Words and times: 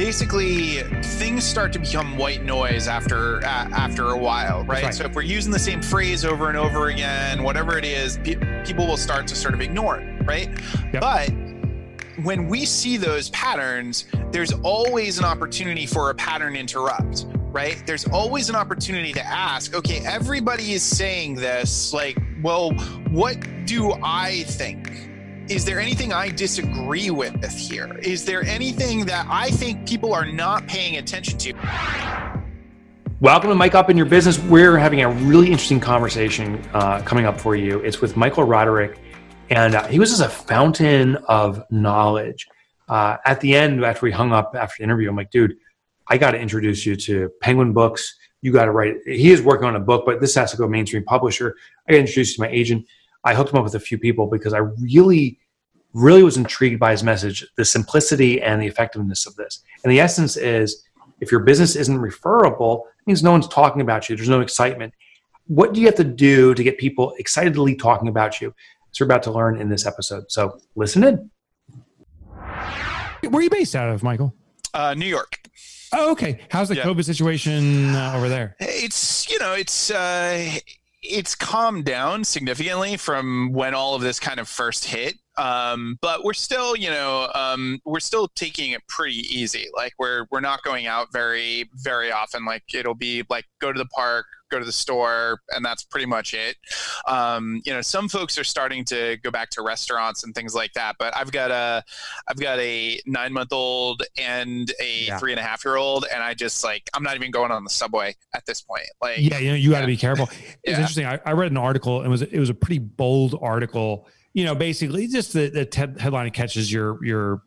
basically 0.00 0.78
things 1.02 1.44
start 1.44 1.74
to 1.74 1.78
become 1.78 2.16
white 2.16 2.42
noise 2.42 2.88
after 2.88 3.44
uh, 3.44 3.68
after 3.70 4.12
a 4.12 4.16
while, 4.16 4.64
right? 4.64 4.84
right. 4.84 4.94
So 4.94 5.04
if 5.04 5.14
we're 5.14 5.20
using 5.20 5.52
the 5.52 5.58
same 5.58 5.82
phrase 5.82 6.24
over 6.24 6.48
and 6.48 6.56
over 6.56 6.88
again, 6.88 7.42
whatever 7.42 7.76
it 7.76 7.84
is, 7.84 8.16
pe- 8.16 8.64
people 8.64 8.86
will 8.86 8.96
start 8.96 9.26
to 9.26 9.36
sort 9.36 9.52
of 9.52 9.60
ignore 9.60 9.98
it, 9.98 10.26
right? 10.26 10.48
Yep. 10.94 11.02
But 11.02 11.28
when 12.24 12.48
we 12.48 12.64
see 12.64 12.96
those 12.96 13.28
patterns, 13.28 14.06
there's 14.30 14.54
always 14.62 15.18
an 15.18 15.26
opportunity 15.26 15.84
for 15.84 16.08
a 16.08 16.14
pattern 16.14 16.56
interrupt, 16.56 17.26
right? 17.52 17.82
There's 17.84 18.06
always 18.06 18.48
an 18.48 18.56
opportunity 18.56 19.12
to 19.12 19.26
ask, 19.26 19.74
okay, 19.74 20.00
everybody 20.06 20.72
is 20.72 20.82
saying 20.82 21.34
this, 21.34 21.92
like, 21.92 22.16
well, 22.42 22.70
what 23.10 23.36
do 23.66 23.92
I 24.02 24.44
think? 24.44 25.09
Is 25.50 25.64
there 25.64 25.80
anything 25.80 26.12
I 26.12 26.28
disagree 26.28 27.10
with 27.10 27.44
here? 27.58 27.98
Is 28.04 28.24
there 28.24 28.44
anything 28.44 29.04
that 29.06 29.26
I 29.28 29.50
think 29.50 29.84
people 29.84 30.14
are 30.14 30.24
not 30.24 30.68
paying 30.68 30.96
attention 30.96 31.38
to? 31.38 31.54
Welcome 33.18 33.50
to 33.50 33.56
Mike 33.56 33.74
Up 33.74 33.90
in 33.90 33.96
Your 33.96 34.06
Business. 34.06 34.38
We're 34.38 34.78
having 34.78 35.00
a 35.02 35.10
really 35.10 35.48
interesting 35.48 35.80
conversation 35.80 36.62
uh, 36.72 37.02
coming 37.02 37.26
up 37.26 37.40
for 37.40 37.56
you. 37.56 37.80
It's 37.80 38.00
with 38.00 38.16
Michael 38.16 38.44
Roderick, 38.44 39.00
and 39.50 39.74
uh, 39.74 39.88
he 39.88 39.98
was 39.98 40.10
just 40.10 40.22
a 40.22 40.28
fountain 40.28 41.16
of 41.26 41.64
knowledge. 41.68 42.46
Uh, 42.88 43.16
at 43.24 43.40
the 43.40 43.56
end, 43.56 43.84
after 43.84 44.06
we 44.06 44.12
hung 44.12 44.32
up 44.32 44.54
after 44.54 44.76
the 44.78 44.84
interview, 44.84 45.08
I'm 45.08 45.16
like, 45.16 45.32
dude, 45.32 45.56
I 46.06 46.16
got 46.16 46.30
to 46.30 46.38
introduce 46.38 46.86
you 46.86 46.94
to 46.94 47.28
Penguin 47.40 47.72
Books. 47.72 48.16
You 48.40 48.52
got 48.52 48.66
to 48.66 48.70
write. 48.70 48.98
He 49.04 49.32
is 49.32 49.42
working 49.42 49.66
on 49.66 49.74
a 49.74 49.80
book, 49.80 50.06
but 50.06 50.20
this 50.20 50.36
has 50.36 50.52
to 50.52 50.56
go 50.56 50.68
mainstream 50.68 51.02
publisher. 51.02 51.56
I 51.88 51.92
to 51.92 51.98
you 51.98 52.24
to 52.24 52.40
my 52.40 52.48
agent. 52.48 52.86
I 53.24 53.34
hooked 53.34 53.52
him 53.52 53.58
up 53.58 53.64
with 53.64 53.74
a 53.74 53.80
few 53.80 53.98
people 53.98 54.26
because 54.26 54.52
I 54.54 54.58
really, 54.58 55.38
really 55.92 56.22
was 56.22 56.36
intrigued 56.36 56.80
by 56.80 56.92
his 56.92 57.02
message, 57.02 57.46
the 57.56 57.64
simplicity 57.64 58.40
and 58.40 58.60
the 58.62 58.66
effectiveness 58.66 59.26
of 59.26 59.36
this. 59.36 59.62
And 59.84 59.92
the 59.92 60.00
essence 60.00 60.36
is 60.36 60.84
if 61.20 61.30
your 61.30 61.40
business 61.40 61.76
isn't 61.76 61.98
referable, 61.98 62.86
it 63.00 63.06
means 63.06 63.22
no 63.22 63.32
one's 63.32 63.48
talking 63.48 63.82
about 63.82 64.08
you. 64.08 64.16
There's 64.16 64.28
no 64.28 64.40
excitement. 64.40 64.94
What 65.46 65.74
do 65.74 65.80
you 65.80 65.86
have 65.86 65.96
to 65.96 66.04
do 66.04 66.54
to 66.54 66.62
get 66.62 66.78
people 66.78 67.14
excitedly 67.18 67.74
talking 67.74 68.08
about 68.08 68.40
you? 68.40 68.54
So 68.92 69.04
we're 69.04 69.06
about 69.12 69.22
to 69.24 69.32
learn 69.32 69.60
in 69.60 69.68
this 69.68 69.84
episode. 69.86 70.30
So 70.30 70.58
listen 70.76 71.04
in. 71.04 71.30
Where 73.28 73.40
are 73.40 73.42
you 73.42 73.50
based 73.50 73.76
out 73.76 73.90
of, 73.90 74.02
Michael? 74.02 74.34
Uh, 74.72 74.94
New 74.94 75.06
York. 75.06 75.36
Oh, 75.92 76.12
okay. 76.12 76.40
How's 76.50 76.68
the 76.68 76.76
Yeah. 76.76 76.84
COVID 76.84 77.04
situation 77.04 77.94
uh, 77.94 78.14
over 78.16 78.28
there? 78.28 78.56
It's 78.60 79.28
you 79.28 79.38
know 79.40 79.52
it's 79.54 79.90
uh, 79.90 80.56
it's 81.02 81.34
calmed 81.34 81.84
down 81.84 82.24
significantly 82.24 82.96
from 82.96 83.52
when 83.52 83.74
all 83.74 83.94
of 83.94 84.02
this 84.02 84.20
kind 84.20 84.38
of 84.38 84.48
first 84.48 84.84
hit. 84.84 85.14
Um, 85.36 85.98
but 86.02 86.22
we're 86.24 86.34
still 86.34 86.76
you 86.76 86.90
know 86.90 87.30
um, 87.34 87.80
we're 87.84 88.00
still 88.00 88.28
taking 88.28 88.72
it 88.72 88.86
pretty 88.88 89.20
easy. 89.34 89.68
Like 89.74 89.94
we're 89.98 90.26
we're 90.30 90.40
not 90.40 90.62
going 90.62 90.86
out 90.86 91.12
very 91.12 91.70
very 91.74 92.12
often. 92.12 92.44
Like 92.44 92.64
it'll 92.74 92.94
be 92.94 93.24
like 93.30 93.46
go 93.60 93.72
to 93.72 93.78
the 93.78 93.86
park, 93.86 94.26
go 94.50 94.58
to 94.58 94.64
the 94.64 94.72
store, 94.72 95.40
and 95.50 95.64
that's 95.64 95.84
pretty 95.84 96.06
much 96.06 96.34
it. 96.34 96.56
Um, 97.06 97.62
you 97.64 97.72
know, 97.72 97.80
some 97.80 98.08
folks 98.08 98.38
are 98.38 98.44
starting 98.44 98.84
to 98.86 99.16
go 99.22 99.30
back 99.30 99.50
to 99.50 99.62
restaurants 99.62 100.24
and 100.24 100.34
things 100.34 100.54
like 100.54 100.72
that. 100.74 100.96
But 100.98 101.16
I've 101.16 101.32
got 101.32 101.50
a 101.50 101.82
I've 102.28 102.38
got 102.38 102.58
a 102.58 103.00
nine 103.06 103.32
month 103.32 103.52
old 103.52 104.02
and 104.18 104.70
a 104.80 105.04
Yeah. 105.06 105.18
three 105.18 105.32
and 105.32 105.40
a 105.40 105.42
half 105.42 105.64
year 105.64 105.76
old, 105.76 106.04
and 106.12 106.22
I 106.22 106.34
just 106.34 106.62
like 106.64 106.88
I'm 106.94 107.02
not 107.02 107.16
even 107.16 107.30
going 107.30 107.50
on 107.50 107.64
the 107.64 107.70
subway 107.70 108.14
at 108.34 108.44
this 108.46 108.60
point. 108.60 108.84
Like, 109.00 109.18
Yeah, 109.18 109.38
you 109.38 109.50
know, 109.50 109.56
you 109.56 109.70
got 109.70 109.76
to 109.78 109.82
Yeah. 109.82 109.86
be 109.86 109.96
careful. 109.96 110.28
It's 110.40 110.56
Yeah. 110.64 110.74
interesting. 110.74 111.06
I, 111.06 111.18
I 111.24 111.32
read 111.32 111.50
an 111.50 111.56
article. 111.56 112.02
It 112.02 112.08
was 112.08 112.22
it 112.22 112.38
was 112.38 112.50
a 112.50 112.54
pretty 112.54 112.78
bold 112.80 113.38
article. 113.40 114.08
You 114.32 114.44
know, 114.44 114.54
basically, 114.54 115.06
just 115.08 115.32
the, 115.32 115.48
the 115.48 115.64
te- 115.64 115.98
headline 115.98 116.30
catches 116.30 116.72
your 116.72 117.04
your 117.04 117.42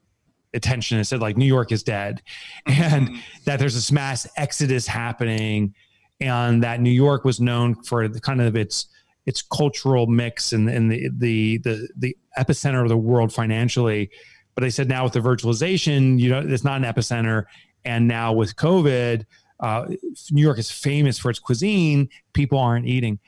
attention. 0.55 0.99
It 0.99 1.05
said 1.05 1.19
like 1.19 1.37
New 1.37 1.45
York 1.45 1.71
is 1.71 1.81
dead, 1.83 2.21
and 2.65 3.09
Mhm. 3.09 3.19
that 3.45 3.59
there's 3.59 3.73
this 3.75 3.91
mass 3.91 4.27
exodus 4.37 4.85
happening, 4.87 5.73
and 6.23 6.63
that 6.63 6.79
New 6.79 6.89
York 6.91 7.25
was 7.25 7.39
known 7.39 7.75
for 7.83 8.07
the 8.07 8.19
kind 8.19 8.41
of 8.41 8.55
its 8.55 8.87
its 9.25 9.41
cultural 9.41 10.07
mix 10.07 10.53
and, 10.53 10.69
and 10.69 10.91
the, 10.91 11.09
the 11.17 11.57
the 11.59 11.87
the 11.97 12.17
epicenter 12.37 12.81
of 12.81 12.89
the 12.89 12.97
world 12.97 13.33
financially. 13.33 14.09
But 14.55 14.61
they 14.61 14.69
said 14.69 14.87
now 14.87 15.03
with 15.03 15.13
the 15.13 15.19
virtualization, 15.19 16.19
you 16.19 16.29
know, 16.29 16.39
it's 16.39 16.63
not 16.63 16.83
an 16.83 16.91
epicenter, 16.91 17.45
and 17.85 18.07
now 18.07 18.33
with 18.33 18.55
COVID, 18.55 19.25
uh, 19.59 19.85
New 20.31 20.41
York 20.41 20.59
is 20.59 20.69
famous 20.69 21.17
for 21.17 21.29
its 21.29 21.39
cuisine. 21.39 22.09
People 22.33 22.59
aren't 22.59 22.85
eating. 22.85 23.19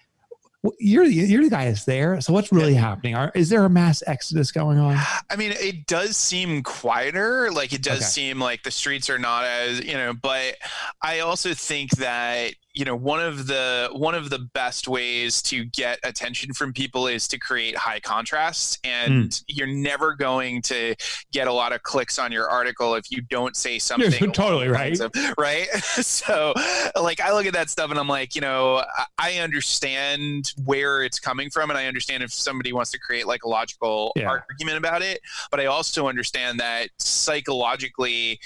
You're 0.79 1.05
the, 1.05 1.13
you're 1.13 1.43
the 1.43 1.49
guy 1.51 1.65
that's 1.65 1.85
there. 1.85 2.19
So 2.21 2.33
what's 2.33 2.51
really 2.51 2.73
happening? 2.73 3.13
Are, 3.13 3.31
is 3.35 3.49
there 3.49 3.63
a 3.65 3.69
mass 3.69 4.01
exodus 4.07 4.51
going 4.51 4.79
on? 4.79 4.97
I 5.29 5.35
mean, 5.35 5.51
it 5.59 5.85
does 5.85 6.17
seem 6.17 6.63
quieter. 6.63 7.51
Like 7.51 7.71
it 7.71 7.83
does 7.83 7.97
Okay. 7.97 8.05
seem 8.05 8.39
like 8.39 8.63
the 8.63 8.71
streets 8.71 9.07
are 9.09 9.19
not 9.19 9.43
as 9.45 9.83
you 9.85 9.93
know. 9.93 10.13
But 10.13 10.55
I 11.03 11.19
also 11.19 11.53
think 11.53 11.91
that 11.97 12.55
you 12.75 12.85
know 12.85 12.95
one 12.95 13.19
of 13.19 13.47
the 13.47 13.89
one 13.93 14.15
of 14.15 14.29
the 14.29 14.39
best 14.39 14.87
ways 14.87 15.41
to 15.43 15.65
get 15.65 15.99
attention 16.03 16.53
from 16.53 16.73
people 16.73 17.07
is 17.07 17.27
to 17.29 17.39
create 17.39 17.75
high 17.75 17.99
contrast, 17.99 18.79
and 18.83 19.33
hmm. 19.33 19.43
you're 19.47 19.67
never 19.67 20.13
going 20.13 20.61
to 20.63 20.95
get 21.31 21.47
a 21.47 21.53
lot 21.53 21.73
of 21.73 21.83
clicks 21.83 22.19
on 22.19 22.31
your 22.31 22.49
article 22.49 22.95
if 22.95 23.09
you 23.09 23.21
don't 23.21 23.55
say 23.55 23.79
something 23.79 24.13
along 24.13 24.33
totally 24.33 24.67
right. 24.67 24.99
of- 24.99 25.11
right. 25.37 25.67
so, 25.73 26.53
like, 26.99 27.19
I 27.19 27.33
look 27.33 27.45
at 27.45 27.53
that 27.53 27.69
stuff 27.69 27.89
and 27.89 27.99
I'm 27.99 28.07
like, 28.07 28.35
you 28.35 28.41
know, 28.41 28.83
I- 28.97 29.05
I 29.17 29.33
understand 29.37 30.53
where 30.65 31.03
it's 31.03 31.19
coming 31.19 31.49
from, 31.49 31.69
and 31.69 31.79
I 31.79 31.87
understand 31.87 32.21
if 32.21 32.33
somebody 32.33 32.73
wants 32.73 32.91
to 32.91 32.99
create 32.99 33.25
like 33.25 33.43
a 33.43 33.49
logical 33.49 34.11
Yeah. 34.15 34.27
argument 34.27 34.77
about 34.77 35.01
it 35.01 35.21
but 35.51 35.59
I 35.59 35.65
also 35.65 36.07
understand 36.07 36.59
that 36.59 36.89
psychologically 36.99 38.39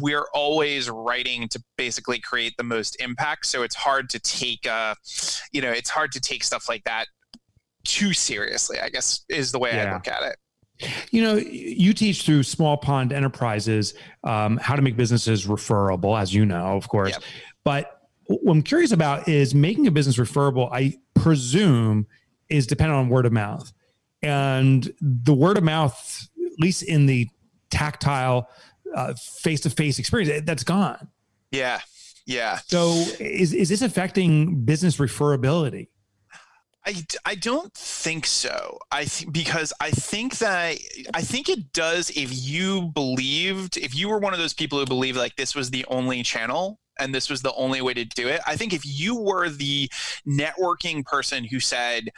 we're 0.00 0.26
always 0.34 0.88
writing 0.88 1.48
to 1.48 1.62
basically 1.76 2.18
create 2.18 2.54
the 2.56 2.64
most 2.64 2.96
impact 3.00 3.46
so 3.46 3.62
it's 3.62 3.74
hard 3.74 4.08
to 4.08 4.18
take 4.18 4.66
uh 4.66 4.94
you 5.52 5.60
know 5.60 5.70
it's 5.70 5.90
hard 5.90 6.10
to 6.10 6.20
take 6.20 6.42
stuff 6.42 6.68
like 6.68 6.82
that 6.84 7.06
too 7.84 8.12
seriously 8.14 8.78
i 8.80 8.88
guess 8.88 9.24
is 9.28 9.52
the 9.52 9.58
way 9.58 9.78
i 9.78 9.92
look 9.92 10.08
at 10.08 10.22
it 10.22 10.36
You 11.10 11.22
know, 11.22 11.34
you 11.36 11.92
teach 11.92 12.24
through 12.24 12.42
small 12.42 12.76
pond 12.76 13.12
enterprises 13.12 13.94
um, 14.24 14.56
how 14.56 14.74
to 14.74 14.82
make 14.82 14.96
businesses 14.96 15.46
referable, 15.46 16.16
as 16.16 16.34
you 16.34 16.44
know, 16.44 16.76
of 16.76 16.88
course. 16.88 17.10
Yep. 17.10 17.22
But 17.62 18.00
what 18.26 18.52
I'm 18.52 18.62
curious 18.62 18.92
about 18.92 19.28
is 19.28 19.54
making 19.54 19.86
a 19.86 19.90
business 19.90 20.18
referable. 20.18 20.68
I 20.72 20.94
presume 21.14 22.06
is 22.48 22.66
dependent 22.66 22.98
on 22.98 23.08
word 23.08 23.26
of 23.26 23.32
mouth, 23.32 23.72
and 24.22 24.92
the 25.00 25.34
word 25.34 25.56
of 25.56 25.64
mouth, 25.64 26.28
at 26.44 26.58
least 26.58 26.82
in 26.82 27.06
the 27.06 27.28
tactile, 27.70 28.48
face 29.14 29.60
to 29.62 29.70
face 29.70 29.98
experience, 29.98 30.30
eh, 30.30 30.40
that's 30.44 30.64
gone. 30.64 31.08
yeah 31.50 31.80
yeah 32.26 32.58
So, 32.68 32.90
is 33.20 33.52
is 33.52 33.68
this 33.68 33.82
affecting 33.82 34.64
business 34.64 34.96
referability? 34.96 35.88
I, 36.86 37.02
I 37.24 37.34
don't 37.34 37.72
think 37.72 38.26
so. 38.26 38.78
I 38.92 39.04
th- 39.06 39.32
because 39.32 39.72
I 39.80 39.90
think 39.90 40.36
that 40.38 40.76
I 41.14 41.22
think 41.22 41.48
it 41.48 41.72
does 41.72 42.10
if 42.10 42.28
you 42.46 42.90
believed 42.94 43.78
if 43.78 43.94
you 43.96 44.08
were 44.10 44.18
one 44.18 44.34
of 44.34 44.38
those 44.38 44.52
people 44.52 44.78
who 44.78 44.84
believed 44.84 45.16
like 45.16 45.34
this 45.36 45.54
was 45.54 45.70
the 45.70 45.86
only 45.88 46.22
channel 46.22 46.78
and 46.98 47.14
this 47.14 47.30
was 47.30 47.40
the 47.40 47.54
only 47.54 47.80
way 47.80 47.94
to 47.94 48.04
do 48.04 48.28
it. 48.28 48.40
I 48.46 48.56
think 48.56 48.72
if 48.74 48.82
you 48.84 49.16
were 49.18 49.48
the 49.48 49.90
networking 50.28 51.04
person 51.06 51.44
who 51.44 51.58
said 51.58 52.10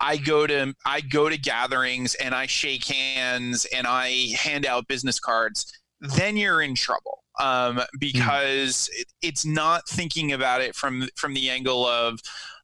I 0.00 0.18
go 0.18 0.46
to 0.46 0.74
I 0.84 1.00
go 1.00 1.28
to 1.30 1.38
gatherings 1.38 2.14
and 2.16 2.34
I 2.34 2.46
shake 2.46 2.84
hands 2.84 3.66
and 3.74 3.86
I 3.86 4.34
hand 4.38 4.66
out 4.66 4.86
business 4.86 5.18
cards, 5.18 5.72
then 6.00 6.36
you're 6.36 6.62
in 6.62 6.74
trouble. 6.74 7.18
Um, 7.38 7.80
because 7.98 8.90
it, 8.92 9.06
it's 9.22 9.46
not 9.46 9.88
thinking 9.88 10.32
about 10.32 10.60
it 10.60 10.74
from 10.74 11.08
from 11.16 11.32
the 11.32 11.48
angle 11.48 11.86
of 11.86 12.20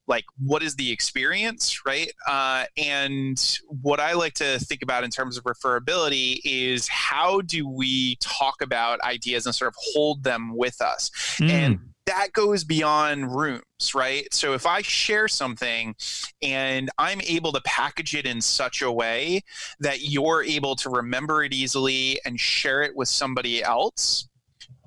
like 0.07 0.25
what 0.39 0.63
is 0.63 0.77
the 0.77 0.93
experience 0.93 1.81
right? 1.87 2.13
Uh, 2.29 2.65
and 2.77 3.59
what 3.69 4.01
i 4.01 4.13
like 4.13 4.35
to 4.35 4.59
think 4.59 4.83
about 4.83 5.03
in 5.03 5.11
terms 5.11 5.39
of 5.39 5.45
referability 5.45 6.41
is 6.45 6.89
how 6.89 7.41
do 7.41 7.67
we 7.67 8.17
talk 8.17 8.57
about 8.61 9.01
ideas 9.01 9.47
and 9.47 9.55
sort 9.55 9.69
of 9.69 9.75
hold 9.95 10.25
them 10.25 10.55
with 10.55 10.83
us? 10.83 11.11
And 11.51 11.79
that 12.07 12.33
goes 12.33 12.65
beyond 12.65 13.35
rooms 13.35 13.95
right 13.95 14.33
so 14.33 14.55
if 14.55 14.67
i 14.67 14.81
share 14.83 15.29
something 15.29 15.95
and 16.43 16.91
i'm 16.99 17.21
able 17.23 17.53
to 17.53 17.61
package 17.63 18.15
it 18.15 18.27
in 18.27 18.41
such 18.41 18.83
a 18.83 18.91
way 18.91 19.43
that 19.81 20.03
you're 20.03 20.43
able 20.43 20.77
to 20.77 20.89
remember 20.89 21.43
it 21.43 21.53
easily 21.53 22.19
and 22.25 22.39
share 22.41 22.83
it 22.83 22.95
with 22.97 23.09
somebody 23.09 23.63
else 23.63 24.29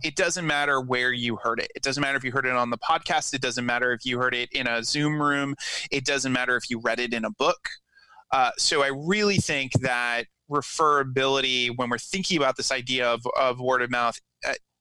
it 0.04 0.16
doesn't 0.16 0.48
matter 0.48 0.80
where 0.80 1.12
you 1.12 1.36
heard 1.36 1.60
it. 1.60 1.72
It 1.76 1.84
doesn't 1.84 2.02
matter 2.02 2.18
if 2.18 2.24
you 2.24 2.32
heard 2.32 2.46
it 2.46 2.56
on 2.56 2.70
the 2.70 2.78
podcast. 2.78 3.34
It 3.34 3.42
doesn't 3.42 3.66
matter 3.66 3.92
if 3.92 4.06
you 4.06 4.18
heard 4.18 4.34
it 4.34 4.50
in 4.54 4.68
a 4.68 4.84
Zoom 4.84 5.22
room. 5.22 5.56
It 5.92 6.06
doesn't 6.06 6.32
matter 6.32 6.56
if 6.56 6.70
you 6.70 6.80
read 6.80 7.00
it 7.00 7.14
in 7.14 7.26
a 7.26 7.32
book. 7.32 7.70
Uh, 8.32 8.52
so 8.58 8.84
I 8.84 8.92
really 8.96 9.38
think 9.38 9.74
that 9.82 10.26
referability, 10.50 11.76
when 11.76 11.90
we're 11.90 11.98
thinking 11.98 12.38
about 12.38 12.58
this 12.58 12.72
idea 12.72 13.08
of, 13.08 13.26
of 13.40 13.60
word 13.60 13.82
of 13.82 13.92
mouth, 13.92 14.20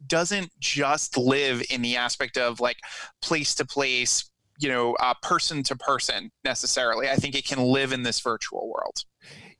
doesn't 0.06 0.50
just 0.60 1.16
live 1.16 1.62
in 1.70 1.82
the 1.82 1.96
aspect 1.96 2.38
of 2.38 2.60
like 2.60 2.76
place 3.20 3.54
to 3.56 3.64
place, 3.66 4.30
you 4.58 4.68
know, 4.68 4.94
uh, 5.00 5.14
person 5.22 5.62
to 5.64 5.76
person 5.76 6.30
necessarily. 6.44 7.08
I 7.08 7.16
think 7.16 7.34
it 7.34 7.44
can 7.46 7.58
live 7.62 7.92
in 7.92 8.02
this 8.02 8.20
virtual 8.20 8.68
world. 8.68 9.04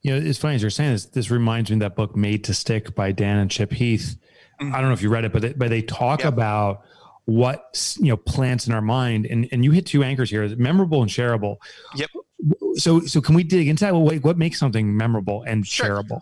You 0.02 0.12
know, 0.12 0.26
it's 0.28 0.38
funny 0.38 0.54
as 0.54 0.62
you're 0.62 0.70
saying 0.70 0.92
this. 0.92 1.06
This 1.06 1.30
reminds 1.30 1.70
me 1.70 1.74
of 1.74 1.80
that 1.80 1.96
book 1.96 2.14
"Made 2.16 2.44
to 2.44 2.54
Stick" 2.54 2.94
by 2.94 3.10
Dan 3.12 3.38
and 3.38 3.50
Chip 3.50 3.72
Heath. 3.72 4.16
I 4.60 4.64
don't 4.64 4.82
know 4.88 4.92
if 4.92 5.02
you 5.02 5.08
read 5.10 5.24
it, 5.24 5.32
but 5.32 5.42
they, 5.42 5.52
but 5.52 5.70
they 5.70 5.82
talk 5.82 6.20
Yep. 6.20 6.32
about 6.32 6.82
what 7.26 7.94
you 8.00 8.08
know 8.08 8.16
plants 8.16 8.66
in 8.66 8.72
our 8.72 8.80
mind, 8.80 9.26
and 9.26 9.48
and 9.52 9.64
you 9.64 9.70
hit 9.72 9.86
two 9.86 10.02
anchors 10.02 10.30
here: 10.30 10.48
memorable 10.56 11.02
and 11.02 11.10
shareable. 11.10 11.56
Yep. 11.96 12.10
So 12.76 13.00
so 13.00 13.20
can 13.20 13.34
we 13.34 13.42
dig 13.42 13.68
into 13.68 13.84
that? 13.84 13.94
What 13.94 14.22
what 14.22 14.38
makes 14.38 14.58
something 14.58 14.96
memorable 14.96 15.42
and 15.42 15.66
Sure. 15.66 16.02
shareable? 16.02 16.20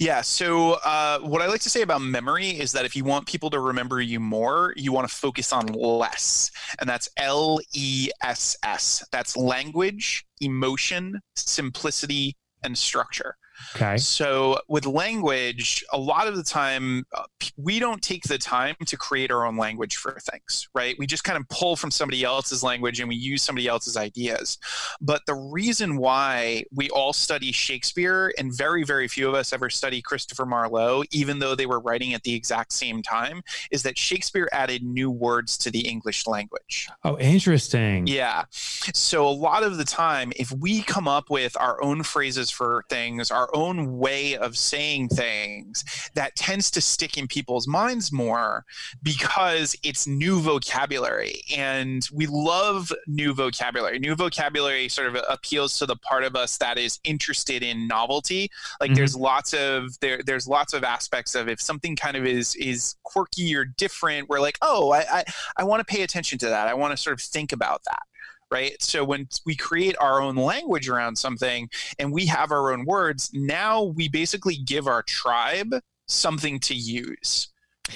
Yeah. 0.00 0.22
So, 0.22 0.72
uh, 0.84 1.18
what 1.20 1.42
I 1.42 1.46
like 1.46 1.60
to 1.62 1.70
say 1.70 1.82
about 1.82 2.00
memory 2.00 2.48
is 2.48 2.72
that 2.72 2.84
if 2.84 2.96
you 2.96 3.04
want 3.04 3.26
people 3.26 3.50
to 3.50 3.60
remember 3.60 4.00
you 4.00 4.20
more, 4.20 4.72
you 4.76 4.92
want 4.92 5.08
to 5.08 5.14
focus 5.14 5.52
on 5.52 5.66
less. 5.66 6.50
And 6.80 6.88
that's 6.88 7.08
L 7.16 7.60
E 7.74 8.08
S 8.22 8.56
S. 8.62 9.04
That's 9.12 9.36
language, 9.36 10.26
emotion, 10.40 11.20
simplicity, 11.36 12.36
and 12.64 12.76
structure. 12.76 13.36
Okay. 13.74 13.96
So, 13.96 14.58
with 14.68 14.86
language, 14.86 15.84
a 15.92 15.98
lot 15.98 16.26
of 16.26 16.36
the 16.36 16.42
time, 16.42 17.04
uh, 17.16 17.24
we 17.56 17.78
don't 17.78 18.02
take 18.02 18.24
the 18.24 18.38
time 18.38 18.76
to 18.86 18.96
create 18.96 19.30
our 19.30 19.44
own 19.44 19.56
language 19.56 19.96
for 19.96 20.18
things, 20.20 20.68
right? 20.74 20.96
We 20.98 21.06
just 21.06 21.24
kind 21.24 21.38
of 21.38 21.48
pull 21.48 21.76
from 21.76 21.90
somebody 21.90 22.24
else's 22.24 22.62
language 22.62 23.00
and 23.00 23.08
we 23.08 23.16
use 23.16 23.42
somebody 23.42 23.68
else's 23.68 23.96
ideas. 23.96 24.58
But 25.00 25.22
the 25.26 25.34
reason 25.34 25.96
why 25.96 26.64
we 26.72 26.90
all 26.90 27.12
study 27.12 27.52
Shakespeare 27.52 28.32
and 28.38 28.56
very, 28.56 28.84
very 28.84 29.08
few 29.08 29.28
of 29.28 29.34
us 29.34 29.52
ever 29.52 29.70
study 29.70 30.00
Christopher 30.00 30.46
Marlowe, 30.46 31.02
even 31.12 31.38
though 31.38 31.54
they 31.54 31.66
were 31.66 31.80
writing 31.80 32.14
at 32.14 32.22
the 32.22 32.34
exact 32.34 32.72
same 32.72 33.02
time, 33.02 33.42
is 33.70 33.82
that 33.82 33.98
Shakespeare 33.98 34.48
added 34.52 34.82
new 34.82 35.10
words 35.10 35.58
to 35.58 35.70
the 35.70 35.86
English 35.88 36.26
language. 36.26 36.88
Oh, 37.04 37.18
interesting. 37.18 38.06
Yeah. 38.06 38.44
So 38.50 39.26
a 39.26 39.30
lot 39.30 39.62
of 39.62 39.76
the 39.76 39.84
time, 39.84 40.32
if 40.36 40.50
we 40.52 40.82
come 40.82 41.08
up 41.08 41.30
with 41.30 41.56
our 41.58 41.82
own 41.82 42.02
phrases 42.02 42.50
for 42.50 42.84
things, 42.88 43.30
our 43.30 43.47
own 43.54 43.98
way 43.98 44.36
of 44.36 44.56
saying 44.56 45.08
things, 45.08 45.84
that 46.14 46.34
tends 46.36 46.70
to 46.72 46.80
stick 46.80 47.16
in 47.16 47.26
people's 47.26 47.66
minds 47.66 48.12
more 48.12 48.64
because 49.02 49.76
it's 49.82 50.06
new 50.06 50.40
vocabulary. 50.40 51.42
And 51.56 52.06
we 52.12 52.26
love 52.26 52.92
new 53.06 53.32
vocabulary. 53.34 53.98
New 53.98 54.14
vocabulary 54.14 54.88
sort 54.88 55.08
of 55.08 55.22
appeals 55.28 55.78
to 55.78 55.86
the 55.86 55.96
part 55.96 56.24
of 56.24 56.36
us 56.36 56.56
that 56.58 56.78
is 56.78 56.98
interested 57.04 57.62
in 57.62 57.86
novelty. 57.86 58.50
Like 58.80 58.90
Mhm. 58.92 58.96
there's 58.96 59.16
lots 59.16 59.52
of 59.54 59.98
there 60.00 60.20
there's 60.24 60.46
lots 60.48 60.72
of 60.74 60.84
aspects 60.84 61.34
of 61.34 61.48
if 61.48 61.60
something 61.60 61.96
kind 61.96 62.16
of 62.16 62.26
is 62.26 62.54
is 62.56 62.96
quirky 63.02 63.54
or 63.54 63.64
different, 63.64 64.28
we're 64.28 64.40
like, 64.40 64.58
oh, 64.62 64.90
I 64.92 65.04
I, 65.18 65.24
I 65.58 65.64
want 65.64 65.80
to 65.80 65.84
pay 65.84 66.02
attention 66.02 66.38
to 66.40 66.48
that. 66.48 66.68
I 66.68 66.74
want 66.74 66.92
to 66.92 66.96
sort 66.96 67.14
of 67.14 67.20
think 67.22 67.52
about 67.52 67.82
that 67.84 68.02
right? 68.50 68.80
So 68.82 69.04
when 69.04 69.28
we 69.44 69.54
create 69.54 69.96
our 70.00 70.20
own 70.20 70.36
language 70.36 70.88
around 70.88 71.16
something 71.16 71.68
and 71.98 72.12
we 72.12 72.26
have 72.26 72.50
our 72.50 72.72
own 72.72 72.84
words, 72.84 73.30
now 73.32 73.82
we 73.84 74.08
basically 74.08 74.56
give 74.56 74.86
our 74.86 75.02
tribe 75.02 75.74
something 76.06 76.58
to 76.60 76.74
use, 76.74 77.48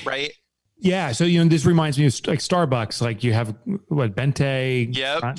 right? 0.04 0.32
Yeah. 0.78 1.12
So 1.12 1.24
you 1.24 1.42
know, 1.42 1.48
this 1.48 1.64
reminds 1.64 1.98
me 1.98 2.06
of 2.06 2.14
like 2.26 2.40
Starbucks. 2.40 3.00
Like 3.00 3.22
you 3.24 3.32
have 3.32 3.54
what 3.88 4.14
Bente. 4.14 4.94
Yep. 4.94 5.22
uh, 5.24 5.34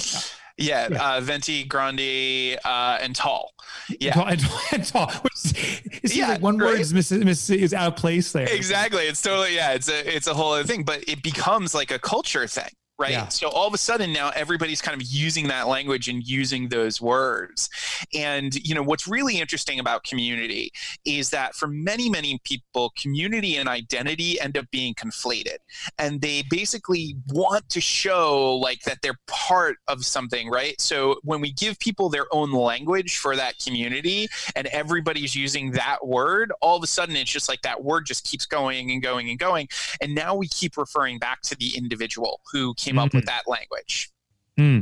Yeah, 0.57 0.87
Yeah. 0.91 1.15
Uh, 1.17 1.21
venti, 1.21 1.63
grande, 1.63 2.59
uh, 2.63 2.97
and 3.01 3.15
tall. 3.15 3.51
Yeah. 3.99 4.13
tall- 4.13 4.27
and 4.27 4.39
tall- 4.39 4.61
and 4.71 4.85
tall, 4.85 5.11
which 5.21 5.33
is- 5.45 5.53
it 5.53 5.91
seems 6.09 6.15
Yeah, 6.15 6.27
like 6.29 6.41
one 6.41 6.57
right? 6.57 6.67
word 6.73 6.79
is, 6.79 6.93
miss, 6.93 7.11
miss, 7.11 7.49
is 7.49 7.73
out 7.73 7.87
of 7.93 7.95
place 7.95 8.31
there. 8.31 8.47
Exactly. 8.47 9.03
It's 9.07 9.21
totally 9.21 9.55
yeah. 9.55 9.71
It's 9.73 9.89
a 9.89 10.15
it's 10.15 10.27
a 10.27 10.33
whole 10.33 10.53
other 10.53 10.63
thing, 10.63 10.83
but 10.83 11.03
it 11.07 11.21
becomes 11.23 11.73
like 11.75 11.91
a 11.91 11.99
culture 11.99 12.47
thing, 12.47 12.69
right? 12.99 13.11
Yeah. 13.11 13.27
So 13.29 13.49
all 13.49 13.67
of 13.67 13.73
a 13.73 13.77
sudden 13.77 14.13
now 14.13 14.31
everybody's 14.35 14.81
kind 14.81 14.99
of 14.99 15.05
using 15.07 15.47
that 15.47 15.67
language 15.67 16.07
and 16.07 16.23
using 16.23 16.69
those 16.69 17.01
words. 17.01 17.69
And 18.13 18.55
you 18.67 18.75
know 18.75 18.83
what's 18.83 19.07
really 19.07 19.39
interesting 19.39 19.79
about 19.79 20.03
community 20.03 20.71
is 21.05 21.29
that 21.31 21.55
for 21.55 21.67
many 21.67 22.09
many 22.09 22.39
people, 22.43 22.91
community 22.97 23.57
and 23.57 23.67
identity 23.67 24.39
end 24.39 24.57
up 24.57 24.69
being 24.71 24.93
conflated, 24.93 25.57
and 25.97 26.21
they 26.21 26.43
basically 26.49 27.15
want 27.29 27.67
to 27.69 27.81
show 27.81 28.55
like 28.55 28.81
that 28.83 28.99
they're 29.01 29.19
part 29.27 29.77
of 29.87 30.05
something, 30.05 30.49
right? 30.49 30.79
So 30.79 31.19
when 31.23 31.41
we 31.41 31.51
give 31.51 31.79
people 31.79 32.09
their 32.09 32.27
own 32.31 32.51
language 32.51 33.17
for 33.17 33.35
that 33.35 33.55
community, 33.59 34.27
and 34.55 34.67
everybody's 34.67 35.35
using 35.35 35.71
that 35.71 36.05
word, 36.05 36.51
all 36.61 36.77
of 36.77 36.83
a 36.83 36.87
sudden 36.87 37.15
it's 37.15 37.31
just 37.31 37.49
like 37.49 37.61
that 37.63 37.83
word 37.83 38.05
just 38.05 38.25
keeps 38.25 38.45
going 38.45 38.91
and 38.91 39.01
going 39.01 39.29
and 39.29 39.39
going. 39.39 39.67
And 40.01 40.13
now 40.13 40.35
we 40.35 40.47
keep 40.47 40.77
referring 40.77 41.17
back 41.19 41.41
to 41.43 41.55
the 41.55 41.75
individual 41.75 42.41
who 42.51 42.73
came 42.85 42.99
up 42.99 43.13
with 43.13 43.25
that 43.25 43.43
language. 43.47 44.09
Hmm. 44.57 44.81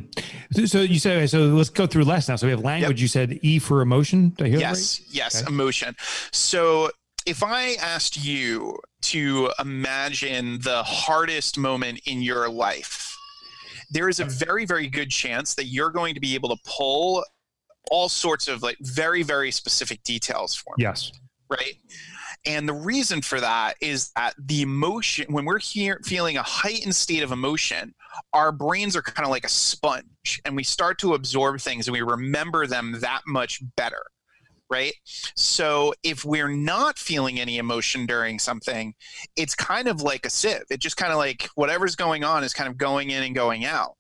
So, 0.66 0.82
you 0.82 1.00
said 1.00 1.30
so. 1.30 1.40
Let's 1.46 1.70
go 1.70 1.88
through 1.88 2.04
less 2.04 2.28
now. 2.28 2.36
So 2.36 2.46
we 2.48 2.52
have 2.52 2.60
language. 2.62 3.02
You 3.02 3.08
said 3.08 3.40
E 3.42 3.58
for 3.58 3.82
emotion. 3.82 4.30
Did 4.38 4.46
I 4.46 4.50
hear 4.50 4.58
that 4.60 4.64
Yes, 4.64 5.02
yes, 5.10 5.42
Okay. 5.42 5.52
emotion. 5.54 5.96
So 6.32 6.90
if 7.26 7.42
I 7.42 7.76
asked 7.82 8.22
you 8.22 8.78
to 9.04 9.50
imagine 9.60 10.60
the 10.62 10.84
hardest 10.84 11.58
moment 11.58 12.02
in 12.06 12.22
your 12.22 12.50
life, 12.50 13.16
there 13.92 14.10
is 14.10 14.20
a 14.20 14.26
very, 14.26 14.66
very 14.66 14.88
good 14.88 15.10
chance 15.10 15.56
that 15.56 15.66
you're 15.66 15.90
going 15.90 16.16
to 16.16 16.20
be 16.20 16.36
able 16.36 16.50
to 16.50 16.58
pull 16.66 17.24
all 17.92 18.10
sorts 18.10 18.48
of 18.48 18.62
like 18.64 18.78
very, 18.82 19.24
very 19.24 19.52
specific 19.52 20.04
details 20.04 20.54
for 20.56 20.74
me. 20.78 20.84
Yes. 20.84 21.12
right? 21.50 21.76
And 22.46 22.68
the 22.68 22.74
reason 22.74 23.22
for 23.22 23.40
that 23.40 23.76
is 23.82 24.12
that 24.16 24.34
the 24.38 24.64
emotion, 24.64 25.32
when 25.32 25.46
we're 25.46 25.60
here 25.60 26.02
feeling 26.04 26.38
a 26.38 26.44
heightened 26.44 26.96
state 26.96 27.22
of 27.22 27.32
emotion, 27.32 27.94
our 28.34 28.52
brains 28.52 28.96
are 28.96 29.02
kind 29.04 29.26
of 29.26 29.32
like 29.32 29.46
a 29.46 29.50
sponge 29.50 30.42
and 30.44 30.56
we 30.56 30.64
start 30.64 30.98
to 31.00 31.14
absorb 31.14 31.60
things 31.60 31.88
and 31.88 31.94
we 31.94 32.02
remember 32.02 32.66
them 32.66 32.98
that 33.02 33.22
much 33.28 33.62
better, 33.76 34.04
right? 34.70 34.94
So 35.36 35.94
if 36.02 36.26
we're 36.26 36.50
not 36.50 36.98
feeling 36.98 37.40
any 37.40 37.60
emotion 37.60 38.08
during 38.08 38.40
something, 38.40 38.96
it's 39.36 39.54
kind 39.54 39.88
of 39.88 40.02
like 40.02 40.26
a 40.26 40.30
sieve. 40.32 40.64
It 40.72 40.80
just 40.80 40.98
kind 40.98 41.12
of 41.12 41.20
like 41.20 41.48
whatever's 41.54 41.96
going 41.96 42.24
on 42.24 42.44
is 42.44 42.54
kind 42.54 42.70
of 42.70 42.78
going 42.78 43.12
in 43.12 43.22
and 43.22 43.36
going 43.36 43.66
out. 43.66 43.98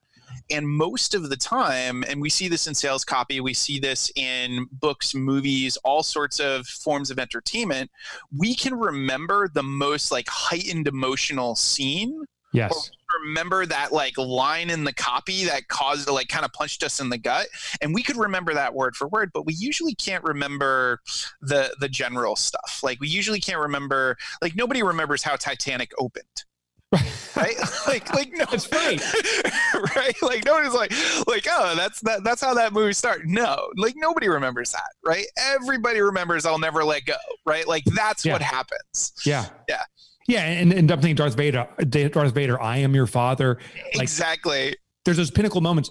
And 0.49 0.67
most 0.67 1.13
of 1.13 1.29
the 1.29 1.37
time, 1.37 2.03
and 2.07 2.21
we 2.21 2.29
see 2.29 2.47
this 2.47 2.67
in 2.67 2.75
sales 2.75 3.03
copy, 3.03 3.39
we 3.39 3.53
see 3.53 3.79
this 3.79 4.11
in 4.15 4.67
books, 4.71 5.13
movies, 5.13 5.77
all 5.77 6.03
sorts 6.03 6.39
of 6.39 6.67
forms 6.67 7.11
of 7.11 7.19
entertainment, 7.19 7.91
we 8.37 8.55
can 8.55 8.75
remember 8.75 9.47
the 9.47 9.63
most 9.63 10.11
like 10.11 10.27
heightened 10.29 10.87
emotional 10.87 11.55
scene. 11.55 12.25
Yes. 12.53 12.91
remember 13.23 13.65
that 13.65 13.93
like 13.93 14.17
line 14.17 14.69
in 14.69 14.83
the 14.83 14.91
copy 14.91 15.45
that 15.45 15.69
caused 15.69 16.09
like 16.09 16.27
kind 16.27 16.43
of 16.43 16.51
punched 16.51 16.83
us 16.83 16.99
in 16.99 17.09
the 17.09 17.17
gut. 17.17 17.47
And 17.81 17.93
we 17.93 18.03
could 18.03 18.17
remember 18.17 18.53
that 18.53 18.73
word 18.73 18.97
for 18.97 19.07
word 19.07 19.31
but 19.33 19.45
we 19.45 19.53
usually 19.53 19.95
can't 19.95 20.23
remember 20.25 20.99
the 21.41 21.73
the 21.79 21.87
general 21.87 22.35
stuff. 22.35 22.81
Like 22.83 22.99
we 22.99 23.07
usually 23.07 23.39
can't 23.39 23.59
remember 23.59 24.17
like 24.41 24.53
nobody 24.53 24.83
remembers 24.83 25.23
how 25.23 25.37
titanic 25.37 25.91
opened 25.97 26.43
right 27.37 27.55
like 27.87 28.13
like 28.13 28.31
no 28.33 28.45
That's 28.51 28.69
right. 28.71 29.01
right 29.95 30.15
like 30.21 30.43
nobody's 30.45 30.73
like 30.73 30.91
like 31.27 31.47
oh 31.49 31.73
that's 31.75 32.01
that 32.01 32.23
that's 32.23 32.41
how 32.41 32.53
that 32.53 32.73
movie 32.73 32.93
started 32.93 33.27
no 33.27 33.69
like 33.77 33.93
nobody 33.97 34.27
remembers 34.27 34.71
that 34.73 34.89
right 35.05 35.25
everybody 35.37 36.01
remembers 36.01 36.45
i'll 36.45 36.59
never 36.59 36.83
let 36.83 37.05
go 37.05 37.15
right 37.45 37.65
like 37.67 37.83
that's 37.95 38.25
Yeah. 38.25 38.33
what 38.33 38.41
happens 38.41 39.13
Yeah. 39.25 39.45
Yeah. 39.69 39.83
Yeah. 40.27 40.43
And, 40.45 40.71
and 40.73 40.91
I'm 40.91 40.99
thinking 41.01 41.15
Darth 41.15 41.35
Vader, 41.35 41.67
Darth 41.89 42.33
Vader, 42.33 42.61
I 42.61 42.77
am 42.77 42.93
your 42.93 43.07
father. 43.07 43.57
Like- 43.95 44.03
exactly 44.03 44.75
There's 45.03 45.17
those 45.17 45.31
pinnacle 45.31 45.61
moments. 45.61 45.89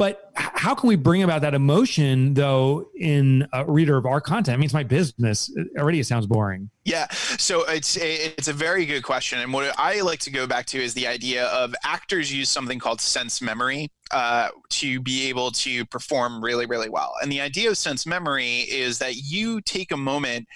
But 0.00 0.32
how 0.34 0.74
can 0.74 0.88
we 0.88 0.96
bring 0.96 1.22
about 1.24 1.42
that 1.42 1.52
emotion 1.52 2.32
though 2.32 2.88
in 2.98 3.46
a 3.52 3.66
reader 3.66 3.98
of 3.98 4.06
our 4.06 4.18
content? 4.18 4.54
I 4.54 4.56
mean, 4.56 4.64
it's 4.64 4.72
my 4.72 4.82
business. 4.82 5.54
Already 5.78 6.00
it 6.00 6.06
sounds 6.06 6.26
boring. 6.26 6.70
Yeah, 6.86 7.06
so 7.10 7.64
it's 7.68 7.98
a, 7.98 8.34
it's 8.38 8.48
a 8.48 8.54
very 8.54 8.86
good 8.86 9.02
question, 9.02 9.40
and 9.40 9.52
what 9.52 9.78
I 9.78 10.00
like 10.00 10.20
to 10.20 10.30
go 10.30 10.46
back 10.46 10.64
to 10.68 10.82
is 10.82 10.94
the 10.94 11.06
idea 11.06 11.48
of 11.48 11.74
actors 11.84 12.32
use 12.32 12.48
something 12.48 12.78
called 12.78 13.02
sense 13.02 13.42
memory 13.42 13.90
uh, 14.10 14.48
to 14.70 15.00
be 15.00 15.28
able 15.28 15.50
to 15.50 15.84
perform 15.84 16.42
really, 16.42 16.64
really 16.64 16.88
well. 16.88 17.12
And 17.22 17.30
the 17.30 17.42
idea 17.42 17.68
of 17.68 17.76
sense 17.76 18.06
memory 18.06 18.60
is 18.60 19.00
that 19.00 19.16
you 19.16 19.60
take 19.60 19.92
a 19.92 19.98
moment 19.98 20.48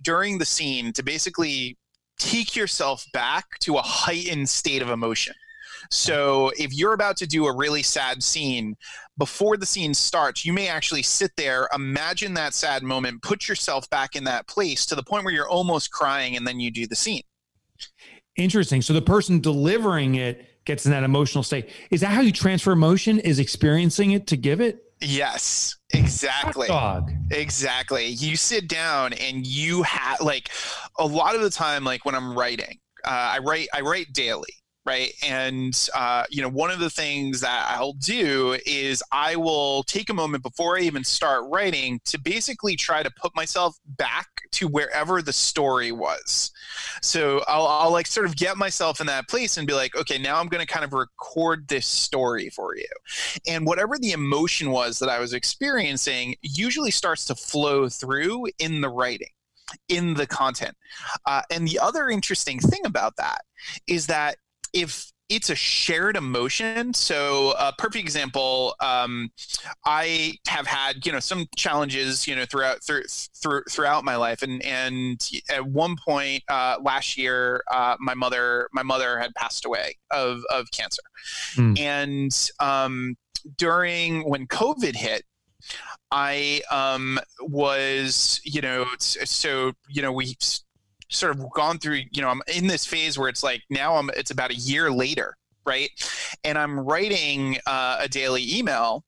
during 0.00 0.38
the 0.38 0.44
scene 0.44 0.92
to 0.92 1.02
basically 1.02 1.76
take 2.20 2.54
yourself 2.54 3.04
back 3.12 3.58
to 3.62 3.78
a 3.78 3.82
heightened 3.82 4.48
state 4.48 4.80
of 4.80 4.90
emotion. 4.90 5.34
So 5.92 6.50
if 6.56 6.72
you're 6.72 6.94
about 6.94 7.18
to 7.18 7.26
do 7.26 7.46
a 7.46 7.54
really 7.54 7.82
sad 7.82 8.22
scene, 8.22 8.76
before 9.18 9.58
the 9.58 9.66
scene 9.66 9.92
starts, 9.92 10.42
you 10.42 10.52
may 10.54 10.66
actually 10.66 11.02
sit 11.02 11.32
there, 11.36 11.68
imagine 11.74 12.32
that 12.34 12.54
sad 12.54 12.82
moment, 12.82 13.20
put 13.22 13.46
yourself 13.46 13.88
back 13.90 14.16
in 14.16 14.24
that 14.24 14.48
place 14.48 14.86
to 14.86 14.94
the 14.94 15.02
point 15.02 15.24
where 15.24 15.34
you're 15.34 15.48
almost 15.48 15.92
crying, 15.92 16.34
and 16.34 16.46
then 16.46 16.58
you 16.58 16.70
do 16.70 16.86
the 16.86 16.96
scene. 16.96 17.20
Interesting. 18.36 18.80
So 18.80 18.94
the 18.94 19.02
person 19.02 19.38
delivering 19.40 20.14
it 20.14 20.64
gets 20.64 20.86
in 20.86 20.92
that 20.92 21.04
emotional 21.04 21.44
state. 21.44 21.68
Is 21.90 22.00
that 22.00 22.08
how 22.08 22.22
you 22.22 22.32
transfer 22.32 22.72
emotion? 22.72 23.18
Is 23.18 23.38
experiencing 23.38 24.12
it 24.12 24.26
to 24.28 24.36
give 24.38 24.62
it? 24.62 24.82
Yes, 25.02 25.76
exactly. 25.92 26.68
Exactly. 27.32 28.06
You 28.06 28.36
sit 28.36 28.66
down 28.66 29.12
and 29.12 29.46
you 29.46 29.82
have 29.82 30.22
like 30.22 30.48
a 30.98 31.04
lot 31.04 31.34
of 31.34 31.42
the 31.42 31.50
time, 31.50 31.84
like 31.84 32.06
when 32.06 32.14
I'm 32.14 32.34
writing, 32.34 32.78
uh, 33.04 33.10
I 33.10 33.38
write 33.40 33.68
I 33.74 33.82
write 33.82 34.12
daily. 34.14 34.54
Right? 34.84 35.12
And 35.24 35.88
uh, 35.94 36.24
you 36.30 36.42
know, 36.42 36.48
one 36.48 36.70
of 36.70 36.80
the 36.80 36.90
things 36.90 37.40
that 37.40 37.66
I'll 37.70 37.92
do 37.94 38.58
is 38.66 39.02
I 39.12 39.36
will 39.36 39.84
take 39.84 40.10
a 40.10 40.14
moment 40.14 40.42
before 40.42 40.76
I 40.76 40.82
even 40.82 41.04
start 41.04 41.44
writing 41.48 42.00
to 42.06 42.20
basically 42.20 42.76
try 42.76 43.02
to 43.02 43.10
put 43.20 43.34
myself 43.36 43.76
back 43.86 44.26
to 44.52 44.68
wherever 44.68 45.22
the 45.22 45.32
story 45.32 45.92
was. 45.92 46.50
So 47.00 47.42
I'll, 47.46 47.66
I'll 47.66 47.92
like 47.92 48.06
sort 48.06 48.26
of 48.26 48.36
get 48.36 48.56
myself 48.56 49.00
in 49.00 49.06
that 49.06 49.28
place 49.28 49.56
and 49.56 49.66
be 49.66 49.74
like, 49.74 49.96
okay, 49.96 50.18
now 50.18 50.38
I'm 50.38 50.48
going 50.48 50.64
to 50.64 50.72
kind 50.72 50.84
of 50.84 50.92
record 50.92 51.68
this 51.68 51.86
story 51.86 52.50
for 52.50 52.76
you, 52.76 52.88
and 53.46 53.66
whatever 53.66 53.98
the 53.98 54.12
emotion 54.12 54.70
was 54.70 54.98
that 54.98 55.08
I 55.08 55.20
was 55.20 55.32
experiencing 55.32 56.34
usually 56.42 56.90
starts 56.90 57.24
to 57.26 57.34
flow 57.34 57.88
through 57.88 58.46
in 58.58 58.80
the 58.80 58.88
writing 58.88 59.28
in 59.88 60.14
the 60.14 60.26
content. 60.26 60.76
Uh, 61.26 61.42
and 61.50 61.66
the 61.66 61.78
other 61.78 62.08
interesting 62.08 62.58
thing 62.58 62.80
about 62.84 63.16
that 63.16 63.42
is 63.86 64.06
that 64.06 64.36
if 64.72 65.12
it's 65.28 65.48
a 65.48 65.54
shared 65.54 66.16
emotion. 66.16 66.92
So 66.92 67.54
a 67.58 67.72
perfect 67.72 68.04
example, 68.04 68.74
um, 68.80 69.30
I 69.86 70.34
have 70.46 70.66
had 70.66 71.06
you 71.06 71.12
know 71.12 71.20
some 71.20 71.46
challenges 71.56 72.26
you 72.26 72.36
know 72.36 72.44
throughout 72.44 72.84
through, 72.84 73.04
through 73.42 73.62
throughout 73.70 74.04
my 74.04 74.16
life, 74.16 74.42
and 74.42 74.62
and 74.62 75.26
at 75.50 75.66
one 75.66 75.96
point 76.06 76.42
uh, 76.48 76.76
last 76.82 77.16
year, 77.16 77.62
uh, 77.70 77.96
my 77.98 78.14
mother 78.14 78.68
my 78.72 78.82
mother 78.82 79.18
had 79.18 79.34
passed 79.34 79.64
away 79.64 79.96
of 80.10 80.42
of 80.50 80.70
cancer, 80.70 81.02
mm. 81.54 81.78
and 81.78 82.50
um, 82.60 83.16
during 83.56 84.28
when 84.28 84.46
COVID 84.46 84.94
hit, 84.94 85.24
I 86.10 86.60
um, 86.70 87.18
was, 87.40 88.40
you 88.44 88.60
know, 88.60 88.86
so 88.98 89.72
you 89.88 90.02
know, 90.02 90.12
we 90.12 90.36
sort 91.12 91.36
of 91.36 91.50
gone 91.52 91.78
through, 91.78 92.02
you 92.10 92.22
know, 92.22 92.28
I'm 92.28 92.42
in 92.54 92.66
this 92.66 92.86
phase 92.86 93.18
where 93.18 93.28
it's 93.28 93.42
like 93.42 93.62
now 93.70 93.96
I'm, 93.96 94.10
it's 94.16 94.30
about 94.30 94.50
a 94.50 94.56
year 94.56 94.90
later, 94.90 95.36
right? 95.64 95.90
And 96.44 96.58
I'm 96.58 96.80
writing 96.80 97.58
uh, 97.66 97.98
a 98.00 98.08
daily 98.08 98.56
email 98.56 99.04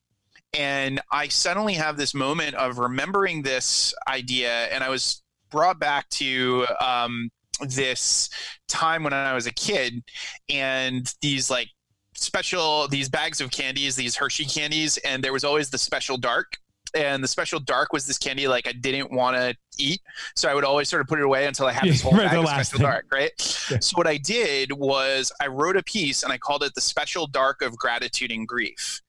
and 0.57 1.01
I 1.11 1.27
suddenly 1.27 1.73
have 1.73 1.97
this 1.97 2.13
moment 2.13 2.55
of 2.55 2.77
remembering 2.77 3.41
this 3.41 3.93
idea 4.07 4.65
and 4.67 4.83
I 4.83 4.89
was 4.89 5.21
brought 5.49 5.79
back 5.79 6.07
to 6.09 6.65
um, 6.81 7.29
this 7.61 8.29
time 8.67 9.03
when 9.03 9.13
I 9.13 9.33
was 9.33 9.47
a 9.47 9.53
kid 9.53 10.03
and 10.49 11.11
these 11.21 11.49
like 11.49 11.69
special 12.13 12.87
these 12.87 13.09
bags 13.09 13.41
of 13.41 13.51
candies 13.51 13.95
these 13.97 14.15
hershey 14.15 14.45
candies 14.45 14.97
and 14.99 15.21
there 15.21 15.33
was 15.33 15.43
always 15.43 15.69
the 15.69 15.77
special 15.77 16.15
dark 16.17 16.57
and 16.95 17.23
the 17.23 17.27
special 17.27 17.59
dark 17.59 17.93
was 17.93 18.05
this 18.05 18.17
candy 18.17 18.47
like 18.47 18.67
I 18.67 18.71
didn't 18.71 19.11
want 19.11 19.35
to 19.35 19.55
eat, 19.77 20.01
so 20.35 20.49
I 20.49 20.55
would 20.55 20.63
always 20.63 20.89
sort 20.89 21.01
of 21.01 21.07
put 21.07 21.19
it 21.19 21.25
away 21.25 21.45
until 21.45 21.67
I 21.67 21.73
had 21.73 21.83
this 21.87 22.01
whole 22.03 22.13
right, 22.13 22.29
bag 22.29 22.39
of 22.39 22.47
special 22.47 22.79
thing. 22.79 22.87
dark, 22.87 23.05
right? 23.11 23.31
Yeah. 23.71 23.79
So 23.79 23.95
what 23.95 24.05
I 24.05 24.17
did 24.17 24.73
was 24.73 25.31
I 25.41 25.47
wrote 25.47 25.75
a 25.75 25.81
piece 25.81 26.21
and 26.21 26.31
I 26.31 26.37
called 26.37 26.61
it 26.61 26.75
the 26.75 26.81
special 26.81 27.25
dark 27.25 27.63
of 27.63 27.75
gratitude 27.75 28.31
and 28.31 28.47
grief 28.47 29.01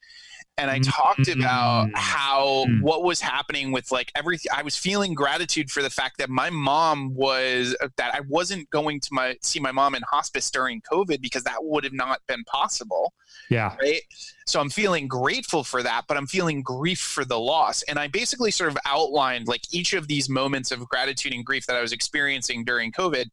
and 0.59 0.71
I 0.71 0.79
talked 0.79 1.29
about 1.29 1.89
mm. 1.89 1.93
how 1.95 2.65
mm. 2.67 2.81
what 2.81 3.03
was 3.05 3.21
happening 3.21 3.73
with 3.73 3.93
like 3.93 4.11
everything. 4.15 4.51
I 4.55 4.63
was 4.63 4.77
feeling 4.77 5.13
gratitude 5.13 5.71
for 5.71 5.83
the 5.83 5.91
fact 5.91 6.19
that 6.19 6.31
my 6.31 6.49
mom 6.49 7.15
was 7.15 7.77
uh, 7.83 7.89
that 7.97 8.15
I 8.15 8.21
wasn't 8.29 8.69
going 8.71 9.01
to 9.01 9.09
my 9.13 9.37
see 9.43 9.61
my 9.61 9.73
mom 9.73 9.95
in 9.95 10.03
hospice 10.11 10.51
during 10.51 10.81
COVID 10.81 11.21
because 11.21 11.45
that 11.45 11.63
would 11.63 11.85
have 11.85 11.93
not 11.93 12.21
been 12.27 12.43
possible. 12.45 13.13
Yeah. 13.51 13.77
Right. 13.81 14.03
So 14.47 14.61
I'm 14.61 14.71
feeling 14.71 15.09
grateful 15.09 15.63
for 15.63 15.83
that, 15.83 16.05
but 16.09 16.17
I'm 16.17 16.27
feeling 16.27 16.63
grief 16.63 17.01
for 17.01 17.25
the 17.25 17.39
loss. 17.39 17.83
And 17.83 17.99
I 17.99 18.09
basically 18.09 18.51
sort 18.51 18.71
of 18.71 18.79
outlined 18.87 19.49
like 19.49 19.63
each 19.75 19.93
of 19.93 20.09
these 20.09 20.29
moments 20.29 20.73
of 20.73 20.89
gratitude 20.89 21.35
and 21.35 21.45
grief 21.45 21.67
that 21.67 21.77
I 21.77 21.83
was 21.83 21.93
experiencing 21.93 22.65
during 22.65 22.93
COVID. 22.93 23.27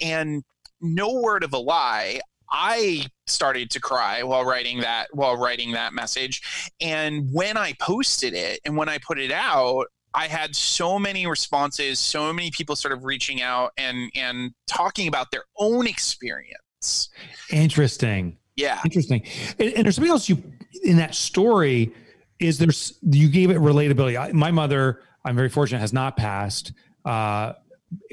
And 0.00 0.44
no 0.80 1.20
word 1.20 1.44
of 1.44 1.52
a 1.52 1.58
lie, 1.58 2.20
I 2.56 3.06
started 3.26 3.68
to 3.70 3.80
cry 3.80 4.22
while 4.22 4.44
writing 4.44 4.80
that 4.80 5.08
while 5.12 5.36
writing 5.36 5.72
that 5.72 5.92
message. 5.92 6.70
And 6.80 7.28
when 7.32 7.56
I 7.56 7.74
posted 7.80 8.32
it 8.32 8.60
and 8.64 8.76
when 8.76 8.88
I 8.88 8.98
put 8.98 9.18
it 9.18 9.32
out, 9.32 9.86
I 10.14 10.28
had 10.28 10.54
so 10.54 10.96
many 10.96 11.26
responses, 11.26 11.98
so 11.98 12.32
many 12.32 12.52
people 12.52 12.76
sort 12.76 12.92
of 12.92 13.04
reaching 13.04 13.42
out 13.42 13.72
and 13.76 14.08
and 14.14 14.52
talking 14.68 15.08
about 15.08 15.32
their 15.32 15.42
own 15.58 15.88
experience. 15.88 17.08
Interesting. 17.50 18.38
Yeah. 18.54 18.80
Interesting. 18.84 19.26
And, 19.58 19.72
and 19.72 19.84
there's 19.84 19.96
something 19.96 20.12
else 20.12 20.28
you 20.28 20.40
in 20.84 20.96
that 20.98 21.16
story 21.16 21.92
is 22.38 22.58
there's 22.58 22.96
you 23.02 23.28
gave 23.28 23.50
it 23.50 23.56
relatability. 23.56 24.16
I, 24.16 24.30
my 24.30 24.52
mother, 24.52 25.00
I'm 25.24 25.34
very 25.34 25.48
fortunate, 25.48 25.80
has 25.80 25.92
not 25.92 26.16
passed. 26.16 26.72
Uh, 27.04 27.54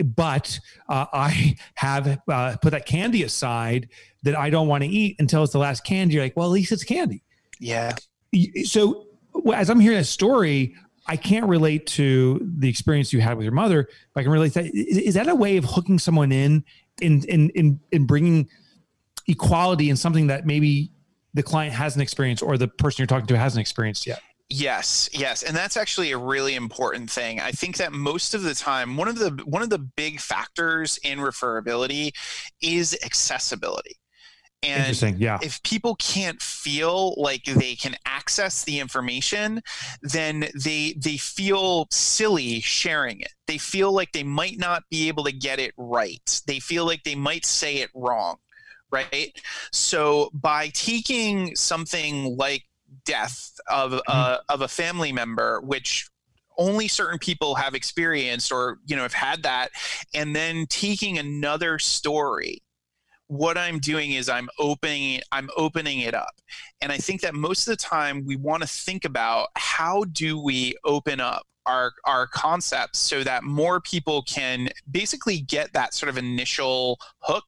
but 0.04 0.60
uh, 0.90 1.06
I 1.14 1.56
have 1.76 2.20
uh, 2.28 2.56
put 2.62 2.72
that 2.72 2.86
candy 2.86 3.24
aside 3.24 3.90
that 4.24 4.38
I 4.38 4.50
don't 4.50 4.68
want 4.68 4.84
to 4.84 4.90
eat 4.90 5.16
until 5.20 5.44
it's 5.44 5.54
the 5.54 5.60
last 5.60 5.84
candy. 5.84 6.16
You're 6.16 6.24
like, 6.24 6.38
well, 6.38 6.48
at 6.48 6.52
least 6.52 6.72
it's 6.72 6.84
candy. 6.84 7.24
Yeah. 7.60 7.96
So 8.66 9.06
as 9.54 9.70
I'm 9.70 9.80
hearing 9.80 10.00
a 10.00 10.04
story, 10.04 10.76
I 11.08 11.18
can't 11.18 11.48
relate 11.48 11.88
to 11.88 12.40
the 12.58 12.70
experience 12.70 13.12
you 13.12 13.22
had 13.22 13.38
with 13.38 13.44
your 13.44 13.54
mother. 13.54 13.88
But 14.14 14.22
I 14.22 14.24
can 14.24 14.32
relate 14.32 14.54
to 14.54 14.64
that. 14.64 14.74
Is 14.74 15.16
that 15.16 15.28
a 15.28 15.36
way 15.36 15.58
of 15.58 15.66
hooking 15.66 16.00
someone 16.00 16.32
in, 16.32 16.64
in, 17.02 17.24
in, 17.26 17.50
in, 17.52 17.80
in 17.92 18.06
bringing 18.06 18.48
equality 19.28 19.90
in 19.90 19.96
something 19.96 20.28
that 20.28 20.46
maybe 20.46 20.92
the 21.34 21.44
client 21.44 21.74
hasn't 21.74 22.02
experienced 22.02 22.44
or 22.44 22.58
the 22.58 22.68
person 22.68 23.02
you're 23.02 23.08
talking 23.08 23.28
to 23.28 23.38
hasn't 23.38 23.62
experienced 23.62 24.06
yet? 24.06 24.22
Yes, 24.54 25.10
yes, 25.14 25.44
and 25.44 25.56
that's 25.56 25.78
actually 25.78 26.12
a 26.12 26.18
really 26.18 26.56
important 26.56 27.10
thing. 27.10 27.40
I 27.40 27.52
think 27.52 27.78
that 27.78 27.94
most 27.94 28.34
of 28.34 28.44
the 28.44 28.54
time, 28.54 28.98
one 28.98 29.08
of 29.08 29.18
the 29.18 29.30
one 29.46 29.62
of 29.62 29.70
the 29.70 29.80
big 29.80 30.20
factors 30.20 31.00
in 31.06 31.20
referability 31.20 32.12
is 32.62 32.98
accessibility. 33.06 33.96
And 34.64 34.82
Interesting. 34.82 35.18
Yeah. 35.18 35.40
if 35.42 35.62
people 35.64 35.96
can't 35.96 36.40
feel 36.40 37.16
like 37.18 37.46
they 37.46 37.74
can 37.74 37.96
access 38.06 38.64
the 38.64 38.80
information, 38.80 39.62
then 40.04 40.50
they 40.54 40.94
they 40.98 41.18
feel 41.18 41.88
silly 41.90 42.60
sharing 42.62 43.22
it. 43.22 43.34
They 43.48 43.58
feel 43.58 43.92
like 43.92 44.12
they 44.12 44.24
might 44.24 44.60
not 44.60 44.84
be 44.90 45.08
able 45.08 45.24
to 45.24 45.32
get 45.32 45.60
it 45.60 45.74
right. 45.78 46.42
They 46.46 46.60
feel 46.60 46.86
like 46.86 47.04
they 47.04 47.16
might 47.16 47.46
say 47.46 47.78
it 47.78 47.90
wrong 47.96 48.38
right? 48.92 49.32
So 49.72 50.30
by 50.34 50.68
taking 50.74 51.56
something 51.56 52.36
like 52.38 52.64
death 53.06 53.58
of 53.70 53.92
mm-hmm. 53.92 54.02
uh, 54.08 54.38
of 54.50 54.62
a 54.62 54.68
family 54.68 55.12
member, 55.12 55.62
which 55.62 56.10
only 56.58 56.88
certain 56.88 57.18
people 57.18 57.56
have 57.56 57.74
experienced 57.74 58.52
or 58.52 58.80
you 58.86 58.96
know 58.96 59.02
have 59.04 59.14
had 59.14 59.44
that, 59.44 59.72
and 60.14 60.36
then 60.36 60.66
taking 60.68 61.18
another 61.18 61.80
story 61.80 62.62
what 63.32 63.58
I'm 63.58 63.80
doing 63.80 64.12
is 64.12 64.28
I'm 64.28 64.50
opening 64.60 65.22
I'm 65.32 65.50
opening 65.56 66.00
it 66.00 66.14
up. 66.14 66.42
And 66.82 66.92
I 66.92 66.98
think 66.98 67.22
that 67.22 67.34
most 67.34 67.66
of 67.66 67.72
the 67.72 67.82
time 67.82 68.26
we 68.26 68.36
want 68.36 68.62
to 68.62 68.68
think 68.68 69.06
about 69.06 69.48
how 69.56 70.04
do 70.12 70.38
we 70.38 70.76
open 70.84 71.22
up 71.22 71.44
our 71.66 71.94
our 72.04 72.28
concepts 72.28 73.00
so 73.00 73.24
that 73.24 73.46
more 73.46 73.80
people 73.80 74.24
can 74.24 74.68
basically 74.90 75.40
get 75.40 75.72
that 75.72 75.94
sort 75.94 76.10
of 76.10 76.18
initial 76.18 77.00
hook 77.20 77.46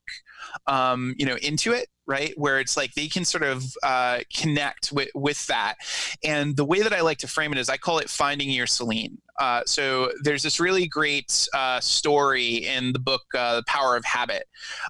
um, 0.68 1.16
you 1.18 1.26
know 1.26 1.36
into 1.36 1.74
it 1.74 1.88
right? 2.06 2.34
Where 2.38 2.60
it's 2.60 2.76
like 2.76 2.94
they 2.96 3.08
can 3.08 3.24
sort 3.24 3.44
of 3.44 3.64
uh, 3.82 4.20
connect 4.36 4.92
with, 4.92 5.08
with 5.16 5.48
that. 5.48 5.76
And 6.22 6.58
the 6.58 6.66
way 6.66 6.82
that 6.82 6.92
i 6.92 7.00
like 7.00 7.20
to 7.20 7.28
frame 7.28 7.54
it 7.54 7.58
is 7.58 7.70
i 7.70 7.78
call 7.78 8.00
it 8.00 8.10
finding 8.10 8.50
your 8.50 8.68
celine 8.68 9.20
uh, 9.40 9.62
so 9.66 10.12
there's 10.22 10.44
this 10.44 10.60
really 10.60 10.88
great 10.88 11.48
uh, 11.54 11.80
story 11.80 12.68
in 12.68 12.94
the 12.94 13.00
book 13.00 13.24
uh, 13.36 13.56
the 13.56 13.64
power 13.68 13.96
of 13.96 14.06
habit 14.06 14.46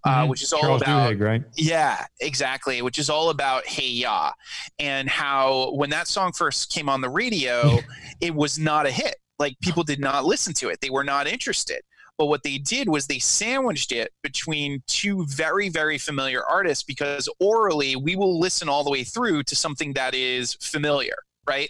uh, 0.05 0.21
mm-hmm. 0.21 0.29
which 0.29 0.41
is 0.41 0.51
all 0.53 0.61
Charles 0.61 0.81
about 0.81 1.11
Duhigg, 1.13 1.21
right 1.21 1.43
yeah 1.55 2.05
exactly 2.19 2.81
which 2.81 2.99
is 2.99 3.09
all 3.09 3.29
about 3.29 3.65
hey 3.65 3.87
ya 3.87 4.31
and 4.79 5.09
how 5.09 5.71
when 5.73 5.89
that 5.91 6.07
song 6.07 6.31
first 6.33 6.71
came 6.71 6.89
on 6.89 7.01
the 7.01 7.09
radio 7.09 7.77
it 8.21 8.33
was 8.33 8.59
not 8.59 8.85
a 8.85 8.91
hit 8.91 9.15
like 9.39 9.55
people 9.61 9.83
did 9.83 9.99
not 9.99 10.25
listen 10.25 10.53
to 10.53 10.69
it 10.69 10.79
they 10.81 10.89
were 10.89 11.03
not 11.03 11.27
interested 11.27 11.81
but 12.17 12.27
what 12.27 12.43
they 12.43 12.59
did 12.59 12.89
was 12.89 13.07
they 13.07 13.17
sandwiched 13.17 13.91
it 13.91 14.11
between 14.21 14.83
two 14.85 15.25
very, 15.25 15.67
very 15.69 15.97
familiar 15.97 16.43
artists 16.45 16.83
because 16.83 17.27
aurally 17.41 18.01
we 18.01 18.15
will 18.15 18.39
listen 18.39 18.69
all 18.69 18.83
the 18.83 18.91
way 18.91 19.03
through 19.03 19.41
to 19.43 19.55
something 19.55 19.93
that 19.93 20.13
is 20.13 20.53
familiar 20.61 21.15
right? 21.47 21.69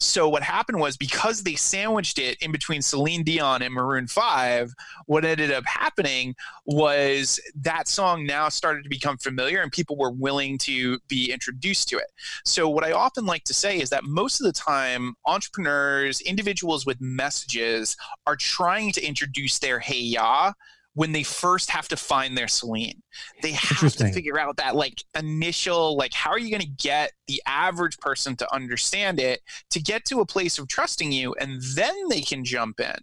So 0.00 0.28
what 0.28 0.42
happened 0.42 0.80
was 0.80 0.96
because 0.96 1.42
they 1.42 1.54
sandwiched 1.54 2.18
it 2.18 2.40
in 2.42 2.52
between 2.52 2.82
Celine 2.82 3.22
Dion 3.22 3.62
and 3.62 3.72
Maroon 3.72 4.06
5, 4.06 4.74
what 5.06 5.24
ended 5.24 5.52
up 5.52 5.64
happening 5.66 6.34
was 6.64 7.40
that 7.62 7.88
song 7.88 8.26
now 8.26 8.48
started 8.48 8.82
to 8.82 8.88
become 8.88 9.16
familiar 9.18 9.62
and 9.62 9.72
people 9.72 9.96
were 9.96 10.10
willing 10.10 10.58
to 10.58 10.98
be 11.08 11.32
introduced 11.32 11.88
to 11.88 11.98
it. 11.98 12.12
So 12.44 12.68
what 12.68 12.84
I 12.84 12.92
often 12.92 13.26
like 13.26 13.44
to 13.44 13.54
say 13.54 13.80
is 13.80 13.90
that 13.90 14.04
most 14.04 14.40
of 14.40 14.46
the 14.46 14.52
time 14.52 15.14
entrepreneurs, 15.26 16.20
individuals 16.20 16.86
with 16.86 17.00
messages 17.00 17.96
are 18.26 18.36
trying 18.36 18.92
to 18.92 19.04
introduce 19.04 19.58
their 19.58 19.78
hey 19.78 20.00
ya 20.00 20.52
when 20.96 21.12
they 21.12 21.22
first 21.22 21.70
have 21.70 21.86
to 21.86 21.96
find 21.96 22.36
their 22.36 22.48
Celine. 22.48 23.02
They 23.42 23.52
have 23.52 23.80
to 23.80 24.12
figure 24.12 24.38
out 24.38 24.56
that 24.56 24.74
like 24.74 25.04
initial, 25.16 25.94
like, 25.94 26.14
how 26.14 26.30
are 26.30 26.38
you 26.38 26.50
going 26.50 26.62
to 26.62 26.66
get 26.66 27.12
the 27.28 27.42
average 27.46 27.98
person 27.98 28.34
to 28.36 28.54
understand 28.54 29.20
it 29.20 29.42
to 29.70 29.80
get 29.80 30.06
to 30.06 30.20
a 30.20 30.26
place 30.26 30.58
of 30.58 30.68
trusting 30.68 31.12
you 31.12 31.34
and 31.38 31.60
then 31.74 31.94
they 32.08 32.22
can 32.22 32.44
jump 32.44 32.80
in. 32.80 32.96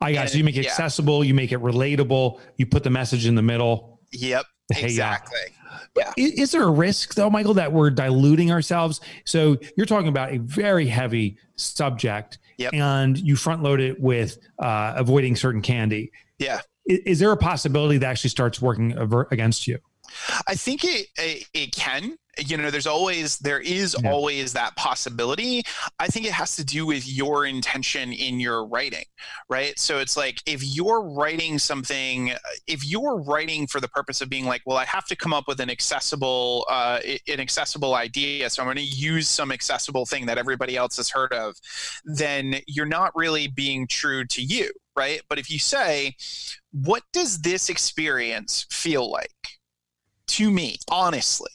I 0.00 0.12
got 0.12 0.30
so 0.30 0.38
you 0.38 0.44
make 0.44 0.56
it 0.56 0.64
yeah. 0.64 0.70
accessible, 0.70 1.24
you 1.24 1.34
make 1.34 1.50
it 1.50 1.58
relatable, 1.58 2.40
you 2.56 2.66
put 2.66 2.84
the 2.84 2.90
message 2.90 3.26
in 3.26 3.34
the 3.34 3.42
middle. 3.42 4.00
Yep. 4.12 4.46
Exactly. 4.70 5.38
Yeah. 5.96 6.12
Is, 6.16 6.32
is 6.32 6.50
there 6.52 6.62
a 6.62 6.70
risk 6.70 7.14
though, 7.14 7.30
Michael, 7.30 7.54
that 7.54 7.72
we're 7.72 7.90
diluting 7.90 8.52
ourselves? 8.52 9.00
So 9.24 9.56
you're 9.76 9.86
talking 9.86 10.08
about 10.08 10.32
a 10.32 10.38
very 10.38 10.86
heavy 10.86 11.36
subject, 11.56 12.38
Yep. 12.58 12.74
and 12.74 13.18
you 13.18 13.34
front 13.34 13.62
load 13.62 13.80
it 13.80 14.00
with 14.00 14.38
uh, 14.58 14.94
avoiding 14.96 15.36
certain 15.36 15.62
candy. 15.62 16.12
Yeah. 16.38 16.60
Is, 16.88 16.98
is 17.06 17.18
there 17.20 17.30
a 17.32 17.36
possibility 17.36 17.98
that 17.98 18.06
actually 18.06 18.30
starts 18.30 18.60
working 18.60 18.96
against 19.30 19.66
you? 19.68 19.78
I 20.46 20.54
think 20.54 20.84
it, 20.84 21.06
it 21.18 21.44
it 21.52 21.72
can. 21.72 22.16
You 22.46 22.56
know, 22.56 22.70
there's 22.70 22.86
always 22.86 23.36
there 23.40 23.60
is 23.60 23.94
Yeah. 24.00 24.10
always 24.12 24.52
that 24.54 24.74
possibility. 24.76 25.64
I 25.98 26.06
think 26.06 26.24
it 26.24 26.32
has 26.32 26.54
to 26.56 26.64
do 26.64 26.86
with 26.86 27.06
your 27.06 27.44
intention 27.46 28.12
in 28.12 28.38
your 28.40 28.64
writing, 28.64 29.04
right? 29.50 29.76
So 29.78 29.98
it's 29.98 30.16
like 30.16 30.40
if 30.46 30.62
you're 30.64 31.02
writing 31.02 31.58
something, 31.58 32.32
if 32.66 32.86
you're 32.86 33.18
writing 33.18 33.66
for 33.66 33.80
the 33.80 33.88
purpose 33.88 34.20
of 34.20 34.30
being 34.30 34.44
like, 34.46 34.62
well, 34.66 34.78
I 34.78 34.84
have 34.86 35.04
to 35.06 35.16
come 35.16 35.32
up 35.34 35.48
with 35.48 35.60
an 35.60 35.68
accessible 35.68 36.64
uh, 36.70 37.00
an 37.26 37.40
accessible 37.40 37.94
idea, 37.94 38.48
so 38.50 38.62
I'm 38.62 38.66
going 38.66 38.76
to 38.76 38.82
use 38.82 39.28
some 39.28 39.52
accessible 39.52 40.06
thing 40.06 40.26
that 40.26 40.38
everybody 40.38 40.76
else 40.76 40.96
has 40.96 41.10
heard 41.10 41.34
of, 41.34 41.56
then 42.04 42.60
you're 42.68 42.86
not 42.86 43.10
really 43.16 43.48
being 43.48 43.86
true 43.88 44.24
to 44.26 44.42
you, 44.42 44.70
right? 44.96 45.20
But 45.28 45.38
if 45.40 45.50
you 45.50 45.58
say, 45.58 46.14
what 46.72 47.02
does 47.12 47.40
this 47.40 47.68
experience 47.68 48.66
feel 48.70 49.10
like? 49.10 49.30
to 50.28 50.50
me, 50.50 50.76
honestly. 50.88 51.50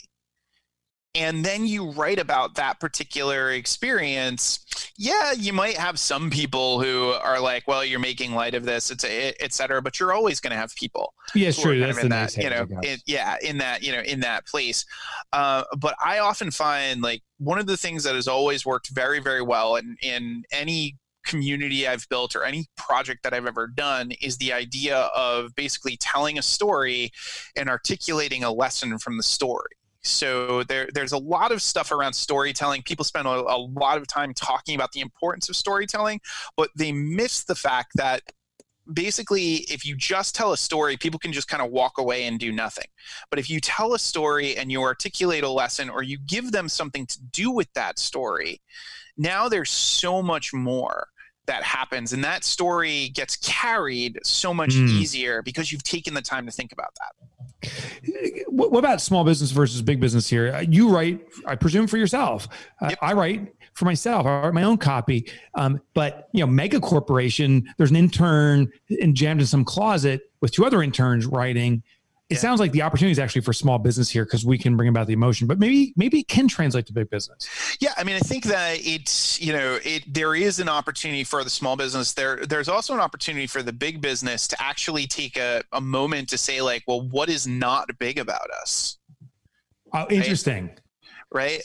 And 1.15 1.45
then 1.45 1.67
you 1.67 1.91
write 1.91 2.17
about 2.17 2.55
that 2.55 2.79
particular 2.79 3.51
experience. 3.51 4.65
Yeah, 4.97 5.31
you 5.31 5.53
might 5.53 5.77
have 5.77 5.99
some 5.99 6.31
people 6.31 6.81
who 6.81 7.11
are 7.11 7.39
like, 7.39 7.67
"Well, 7.67 7.85
you're 7.85 7.99
making 7.99 8.33
light 8.33 8.55
of 8.55 8.65
this, 8.65 8.89
it's 8.89 9.05
et 9.05 9.53
cetera." 9.53 9.79
But 9.79 9.99
you're 9.99 10.11
always 10.11 10.39
going 10.39 10.51
to 10.51 10.57
have 10.57 10.73
people 10.73 11.13
Yeah, 11.35 11.49
it's 11.49 11.61
true. 11.61 11.79
That's 11.79 11.97
the 11.97 12.03
in 12.05 12.09
that, 12.09 12.35
you 12.35 12.49
know, 12.49 12.65
naysayers, 12.65 12.77
I 12.79 12.81
guess. 12.81 12.93
in, 12.93 12.99
yeah, 13.05 13.37
in 13.43 13.57
that, 13.59 13.83
you 13.83 13.91
know, 13.91 14.01
in 14.01 14.21
that 14.21 14.47
place. 14.47 14.85
Uh, 15.31 15.65
but 15.77 15.95
I 16.03 16.17
often 16.17 16.49
find 16.49 17.03
like 17.03 17.21
one 17.37 17.59
of 17.59 17.67
the 17.67 17.77
things 17.77 18.03
that 18.05 18.15
has 18.15 18.27
always 18.27 18.65
worked 18.65 18.89
very, 18.89 19.19
very 19.19 19.43
well 19.43 19.75
in 19.75 19.95
in 20.01 20.43
any 20.51 20.97
community 21.23 21.87
I've 21.87 22.07
built 22.09 22.35
or 22.35 22.43
any 22.43 22.67
project 22.75 23.23
that 23.23 23.33
I've 23.33 23.45
ever 23.45 23.67
done 23.67 24.11
is 24.21 24.37
the 24.37 24.53
idea 24.53 24.97
of 25.15 25.55
basically 25.55 25.97
telling 25.97 26.37
a 26.37 26.41
story 26.41 27.11
and 27.55 27.69
articulating 27.69 28.43
a 28.43 28.51
lesson 28.51 28.97
from 28.97 29.17
the 29.17 29.23
story. 29.23 29.71
So 30.03 30.63
there, 30.63 30.89
there's 30.93 31.13
a 31.13 31.17
lot 31.17 31.51
of 31.51 31.61
stuff 31.61 31.91
around 31.91 32.13
storytelling. 32.13 32.83
People 32.83 33.05
spend 33.05 33.25
a, 33.25 33.31
a 33.31 33.57
lot 33.57 33.97
of 33.97 34.07
time 34.07 34.33
talking 34.33 34.75
about 34.75 34.91
the 34.91 34.99
importance 34.99 35.47
of 35.47 35.55
storytelling, 35.55 36.19
but 36.57 36.69
they 36.75 36.91
miss 36.91 37.45
the 37.45 37.55
fact 37.55 37.93
that 37.95 38.21
basically 38.91 39.65
if 39.69 39.85
you 39.85 39.95
just 39.95 40.35
tell 40.35 40.51
a 40.51 40.57
story 40.57 40.97
people 40.97 41.19
can 41.19 41.31
just 41.31 41.47
kind 41.47 41.63
of 41.63 41.71
walk 41.71 41.97
away 41.97 42.25
and 42.25 42.37
do 42.37 42.51
nothing 42.51 42.87
but 43.29 43.39
if 43.39 43.49
you 43.49 43.61
tell 43.61 43.93
a 43.93 43.99
story 43.99 44.57
and 44.57 44.73
you 44.73 44.81
articulate 44.81 45.43
a 45.43 45.49
lesson 45.49 45.89
or 45.89 46.03
you 46.03 46.17
give 46.27 46.51
them 46.51 46.67
something 46.67 47.05
to 47.05 47.21
do 47.31 47.49
with 47.49 47.71
that 47.73 47.97
story 47.97 48.61
now 49.15 49.47
there's 49.47 49.69
so 49.69 50.21
much 50.21 50.53
more 50.53 51.07
that 51.45 51.63
happens 51.63 52.13
and 52.13 52.23
that 52.23 52.43
story 52.43 53.09
gets 53.09 53.35
carried 53.37 54.17
so 54.23 54.53
much 54.53 54.69
Mm. 54.75 54.89
easier 54.89 55.41
because 55.41 55.71
you've 55.71 55.83
taken 55.83 56.13
the 56.13 56.21
time 56.21 56.45
to 56.45 56.51
think 56.51 56.71
about 56.71 56.93
that 56.95 57.11
What, 58.47 58.77
about 58.77 59.01
small 59.01 59.23
business 59.23 59.51
versus 59.51 59.81
big 59.81 59.99
business 59.99 60.27
here? 60.29 60.53
Uh, 60.53 60.59
You 60.61 60.89
write, 60.89 61.21
I 61.45 61.55
presume, 61.55 61.87
for 61.87 61.97
yourself. 61.97 62.47
Uh, 62.81 62.87
Yep. 62.89 62.99
I 63.01 63.13
write 63.13 63.55
for 63.73 63.85
myself. 63.85 64.25
I 64.25 64.41
write 64.41 64.53
my 64.53 64.63
own 64.63 64.77
copy. 64.77 65.25
Um, 65.55 65.79
but 65.93 66.27
you 66.33 66.41
know, 66.41 66.47
mega 66.47 66.79
corporation, 66.79 67.67
there's 67.77 67.89
an 67.89 67.95
intern 67.95 68.69
in, 68.89 69.15
jammed 69.15 69.39
in 69.41 69.47
some 69.47 69.63
closet 69.65 70.21
with 70.41 70.51
two 70.51 70.65
other 70.65 70.83
interns 70.83 71.25
writing. 71.25 71.81
It 72.33 72.37
Yeah. 72.37 72.41
sounds 72.41 72.59
like 72.59 72.71
the 72.71 72.81
opportunity 72.81 73.11
is 73.11 73.19
actually 73.19 73.41
for 73.41 73.53
small 73.53 73.77
business 73.77 74.09
here 74.09 74.25
because 74.25 74.43
we 74.43 74.57
can 74.57 74.75
bring 74.75 74.89
about 74.89 75.05
the 75.05 75.13
emotion. 75.13 75.45
But 75.45 75.59
maybe 75.59 75.93
maybe 75.95 76.19
it 76.21 76.27
can 76.27 76.47
translate 76.47 76.87
to 76.87 76.93
big 76.93 77.09
business. 77.11 77.47
Yeah, 77.79 77.93
I 77.95 78.03
mean, 78.03 78.15
I 78.15 78.19
think 78.19 78.45
that 78.45 78.77
it's 78.81 79.39
you 79.39 79.53
know 79.53 79.77
it 79.83 80.03
there 80.11 80.33
is 80.33 80.59
an 80.59 80.67
opportunity 80.67 81.23
for 81.23 81.43
the 81.43 81.49
small 81.51 81.75
business. 81.75 82.13
There 82.13 82.43
there's 82.45 82.67
also 82.69 82.95
an 82.95 82.99
opportunity 82.99 83.45
for 83.45 83.61
the 83.61 83.71
big 83.71 84.01
business 84.01 84.47
to 84.47 84.61
actually 84.61 85.05
take 85.05 85.37
a, 85.37 85.61
a 85.73 85.79
moment 85.81 86.27
to 86.29 86.37
say 86.39 86.61
like, 86.61 86.83
well, 86.87 87.01
what 87.09 87.29
is 87.29 87.45
not 87.45 87.87
big 87.99 88.17
about 88.17 88.49
us? 88.61 88.97
Oh, 89.93 90.07
interesting. 90.09 90.67
right 90.69 90.79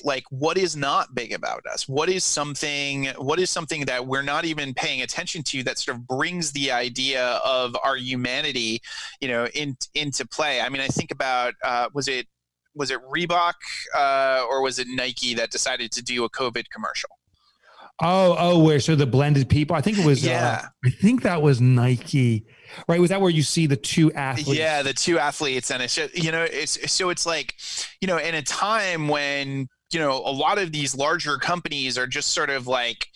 like 0.04 0.24
what 0.30 0.56
is 0.56 0.76
not 0.76 1.14
big 1.14 1.32
about 1.32 1.64
us 1.66 1.88
what 1.88 2.08
is 2.08 2.24
something 2.24 3.06
what 3.18 3.38
is 3.38 3.50
something 3.50 3.84
that 3.84 4.06
we're 4.06 4.22
not 4.22 4.44
even 4.44 4.72
paying 4.72 5.02
attention 5.02 5.42
to 5.42 5.62
that 5.62 5.78
sort 5.78 5.96
of 5.96 6.06
brings 6.06 6.52
the 6.52 6.70
idea 6.70 7.40
of 7.44 7.76
our 7.84 7.96
humanity 7.96 8.80
you 9.20 9.28
know 9.28 9.46
in, 9.48 9.76
into 9.94 10.26
play 10.26 10.60
i 10.60 10.68
mean 10.68 10.80
i 10.80 10.88
think 10.88 11.10
about 11.10 11.54
uh, 11.62 11.88
was 11.92 12.08
it 12.08 12.26
was 12.74 12.90
it 12.90 13.00
reebok 13.14 13.54
uh, 13.96 14.42
or 14.48 14.62
was 14.62 14.78
it 14.78 14.88
nike 14.88 15.34
that 15.34 15.50
decided 15.50 15.92
to 15.92 16.02
do 16.02 16.24
a 16.24 16.30
covid 16.30 16.64
commercial 16.70 17.10
Oh, 18.00 18.36
oh, 18.38 18.58
where 18.62 18.78
so 18.78 18.94
the 18.94 19.06
blended 19.06 19.48
people? 19.48 19.74
I 19.74 19.80
think 19.80 19.98
it 19.98 20.06
was. 20.06 20.24
Yeah. 20.24 20.62
Uh, 20.62 20.68
I 20.84 20.90
think 20.90 21.22
that 21.22 21.42
was 21.42 21.60
Nike, 21.60 22.46
right? 22.86 23.00
Was 23.00 23.10
that 23.10 23.20
where 23.20 23.30
you 23.30 23.42
see 23.42 23.66
the 23.66 23.76
two 23.76 24.12
athletes? 24.12 24.58
Yeah, 24.58 24.82
the 24.82 24.92
two 24.92 25.18
athletes, 25.18 25.70
and 25.70 25.82
it's 25.82 25.94
just, 25.94 26.16
you 26.16 26.32
know, 26.32 26.42
it's 26.42 26.90
so 26.90 27.10
it's 27.10 27.26
like, 27.26 27.54
you 28.00 28.08
know, 28.08 28.18
in 28.18 28.34
a 28.34 28.42
time 28.42 29.08
when 29.08 29.68
you 29.90 30.00
know 30.00 30.12
a 30.12 30.32
lot 30.32 30.58
of 30.58 30.72
these 30.72 30.94
larger 30.94 31.38
companies 31.38 31.96
are 31.98 32.06
just 32.06 32.30
sort 32.30 32.50
of 32.50 32.66
like, 32.66 33.06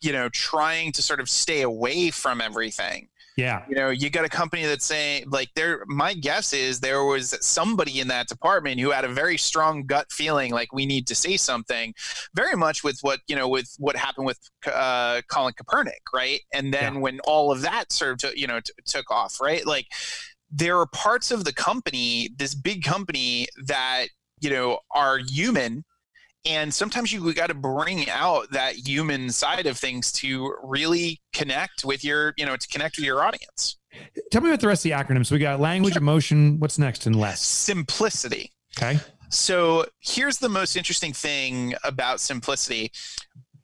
you 0.00 0.12
know, 0.12 0.28
trying 0.28 0.92
to 0.92 1.02
sort 1.02 1.20
of 1.20 1.28
stay 1.28 1.62
away 1.62 2.10
from 2.10 2.40
everything. 2.40 3.08
Yeah. 3.36 3.64
You 3.68 3.76
know, 3.76 3.90
you 3.90 4.08
got 4.08 4.24
a 4.24 4.30
company 4.30 4.64
that's 4.64 4.86
saying 4.86 5.24
like 5.28 5.50
there. 5.54 5.84
My 5.86 6.14
guess 6.14 6.52
is 6.54 6.80
there 6.80 7.04
was 7.04 7.36
somebody 7.40 8.00
in 8.00 8.08
that 8.08 8.28
department 8.28 8.80
who 8.80 8.90
had 8.90 9.04
a 9.04 9.08
very 9.08 9.36
strong 9.36 9.84
gut 9.84 10.10
feeling 10.10 10.52
like 10.52 10.72
we 10.72 10.86
need 10.86 11.06
to 11.08 11.14
say 11.14 11.36
something, 11.36 11.92
very 12.34 12.56
much 12.56 12.82
with 12.82 12.98
what 13.02 13.20
you 13.28 13.36
know 13.36 13.46
with 13.46 13.74
what 13.78 13.94
happened 13.94 14.26
with 14.26 14.38
uh, 14.72 15.20
Colin 15.30 15.52
Kaepernick, 15.52 16.00
right? 16.14 16.40
And 16.54 16.72
then 16.72 16.94
Yeah. 16.94 17.00
when 17.00 17.20
all 17.20 17.52
of 17.52 17.60
that 17.62 17.92
sort 17.92 18.24
of 18.24 18.34
you 18.36 18.46
know 18.46 18.60
t- 18.60 18.72
took 18.86 19.10
off, 19.10 19.38
right? 19.40 19.66
Like 19.66 19.86
there 20.50 20.78
are 20.78 20.86
parts 20.86 21.30
of 21.30 21.44
the 21.44 21.52
company, 21.52 22.30
this 22.38 22.54
big 22.54 22.82
company 22.84 23.48
that 23.66 24.06
you 24.40 24.48
know 24.48 24.78
are 24.92 25.18
human 25.18 25.84
and 26.46 26.72
sometimes 26.72 27.12
you 27.12 27.32
got 27.34 27.48
to 27.48 27.54
bring 27.54 28.08
out 28.08 28.50
that 28.52 28.74
human 28.74 29.30
side 29.30 29.66
of 29.66 29.76
things 29.76 30.12
to 30.12 30.54
really 30.62 31.20
connect 31.32 31.84
with 31.84 32.04
your 32.04 32.32
you 32.36 32.46
know 32.46 32.56
to 32.56 32.68
connect 32.68 32.96
with 32.96 33.04
your 33.04 33.22
audience 33.22 33.76
Tell 34.30 34.42
me 34.42 34.50
about 34.50 34.60
the 34.60 34.68
rest 34.68 34.84
of 34.84 34.90
the 34.90 34.96
acronyms. 34.96 35.30
We 35.30 35.38
got 35.38 35.58
language, 35.58 35.96
emotion. 35.96 36.58
What's 36.58 36.78
next 36.78 37.06
and 37.06 37.16
less? 37.16 37.40
simplicity 37.40 38.52
Okay. 38.76 39.00
so 39.30 39.86
here's 40.00 40.36
the 40.36 40.50
most 40.50 40.76
interesting 40.76 41.14
thing 41.14 41.74
about 41.82 42.20
simplicity 42.20 42.92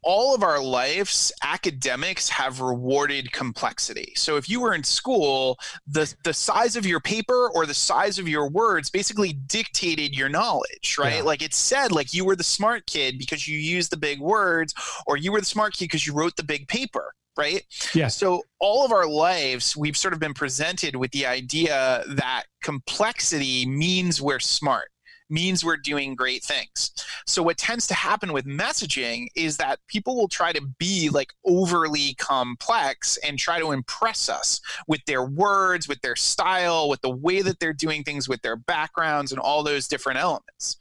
all 0.05 0.35
of 0.35 0.43
our 0.43 0.61
lives 0.63 1.33
academics 1.43 2.29
have 2.29 2.61
rewarded 2.61 3.31
complexity 3.33 4.13
so 4.17 4.37
if 4.37 4.49
you 4.49 4.61
were 4.61 4.75
in 4.75 4.83
school 4.83 5.59
the 5.87 6.13
the 6.25 6.33
size 6.33 6.77
of 6.77 6.85
your 6.85 7.01
paper 7.01 7.51
or 7.55 7.67
the 7.67 7.75
size 7.75 8.19
of 8.19 8.29
your 8.29 8.49
words 8.51 8.91
basically 8.91 9.33
dictated 9.47 10.17
your 10.17 10.29
knowledge 10.29 10.97
right 10.99 11.17
Yeah. 11.17 11.23
like 11.23 11.43
it 11.43 11.55
said 11.55 11.93
like 11.93 12.13
you 12.13 12.25
were 12.25 12.37
the 12.37 12.43
smart 12.45 12.87
kid 12.87 13.19
because 13.19 13.47
you 13.47 13.59
used 13.59 13.91
the 13.93 13.97
big 13.97 14.21
words 14.21 14.75
or 15.07 15.17
you 15.17 15.33
were 15.33 15.41
the 15.41 15.47
smart 15.47 15.75
kid 15.75 15.85
because 15.87 16.07
you 16.07 16.13
wrote 16.15 16.37
the 16.37 16.43
big 16.45 16.67
paper 16.69 17.13
right 17.37 17.63
Yeah. 17.95 18.09
so 18.09 18.43
all 18.61 18.85
of 18.85 18.93
our 18.93 19.07
lives 19.07 19.77
we've 19.77 19.97
sort 19.97 20.13
of 20.15 20.21
been 20.21 20.35
presented 20.35 20.97
with 20.97 21.11
the 21.13 21.27
idea 21.27 22.05
that 22.09 22.45
complexity 22.63 23.65
means 23.67 24.21
we're 24.21 24.41
smart 24.41 24.89
means 25.33 25.65
we're 25.65 25.77
doing 25.77 26.15
great 26.15 26.45
things. 26.45 26.93
So 27.27 27.43
what 27.43 27.57
tends 27.57 27.87
to 27.89 27.95
happen 27.95 28.33
with 28.33 28.45
messaging 28.45 29.29
is 29.35 29.57
that 29.57 29.81
people 29.89 30.15
will 30.15 30.29
try 30.29 30.53
to 30.53 30.61
be 30.79 31.09
like 31.09 31.33
overly 31.45 32.15
complex 32.15 33.19
and 33.27 33.39
try 33.39 33.59
to 33.59 33.73
impress 33.73 34.29
us 34.29 34.61
with 34.87 35.01
their 35.07 35.25
words 35.25 35.89
with 35.89 36.01
their 36.03 36.17
style 36.17 36.89
with 36.89 37.01
the 37.01 37.11
way 37.11 37.43
that 37.43 37.59
they're 37.59 37.73
doing 37.73 38.05
things 38.05 38.29
with 38.29 38.43
their 38.43 38.57
backgrounds 38.57 39.33
and 39.33 39.41
all 39.41 39.63
those 39.63 39.89
different 39.89 40.19
elements. 40.19 40.77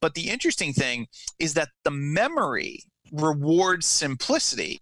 But 0.00 0.14
the 0.14 0.30
interesting 0.30 0.72
thing 0.72 1.08
is 1.38 1.54
that 1.54 1.68
the 1.84 1.90
memory 1.90 2.84
rewards 3.12 3.86
simplicity 3.86 4.80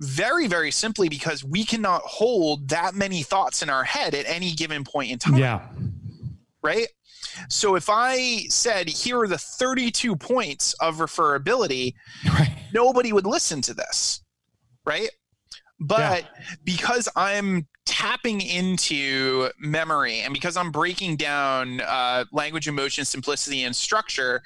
very 0.00 0.48
very 0.48 0.72
simply 0.72 1.08
because 1.08 1.44
we 1.44 1.64
cannot 1.64 2.02
hold 2.02 2.68
that 2.68 2.94
many 2.94 3.22
thoughts 3.22 3.62
in 3.62 3.70
our 3.70 3.84
head 3.84 4.14
at 4.14 4.26
any 4.26 4.50
given 4.52 4.82
point 4.82 5.12
in 5.12 5.18
time. 5.18 5.36
Yeah. 5.36 5.60
right 6.62 6.88
so 7.48 7.74
if 7.76 7.88
i 7.88 8.38
said 8.48 8.88
here 8.88 9.20
are 9.20 9.28
the 9.28 9.38
32 9.38 10.16
points 10.16 10.72
of 10.74 10.96
referability 10.96 11.94
Right. 12.26 12.50
nobody 12.72 13.12
would 13.12 13.26
listen 13.26 13.60
to 13.62 13.74
this 13.74 14.22
right 14.84 15.10
but 15.80 16.24
because 16.64 17.08
i'm 17.16 17.66
tapping 17.86 18.40
into 18.40 19.50
memory 19.58 20.20
and 20.20 20.32
because 20.32 20.56
i'm 20.56 20.70
breaking 20.70 21.16
down 21.16 21.80
uh, 21.82 22.24
language 22.32 22.66
emotion 22.68 23.04
simplicity 23.04 23.64
and 23.64 23.76
structure 23.76 24.42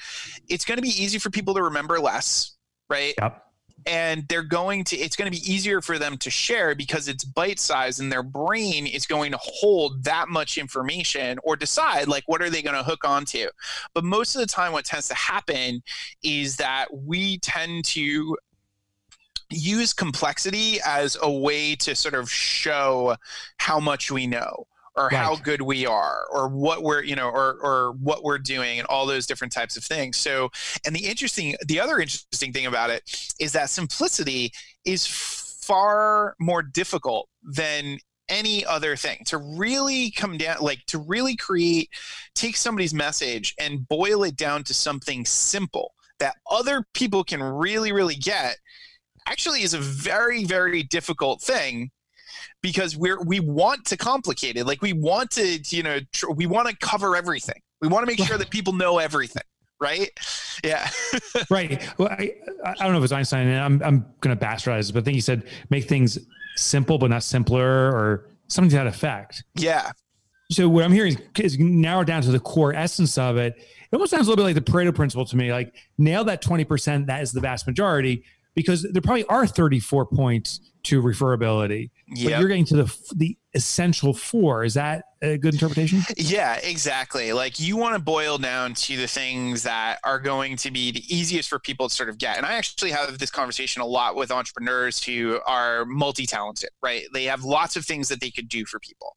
it's 0.49 0.65
going 0.65 0.77
to 0.77 0.83
be 0.83 0.89
easy 0.89 1.19
for 1.19 1.31
people 1.31 1.55
to 1.55 1.63
remember 1.63 2.01
less 2.01 2.57
right 2.91 3.15
Yep. 3.21 3.45
And 3.87 4.27
they're 4.29 4.43
going 4.43 4.85
to 4.85 4.97
it's 4.97 5.17
going 5.17 5.31
to 5.31 5.39
be 5.39 5.51
easier 5.51 5.81
for 5.81 5.99
them 5.99 6.17
to 6.19 6.31
share 6.31 6.75
because 6.75 7.09
it's 7.09 7.25
bite 7.25 7.59
size 7.59 8.01
and 8.01 8.11
their 8.11 8.23
brain 8.23 8.87
is 8.87 9.07
going 9.07 9.33
to 9.33 9.39
hold 9.41 10.05
that 10.05 10.29
much 10.29 10.59
information 10.59 11.39
or 11.43 11.57
decide 11.57 12.09
like 12.09 12.25
what 12.27 12.43
are 12.43 12.51
they 12.51 12.63
going 12.63 12.77
to 12.77 12.83
hook 12.83 13.05
onto. 13.05 13.47
But 13.95 14.05
most 14.05 14.35
of 14.35 14.41
the 14.41 14.47
time 14.47 14.73
what 14.73 14.85
tends 14.85 15.09
to 15.09 15.15
happen 15.15 15.83
is 16.23 16.57
that 16.57 16.87
we 16.93 17.39
tend 17.39 17.85
to 17.87 18.37
use 19.51 19.93
complexity 19.93 20.79
as 20.85 21.17
a 21.23 21.31
way 21.31 21.75
to 21.77 21.95
sort 21.95 22.15
of 22.15 22.31
show 22.31 23.17
how 23.57 23.81
much 23.81 24.11
we 24.11 24.27
know 24.27 24.67
or 24.99 25.05
right. 25.07 25.15
how 25.15 25.37
good 25.37 25.63
we 25.63 25.87
are 25.87 26.25
or 26.31 26.49
what 26.49 26.83
we're 26.83 27.03
you 27.03 27.15
know 27.15 27.29
or 27.29 27.59
or 27.63 27.93
what 28.01 28.25
we're 28.25 28.39
doing 28.39 28.79
and 28.79 28.87
all 28.89 29.07
those 29.07 29.27
different 29.27 29.53
types 29.53 29.77
of 29.77 29.85
things 29.85 30.17
so 30.17 30.51
and 30.85 30.95
the 30.95 31.07
interesting 31.07 31.55
the 31.67 31.79
other 31.79 32.01
interesting 32.01 32.53
thing 32.53 32.67
about 32.67 32.91
it 32.91 33.33
is 33.41 33.53
that 33.53 33.71
simplicity 33.71 34.51
is 34.85 35.07
far 35.07 36.35
more 36.41 36.63
difficult 36.63 37.29
than 37.43 37.99
any 38.29 38.65
other 38.67 38.97
thing 38.97 39.23
to 39.25 39.39
really 39.39 40.11
come 40.11 40.37
down 40.37 40.57
like 40.61 40.85
to 40.87 40.99
really 40.99 41.37
create 41.37 41.89
take 42.35 42.57
somebody's 42.57 42.93
message 42.93 43.55
and 43.59 43.89
boil 43.89 44.25
it 44.25 44.37
down 44.37 44.63
to 44.65 44.75
something 44.75 45.25
simple 45.25 45.95
that 46.19 46.37
other 46.51 46.85
people 46.93 47.23
can 47.23 47.43
really 47.43 47.93
really 47.93 48.17
get 48.17 48.57
actually 49.27 49.63
is 49.63 49.75
a 49.75 49.79
very 49.79 50.45
very 50.45 50.83
difficult 50.83 51.41
thing 51.41 51.91
because 52.63 52.97
we're 52.97 53.23
we 53.23 53.41
want 53.41 53.85
to 53.87 53.97
complicate 53.97 54.57
it. 54.57 54.67
Like 54.67 54.83
we 54.83 54.93
want 54.93 55.31
to, 55.33 55.59
you 55.69 55.83
know, 55.83 55.99
tr- 56.13 56.31
we 56.31 56.47
want 56.47 56.69
to 56.69 56.77
cover 56.77 57.17
everything. 57.17 57.61
We 57.81 57.89
want 57.89 58.03
to 58.03 58.07
make 58.07 58.27
sure 58.27 58.39
that 58.39 58.51
people 58.51 58.73
know 58.73 58.99
everything. 58.99 59.43
Right? 59.81 60.11
Yeah. 60.65 60.91
right. 61.51 61.89
Well, 61.99 62.09
I, 62.09 62.35
I 62.65 62.75
don't 62.75 62.93
know 62.93 62.99
if 62.99 63.05
it's 63.05 63.13
Einstein, 63.13 63.47
and 63.47 63.61
I'm 63.61 63.83
I'm 63.83 64.07
going 64.21 64.37
to 64.37 64.45
bastardize, 64.45 64.93
but 64.93 65.01
I 65.01 65.05
think 65.05 65.15
he 65.15 65.21
said 65.21 65.45
make 65.71 65.89
things 65.89 66.19
simple 66.57 66.99
but 66.99 67.11
not 67.11 67.23
simpler, 67.23 67.67
or 67.67 68.29
something 68.49 68.71
to 68.71 68.77
that 68.77 68.87
effect. 68.87 69.45
Yeah. 69.55 69.93
So 70.51 70.69
what 70.69 70.83
I'm 70.83 70.93
hearing 70.93 71.19
is, 71.37 71.55
is 71.55 71.59
narrow 71.59 72.05
down 72.05 72.23
to 72.23 72.33
the 72.33 72.41
core 72.41 72.75
essence 72.75 73.19
of 73.19 73.37
it. 73.37 73.55
It 73.57 73.95
almost 73.95 74.11
sounds 74.11 74.27
a 74.27 74.31
little 74.31 74.45
bit 74.45 74.55
like 74.55 74.65
the 74.65 74.73
Pareto 74.73 74.95
principle 74.95 75.27
to 75.27 75.37
me. 75.37 75.53
Like 75.53 75.75
nail 75.99 76.25
that 76.25 76.43
20%, 76.43 77.07
that 77.07 77.23
is 77.23 77.33
the 77.33 77.41
vast 77.41 77.67
majority, 77.67 78.25
because 78.59 78.83
there 78.83 79.01
probably 79.01 79.25
are 79.27 79.47
34 79.47 80.07
points 80.07 80.59
to 80.83 81.01
referability. 81.01 81.91
Yep. 82.09 82.33
But 82.33 82.41
you're 82.41 82.49
getting 82.49 82.65
to 82.67 82.77
the 82.77 82.99
the 83.15 83.39
essential 83.55 84.13
four. 84.13 84.65
Is 84.65 84.75
that 84.75 85.05
a 85.23 85.39
good 85.39 85.55
interpretation? 85.55 86.03
Yeah, 86.17 86.57
exactly. 86.57 87.33
Like 87.33 87.61
you 87.61 87.77
want 87.77 87.95
to 87.95 88.01
boil 88.01 88.37
down 88.39 88.75
to 88.75 88.97
the 88.97 89.07
things 89.07 89.63
that 89.63 89.99
are 90.03 90.19
going 90.19 90.57
to 90.57 90.71
be 90.71 90.91
the 90.91 91.03
easiest 91.15 91.49
for 91.49 91.59
people 91.59 91.89
to 91.89 91.95
sort 91.95 92.09
of 92.09 92.19
get. 92.19 92.37
And 92.37 92.45
I 92.45 92.55
actually 92.55 92.91
have 92.91 93.19
this 93.19 93.31
conversation 93.31 93.81
a 93.81 93.87
lot 93.87 94.17
with 94.17 94.33
entrepreneurs 94.33 95.03
who 95.03 95.41
are 95.47 95.85
multi-talented, 95.85 96.71
right? 96.83 97.05
They 97.15 97.25
have 97.25 97.45
lots 97.45 97.77
of 97.77 97.85
things 97.85 98.09
that 98.09 98.21
they 98.21 98.31
could 98.31 98.49
do 98.49 98.65
for 98.65 98.81
people. 98.81 99.17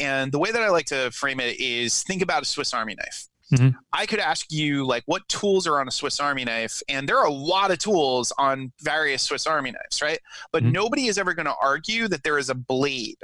And 0.00 0.32
the 0.32 0.38
way 0.38 0.50
that 0.50 0.62
I 0.62 0.70
like 0.70 0.86
to 0.86 1.10
frame 1.12 1.38
it 1.38 1.60
is 1.60 2.02
think 2.02 2.22
about 2.22 2.42
a 2.42 2.46
Swiss 2.46 2.74
Army 2.74 2.96
knife 2.96 3.28
Mm-hmm. 3.52 3.76
I 3.92 4.06
could 4.06 4.18
ask 4.18 4.50
you 4.50 4.86
like 4.86 5.02
what 5.06 5.26
tools 5.28 5.66
are 5.66 5.80
on 5.80 5.88
a 5.88 5.90
Swiss 5.90 6.20
Army 6.20 6.44
knife, 6.44 6.82
and 6.88 7.08
there 7.08 7.18
are 7.18 7.26
a 7.26 7.32
lot 7.32 7.70
of 7.70 7.78
tools 7.78 8.32
on 8.38 8.72
various 8.80 9.22
Swiss 9.22 9.46
Army 9.46 9.72
knives, 9.72 10.00
right? 10.02 10.18
But 10.52 10.62
mm-hmm. 10.62 10.72
nobody 10.72 11.06
is 11.06 11.18
ever 11.18 11.34
going 11.34 11.46
to 11.46 11.54
argue 11.62 12.08
that 12.08 12.22
there 12.24 12.38
is 12.38 12.48
a 12.48 12.54
blade 12.54 13.18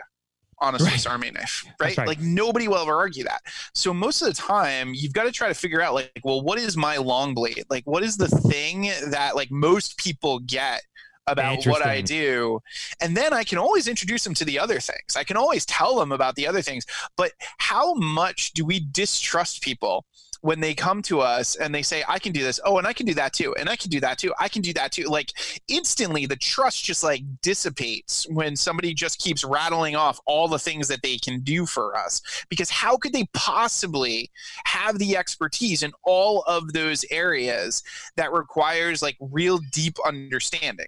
on 0.60 0.74
a 0.74 0.78
Swiss 0.78 1.06
right. 1.06 1.12
Army 1.12 1.30
knife, 1.30 1.64
right? 1.80 1.96
right? 1.96 2.06
Like 2.06 2.20
nobody 2.20 2.68
will 2.68 2.78
ever 2.78 2.94
argue 2.94 3.24
that. 3.24 3.40
So 3.74 3.94
most 3.94 4.22
of 4.22 4.28
the 4.28 4.34
time, 4.34 4.92
you've 4.94 5.12
got 5.12 5.24
to 5.24 5.32
try 5.32 5.48
to 5.48 5.54
figure 5.54 5.80
out 5.80 5.94
like, 5.94 6.20
well, 6.24 6.42
what 6.42 6.58
is 6.58 6.76
my 6.76 6.96
long 6.96 7.34
blade? 7.34 7.64
Like, 7.70 7.84
what 7.86 8.02
is 8.02 8.16
the 8.16 8.28
thing 8.28 8.90
that 9.10 9.36
like 9.36 9.50
most 9.50 9.98
people 9.98 10.40
get 10.40 10.82
about 11.28 11.64
what 11.66 11.84
I 11.84 12.00
do. 12.00 12.60
And 13.00 13.16
then 13.16 13.32
I 13.32 13.44
can 13.44 13.58
always 13.58 13.88
introduce 13.88 14.24
them 14.24 14.34
to 14.34 14.44
the 14.44 14.58
other 14.58 14.80
things. 14.80 15.16
I 15.16 15.24
can 15.24 15.36
always 15.36 15.66
tell 15.66 15.98
them 15.98 16.12
about 16.12 16.34
the 16.34 16.46
other 16.46 16.62
things. 16.62 16.86
But 17.16 17.32
how 17.58 17.94
much 17.94 18.52
do 18.52 18.64
we 18.64 18.80
distrust 18.80 19.62
people 19.62 20.04
when 20.40 20.60
they 20.60 20.74
come 20.74 21.02
to 21.02 21.20
us 21.20 21.56
and 21.56 21.74
they 21.74 21.82
say, 21.82 22.04
I 22.08 22.18
can 22.18 22.32
do 22.32 22.42
this. 22.42 22.60
Oh, 22.64 22.78
and 22.78 22.86
I 22.86 22.92
can 22.92 23.06
do 23.06 23.14
that 23.14 23.32
too. 23.32 23.54
And 23.58 23.68
I 23.68 23.76
can 23.76 23.90
do 23.90 24.00
that 24.00 24.18
too. 24.18 24.32
I 24.38 24.48
can 24.48 24.62
do 24.62 24.72
that 24.74 24.92
too. 24.92 25.04
Like 25.04 25.32
instantly 25.68 26.26
the 26.26 26.36
trust 26.36 26.84
just 26.84 27.02
like 27.02 27.22
dissipates 27.42 28.26
when 28.30 28.56
somebody 28.56 28.94
just 28.94 29.18
keeps 29.18 29.44
rattling 29.44 29.96
off 29.96 30.20
all 30.26 30.48
the 30.48 30.58
things 30.58 30.88
that 30.88 31.02
they 31.02 31.18
can 31.18 31.40
do 31.40 31.66
for 31.66 31.96
us. 31.96 32.20
Because 32.48 32.70
how 32.70 32.96
could 32.96 33.12
they 33.12 33.26
possibly 33.34 34.30
have 34.64 34.98
the 34.98 35.16
expertise 35.16 35.82
in 35.82 35.92
all 36.04 36.42
of 36.46 36.72
those 36.72 37.04
areas 37.10 37.82
that 38.16 38.32
requires 38.32 39.02
like 39.02 39.16
real 39.20 39.58
deep 39.72 39.96
understanding? 40.06 40.86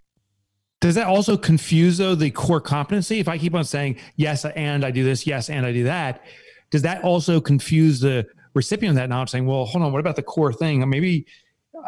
Does 0.81 0.95
that 0.95 1.07
also 1.07 1.37
confuse 1.37 1.99
though 1.99 2.14
the 2.14 2.31
core 2.31 2.61
competency? 2.61 3.19
If 3.21 3.29
I 3.29 3.37
keep 3.37 3.55
on 3.55 3.64
saying 3.64 3.99
yes 4.16 4.45
and 4.45 4.85
I 4.85 4.90
do 4.90 5.05
this, 5.05 5.27
yes 5.27 5.51
and 5.51 5.66
I 5.66 5.73
do 5.73 5.85
that, 5.85 6.25
does 6.71 6.83
that 6.83 7.05
also 7.05 7.40
confuse 7.40 8.01
the 8.01 8.27
recipient 8.55 8.97
of 8.97 8.97
that 8.97 9.09
knowledge 9.09 9.31
saying, 9.31 9.47
well, 9.47 9.66
hold 9.66 9.85
on, 9.85 9.93
what 9.93 10.01
about 10.01 10.16
the 10.16 10.23
core 10.23 10.53
thing? 10.53 10.88
Maybe 10.88 11.27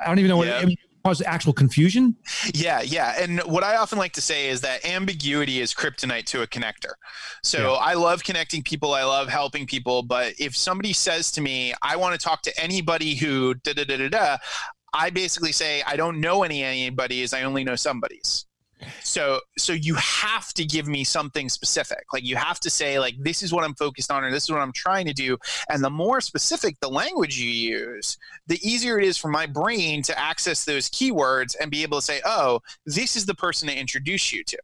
I 0.01 0.07
don't 0.07 0.19
even 0.19 0.29
know 0.29 0.37
what 0.37 0.49
yeah. 0.49 0.67
it, 0.67 0.79
cause 1.05 1.23
actual 1.23 1.53
confusion. 1.53 2.15
Yeah, 2.55 2.83
yeah. 2.83 3.15
And 3.19 3.41
what 3.41 3.65
I 3.65 3.77
often 3.77 3.99
like 3.99 4.13
to 4.13 4.21
say 4.21 4.49
is 4.49 4.61
that 4.61 4.85
ambiguity 4.85 5.61
is 5.61 5.75
kryptonite 5.75 6.27
to 6.27 6.43
a 6.43 6.47
connector. 6.47 6.93
So 7.43 7.73
yeah. 7.73 7.79
I 7.79 7.95
love 7.95 8.23
connecting 8.23 8.63
people, 8.63 8.95
I 8.95 9.05
love 9.05 9.29
helping 9.29 9.67
people, 9.67 10.03
but 10.03 10.35
if 10.39 10.57
somebody 10.57 10.93
says 10.93 11.31
to 11.33 11.41
me, 11.41 11.75
I 11.83 11.97
want 11.97 12.19
to 12.19 12.23
talk 12.23 12.43
to 12.43 12.63
anybody 12.63 13.15
who 13.15 13.55
da 13.55 13.73
da 13.73 13.85
da 13.85 13.97
da 13.97 14.09
da, 14.09 14.37
I 14.93 15.11
basically 15.11 15.53
say 15.53 15.83
I 15.87 15.97
don't 15.97 16.21
know 16.21 16.43
any 16.43 16.63
anybody's, 16.63 17.33
I 17.33 17.43
only 17.43 17.65
know 17.65 17.77
somebody's 17.77 18.45
so 19.03 19.41
so 19.59 19.73
you 19.73 19.95
have 19.95 20.53
to 20.53 20.65
give 20.65 20.87
me 20.87 21.05
something 21.05 21.49
specific 21.49 22.05
like 22.13 22.25
you 22.25 22.37
have 22.37 22.61
to 22.61 22.71
say 22.71 22.99
like 22.99 23.15
this 23.19 23.43
is 23.43 23.53
what 23.53 23.65
i'm 23.65 23.75
focused 23.75 24.11
on 24.11 24.25
or 24.25 24.31
this 24.31 24.45
is 24.45 24.51
what 24.51 24.61
i'm 24.61 24.73
trying 24.73 25.07
to 25.07 25.13
do 25.13 25.37
and 25.71 25.83
the 25.83 25.91
more 25.91 26.21
specific 26.21 26.79
the 26.81 26.89
language 26.89 27.39
you 27.39 27.51
use 27.51 28.19
the 28.47 28.59
easier 28.67 28.99
it 28.99 29.05
is 29.05 29.17
for 29.17 29.29
my 29.29 29.47
brain 29.47 30.03
to 30.03 30.19
access 30.19 30.65
those 30.65 30.89
keywords 30.89 31.55
and 31.61 31.71
be 31.71 31.83
able 31.83 31.99
to 31.99 32.05
say 32.05 32.21
oh 32.25 32.61
this 32.87 33.17
is 33.17 33.27
the 33.27 33.35
person 33.35 33.69
to 33.69 33.77
introduce 33.77 34.33
you 34.33 34.43
to 34.45 34.59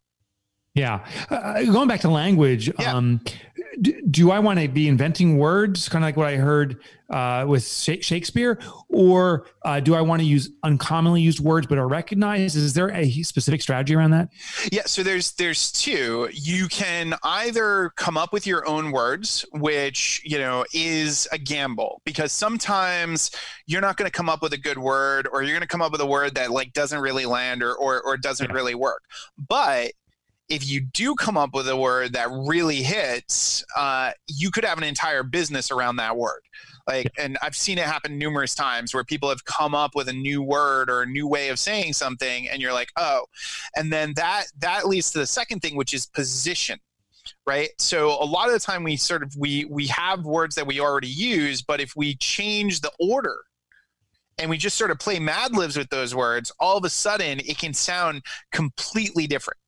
yeah. 0.74 1.04
Uh, 1.28 1.64
going 1.64 1.88
back 1.88 2.00
to 2.02 2.08
language, 2.08 2.70
yeah. 2.78 2.94
um, 2.94 3.20
do, 3.80 4.02
do, 4.02 4.30
I 4.30 4.38
want 4.38 4.58
to 4.60 4.68
be 4.68 4.88
inventing 4.88 5.38
words, 5.38 5.88
kind 5.88 6.04
of 6.04 6.08
like 6.08 6.16
what 6.16 6.26
I 6.26 6.36
heard 6.36 6.80
uh, 7.10 7.44
with 7.48 7.66
Shakespeare, 7.66 8.58
or 8.88 9.46
uh, 9.64 9.80
do 9.80 9.94
I 9.94 10.00
want 10.00 10.20
to 10.20 10.26
use 10.26 10.50
uncommonly 10.62 11.22
used 11.22 11.40
words 11.40 11.66
but 11.66 11.78
are 11.78 11.88
recognized? 11.88 12.56
Is 12.56 12.74
there 12.74 12.90
a 12.90 13.10
specific 13.22 13.62
strategy 13.62 13.94
around 13.94 14.10
that? 14.10 14.28
Yeah. 14.70 14.82
So 14.86 15.02
there's 15.02 15.32
there's 15.32 15.72
two. 15.72 16.28
You 16.32 16.68
can 16.68 17.14
either 17.22 17.92
come 17.96 18.16
up 18.16 18.32
with 18.32 18.46
your 18.46 18.66
own 18.68 18.90
words, 18.90 19.44
which 19.52 20.20
you 20.24 20.38
know 20.38 20.64
is 20.74 21.26
a 21.32 21.38
gamble 21.38 22.02
because 22.04 22.32
sometimes 22.32 23.30
you're 23.66 23.80
not 23.80 23.96
going 23.96 24.10
to 24.10 24.16
come 24.16 24.28
up 24.28 24.42
with 24.42 24.52
a 24.52 24.58
good 24.58 24.78
word, 24.78 25.28
or 25.32 25.42
you're 25.42 25.52
going 25.52 25.60
to 25.60 25.66
come 25.66 25.82
up 25.82 25.92
with 25.92 26.00
a 26.00 26.06
word 26.06 26.34
that 26.34 26.50
like 26.50 26.72
doesn't 26.72 27.00
really 27.00 27.26
land 27.26 27.62
or 27.62 27.74
or, 27.74 28.02
or 28.02 28.16
doesn't 28.16 28.50
yeah. 28.50 28.54
really 28.54 28.74
work. 28.74 29.04
But 29.48 29.92
if 30.48 30.68
you 30.68 30.80
do 30.80 31.14
come 31.14 31.36
up 31.36 31.50
with 31.52 31.68
a 31.68 31.76
word 31.76 32.14
that 32.14 32.28
really 32.30 32.82
hits, 32.82 33.64
uh, 33.76 34.12
you 34.26 34.50
could 34.50 34.64
have 34.64 34.78
an 34.78 34.84
entire 34.84 35.22
business 35.22 35.70
around 35.70 35.96
that 35.96 36.16
word. 36.16 36.40
Like, 36.86 37.10
and 37.18 37.36
I've 37.42 37.54
seen 37.54 37.76
it 37.76 37.84
happen 37.84 38.16
numerous 38.16 38.54
times 38.54 38.94
where 38.94 39.04
people 39.04 39.28
have 39.28 39.44
come 39.44 39.74
up 39.74 39.94
with 39.94 40.08
a 40.08 40.12
new 40.12 40.42
word 40.42 40.88
or 40.88 41.02
a 41.02 41.06
new 41.06 41.28
way 41.28 41.50
of 41.50 41.58
saying 41.58 41.92
something, 41.92 42.48
and 42.48 42.62
you're 42.62 42.72
like, 42.72 42.88
oh, 42.96 43.26
and 43.76 43.92
then 43.92 44.14
that 44.16 44.44
that 44.60 44.88
leads 44.88 45.12
to 45.12 45.18
the 45.18 45.26
second 45.26 45.60
thing, 45.60 45.76
which 45.76 45.92
is 45.92 46.06
position 46.06 46.78
right 47.46 47.70
so 47.78 48.10
a 48.22 48.24
lot 48.24 48.46
of 48.46 48.54
the 48.54 48.58
time 48.58 48.82
we 48.82 48.96
sort 48.96 49.22
of 49.22 49.34
we 49.36 49.66
we 49.66 49.86
have 49.86 50.24
words 50.24 50.54
that 50.54 50.66
we 50.66 50.80
already 50.80 51.08
use 51.08 51.60
but 51.60 51.78
if 51.78 51.94
we 51.94 52.14
change 52.16 52.80
the 52.80 52.90
order 52.98 53.36
and 54.38 54.48
we 54.48 54.56
just 54.56 54.78
sort 54.78 54.90
of 54.90 54.98
play 54.98 55.18
mad 55.18 55.54
libs 55.54 55.76
with 55.76 55.88
those 55.90 56.14
words 56.14 56.50
all 56.58 56.78
of 56.78 56.84
a 56.84 56.90
sudden 56.90 57.38
it 57.40 57.58
can 57.58 57.74
sound 57.74 58.22
completely 58.50 59.26
different 59.26 59.58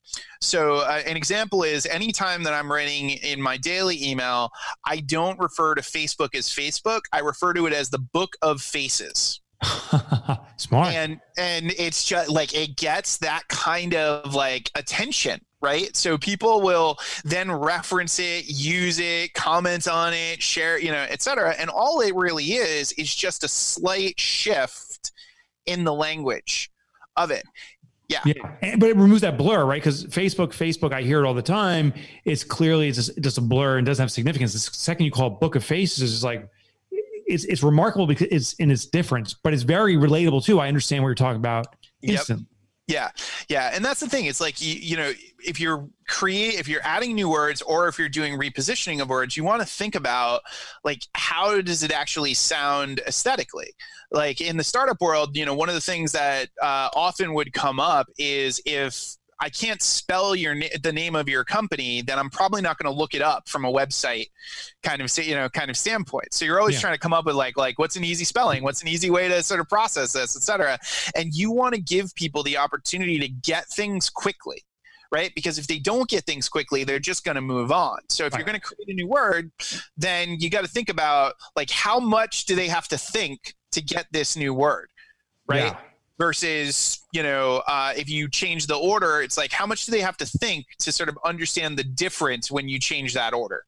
so, 0.40 0.77
uh, 0.79 1.03
an 1.07 1.16
example 1.16 1.62
is 1.62 1.87
anytime 1.87 2.42
that 2.44 2.55
I'm 2.55 2.70
writing 2.70 3.11
in 3.11 3.40
my 3.42 3.57
daily 3.57 4.03
email, 4.03 4.51
I 4.87 5.01
don't 5.01 5.38
refer 5.38 5.75
to 5.75 5.83
Facebook 5.83 6.35
as 6.35 6.49
Facebook. 6.49 7.03
I 7.12 7.20
refer 7.20 7.53
to 7.53 7.66
it 7.66 7.73
as 7.73 7.90
the 7.90 7.99
book 7.99 8.37
of 8.40 8.62
faces. 8.62 9.40
Smart. 10.57 10.94
And 10.94 11.20
and 11.37 11.73
it's 11.73 12.05
just 12.05 12.31
like 12.31 12.55
it 12.55 12.77
gets 12.77 13.18
that 13.18 13.42
kind 13.49 13.94
of 13.94 14.35
like 14.35 14.70
attention, 14.75 15.40
right? 15.61 15.94
So 15.94 16.16
people 16.16 16.62
will 16.62 16.99
then 17.25 17.53
reference 17.53 18.18
it, 18.18 18.46
use 18.49 18.99
it, 18.99 19.35
comment 19.35 19.87
on 19.87 20.14
it, 20.14 20.42
share, 20.42 20.79
you 20.79 20.90
know, 20.90 21.07
etc. 21.11 21.55
And 21.59 21.68
all 21.68 22.01
it 22.01 22.14
really 22.14 22.53
is 22.53 22.92
is 22.92 23.14
just 23.14 23.44
a 23.44 23.49
slight 23.49 24.18
shift 24.18 25.12
in 25.66 25.85
the 25.85 25.92
language 25.92 26.70
of 27.16 27.31
it. 27.31 27.44
Yeah. 28.11 28.20
Yeah. 28.25 28.77
But 28.77 28.90
it 28.90 28.96
removes 28.96 29.20
that 29.20 29.38
blur, 29.38 29.64
right? 29.64 29.81
Because 29.81 30.05
Facebook, 30.07 30.49
Facebook, 30.49 30.92
I 30.92 31.03
hear 31.03 31.23
it 31.23 31.27
all 31.27 31.35
the 31.35 31.42
time. 31.42 31.94
It's 32.25 32.42
clearly 32.42 32.88
it's 32.88 32.96
just, 32.96 33.20
just, 33.20 33.38
a 33.38 33.40
blur 33.40 33.79
and 33.79 33.87
doesn't 33.87 34.03
have 34.03 34.11
significance. 34.11 34.53
The 34.53 34.59
second 34.59 35.05
you 35.05 35.12
call 35.12 35.29
it 35.29 35.40
Book 35.40 35.55
of 35.55 35.64
Faces 35.64 36.12
is 36.12 36.25
like 36.25 36.49
it's 36.90 37.44
it's 37.44 37.62
remarkable 37.62 38.09
because 38.09 38.27
it's 38.31 38.55
in 38.55 38.70
its 38.70 38.85
difference, 38.85 39.35
but 39.35 39.55
it's 39.55 39.62
very 39.62 39.94
relatable 39.94 40.44
too. 40.44 40.59
I 40.59 40.66
understand 40.66 41.05
what 41.05 41.09
you're 41.09 41.14
talking 41.14 41.37
about 41.37 41.77
instantly. 42.03 42.46
Yep. 42.51 42.60
Yeah, 42.90 43.11
yeah, 43.48 43.70
and 43.72 43.85
that's 43.85 44.00
the 44.00 44.09
thing. 44.09 44.26
It's 44.26 44.40
like 44.40 44.61
you, 44.61 44.74
you 44.74 44.96
know, 44.96 45.12
if 45.46 45.61
you're 45.61 45.88
create, 46.09 46.55
if 46.55 46.66
you're 46.66 46.83
adding 46.83 47.14
new 47.14 47.31
words, 47.31 47.62
or 47.62 47.87
if 47.87 48.00
you're 48.00 48.09
doing 48.09 48.37
repositioning 48.37 49.00
of 49.00 49.09
words, 49.09 49.37
you 49.37 49.44
want 49.44 49.62
to 49.62 49.66
think 49.66 49.94
about 49.94 50.40
like 50.83 51.07
how 51.14 51.61
does 51.61 51.85
it 51.85 51.92
actually 51.92 52.35
sound 52.35 53.00
aesthetically. 53.07 53.72
Like 54.11 54.40
in 54.40 54.57
the 54.57 54.64
startup 54.64 55.00
world, 55.00 55.37
you 55.37 55.46
know, 55.46 55.55
one 55.55 55.68
of 55.68 55.76
the 55.76 55.81
things 55.81 56.11
that 56.12 56.48
uh, 56.61 56.88
often 56.96 57.33
would 57.35 57.53
come 57.53 57.79
up 57.79 58.09
is 58.18 58.61
if 58.66 59.16
I 59.40 59.48
can't 59.48 59.81
spell 59.81 60.35
your 60.35 60.55
the 60.83 60.92
name 60.92 61.16
of 61.16 61.29
your 61.29 61.44
company, 61.44 62.03
then 62.03 62.18
I'm 62.18 62.29
probably 62.29 62.61
not 62.61 62.79
going 62.79 62.92
to 62.92 62.98
look 62.98 63.14
it 63.14 63.22
up 63.22 63.48
from 63.48 63.64
a 63.64 63.72
website 63.72 64.26
kind 64.83 65.00
of 65.00 65.16
you 65.18 65.35
know 65.35 65.48
kind 65.48 65.70
of 65.70 65.76
standpoint. 65.76 66.35
So 66.35 66.44
you're 66.44 66.61
always 66.61 66.74
yeah. 66.74 66.83
trying 66.83 66.94
to 66.94 66.98
come 66.98 67.12
up 67.12 67.24
with 67.24 67.37
like 67.37 67.57
like 67.57 67.79
what's 67.79 67.96
an 67.96 68.05
easy 68.05 68.24
spelling, 68.24 68.62
what's 68.62 68.83
an 68.83 68.88
easy 68.88 69.11
way 69.11 69.29
to 69.29 69.42
sort 69.42 69.61
of 69.61 69.68
process 69.68 70.12
this, 70.12 70.37
etc. 70.37 70.79
And 71.14 71.35
you 71.35 71.50
want 71.50 71.74
to 71.74 71.81
give 71.81 72.14
people 72.14 72.42
the 72.42 72.59
opportunity 72.59 73.18
to 73.18 73.29
get 73.29 73.66
things 73.68 74.11
quickly 74.11 74.64
right? 75.12 75.33
Because 75.35 75.59
if 75.59 75.66
they 75.66 75.81
don't 75.81 76.09
get 76.09 76.24
things 76.24 76.48
quickly, 76.48 76.85
they're 76.85 77.00
just 77.00 77.24
going 77.24 77.35
to 77.35 77.40
move 77.40 77.72
on. 77.72 77.98
So 78.09 78.26
if 78.26 78.33
right. 78.33 78.38
you're 78.38 78.46
going 78.46 78.61
to 78.61 78.64
create 78.64 78.88
a 78.88 78.94
new 78.94 79.09
word, 79.09 79.50
then 79.96 80.37
you 80.38 80.48
got 80.48 80.61
to 80.61 80.70
think 80.70 80.88
about 80.88 81.35
like 81.57 81.68
how 81.68 81.98
much 81.98 82.44
do 82.44 82.55
they 82.55 82.68
have 82.68 82.87
to 82.87 82.96
think 82.96 83.57
to 83.72 83.83
get 83.83 84.07
this 84.12 84.37
new 84.37 84.55
word, 84.55 84.88
right? 85.48 85.72
Yeah 85.72 85.76
versus 86.20 87.00
you 87.12 87.22
know 87.22 87.62
uh, 87.66 87.92
if 87.96 88.09
you 88.09 88.28
change 88.28 88.66
the 88.66 88.76
order 88.76 89.22
it's 89.22 89.38
like 89.38 89.50
how 89.50 89.66
much 89.66 89.87
do 89.87 89.92
they 89.92 90.00
have 90.00 90.16
to 90.18 90.26
think 90.26 90.66
to 90.78 90.92
sort 90.92 91.09
of 91.09 91.18
understand 91.24 91.78
the 91.78 91.83
difference 91.83 92.50
when 92.50 92.68
you 92.68 92.78
change 92.78 93.14
that 93.14 93.33
order? 93.33 93.64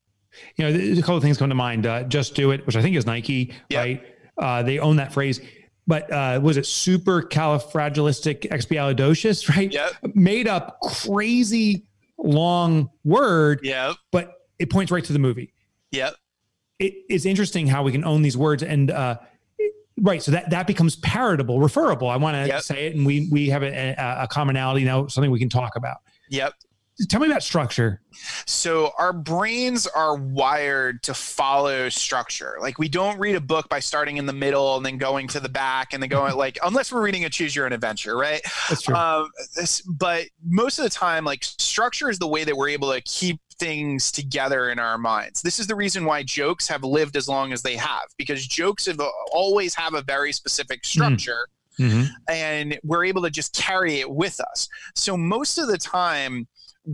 You 0.56 0.70
know 0.70 0.98
a 0.98 1.00
couple 1.00 1.16
of 1.16 1.22
things 1.22 1.38
come 1.38 1.48
to 1.48 1.54
mind 1.54 1.86
uh, 1.86 2.04
just 2.04 2.34
do 2.34 2.52
it 2.52 2.64
which 2.66 2.76
i 2.76 2.82
think 2.82 2.94
is 2.94 3.06
nike 3.06 3.54
yep. 3.70 3.84
right? 3.84 4.04
Uh, 4.38 4.62
they 4.62 4.78
own 4.78 4.96
that 4.96 5.12
phrase 5.12 5.40
but 5.86 6.12
uh, 6.12 6.38
was 6.40 6.56
it 6.56 6.64
super 6.64 7.22
califragilistic 7.22 8.48
expialidocious, 8.50 9.48
right? 9.56 9.72
Yep. 9.72 10.14
made 10.14 10.46
up 10.46 10.78
crazy 10.80 11.86
long 12.18 12.88
word 13.02 13.60
yeah 13.62 13.94
but 14.12 14.42
it 14.62 14.70
points 14.70 14.92
right 14.92 15.04
to 15.04 15.12
the 15.12 15.18
movie. 15.18 15.52
Yep. 15.90 16.14
It 16.78 16.94
is 17.10 17.26
interesting 17.26 17.66
how 17.66 17.82
we 17.82 17.90
can 17.92 18.04
own 18.04 18.22
these 18.22 18.36
words 18.36 18.62
and 18.62 18.90
uh, 18.90 19.18
Right. 20.00 20.22
So 20.22 20.30
that, 20.32 20.50
that 20.50 20.66
becomes 20.66 20.96
palatable, 20.96 21.60
referable. 21.60 22.08
I 22.08 22.16
want 22.16 22.36
to 22.36 22.46
yep. 22.46 22.62
say 22.62 22.86
it. 22.86 22.96
And 22.96 23.04
we, 23.04 23.28
we 23.30 23.48
have 23.50 23.62
a, 23.62 23.94
a, 23.98 24.26
commonality 24.26 24.84
now, 24.84 25.06
something 25.06 25.30
we 25.30 25.38
can 25.38 25.50
talk 25.50 25.76
about. 25.76 25.98
Yep. 26.30 26.54
Tell 27.08 27.20
me 27.20 27.26
about 27.26 27.42
structure. 27.42 28.00
So 28.46 28.92
our 28.98 29.12
brains 29.12 29.86
are 29.86 30.14
wired 30.14 31.02
to 31.04 31.14
follow 31.14 31.88
structure. 31.88 32.58
Like 32.60 32.78
we 32.78 32.88
don't 32.88 33.18
read 33.18 33.34
a 33.34 33.40
book 33.40 33.68
by 33.68 33.80
starting 33.80 34.18
in 34.18 34.26
the 34.26 34.32
middle 34.32 34.76
and 34.76 34.84
then 34.84 34.98
going 34.98 35.26
to 35.28 35.40
the 35.40 35.48
back 35.48 35.94
and 35.94 36.02
then 36.02 36.10
going 36.10 36.34
like 36.36 36.58
unless 36.62 36.92
we're 36.92 37.02
reading 37.02 37.24
a 37.24 37.30
choose 37.30 37.56
your 37.56 37.66
own 37.66 37.72
adventure, 37.72 38.16
right? 38.16 38.42
That's 38.68 38.82
true. 38.82 38.94
Um, 38.94 39.30
this, 39.56 39.80
but 39.82 40.26
most 40.44 40.78
of 40.78 40.84
the 40.84 40.90
time, 40.90 41.24
like 41.24 41.42
structure 41.42 42.10
is 42.10 42.18
the 42.18 42.28
way 42.28 42.44
that 42.44 42.56
we're 42.56 42.68
able 42.68 42.92
to 42.92 43.00
keep 43.00 43.40
things 43.58 44.10
together 44.12 44.70
in 44.70 44.78
our 44.78 44.98
minds. 44.98 45.42
This 45.42 45.58
is 45.58 45.66
the 45.66 45.74
reason 45.74 46.04
why 46.04 46.22
jokes 46.22 46.68
have 46.68 46.82
lived 46.84 47.16
as 47.16 47.28
long 47.28 47.52
as 47.52 47.62
they 47.62 47.76
have, 47.76 48.04
because 48.16 48.46
jokes 48.46 48.86
have 48.86 49.00
always 49.32 49.74
have 49.74 49.94
a 49.94 50.02
very 50.02 50.32
specific 50.32 50.82
mm-hmm. 50.82 51.00
structure. 51.04 51.46
Mm-hmm. 51.78 52.12
And 52.28 52.78
we're 52.84 53.06
able 53.06 53.22
to 53.22 53.30
just 53.30 53.54
carry 53.54 54.00
it 54.00 54.10
with 54.10 54.38
us. 54.40 54.68
So, 54.94 55.16
most 55.16 55.56
of 55.56 55.68
the 55.68 55.78
time, 55.78 56.46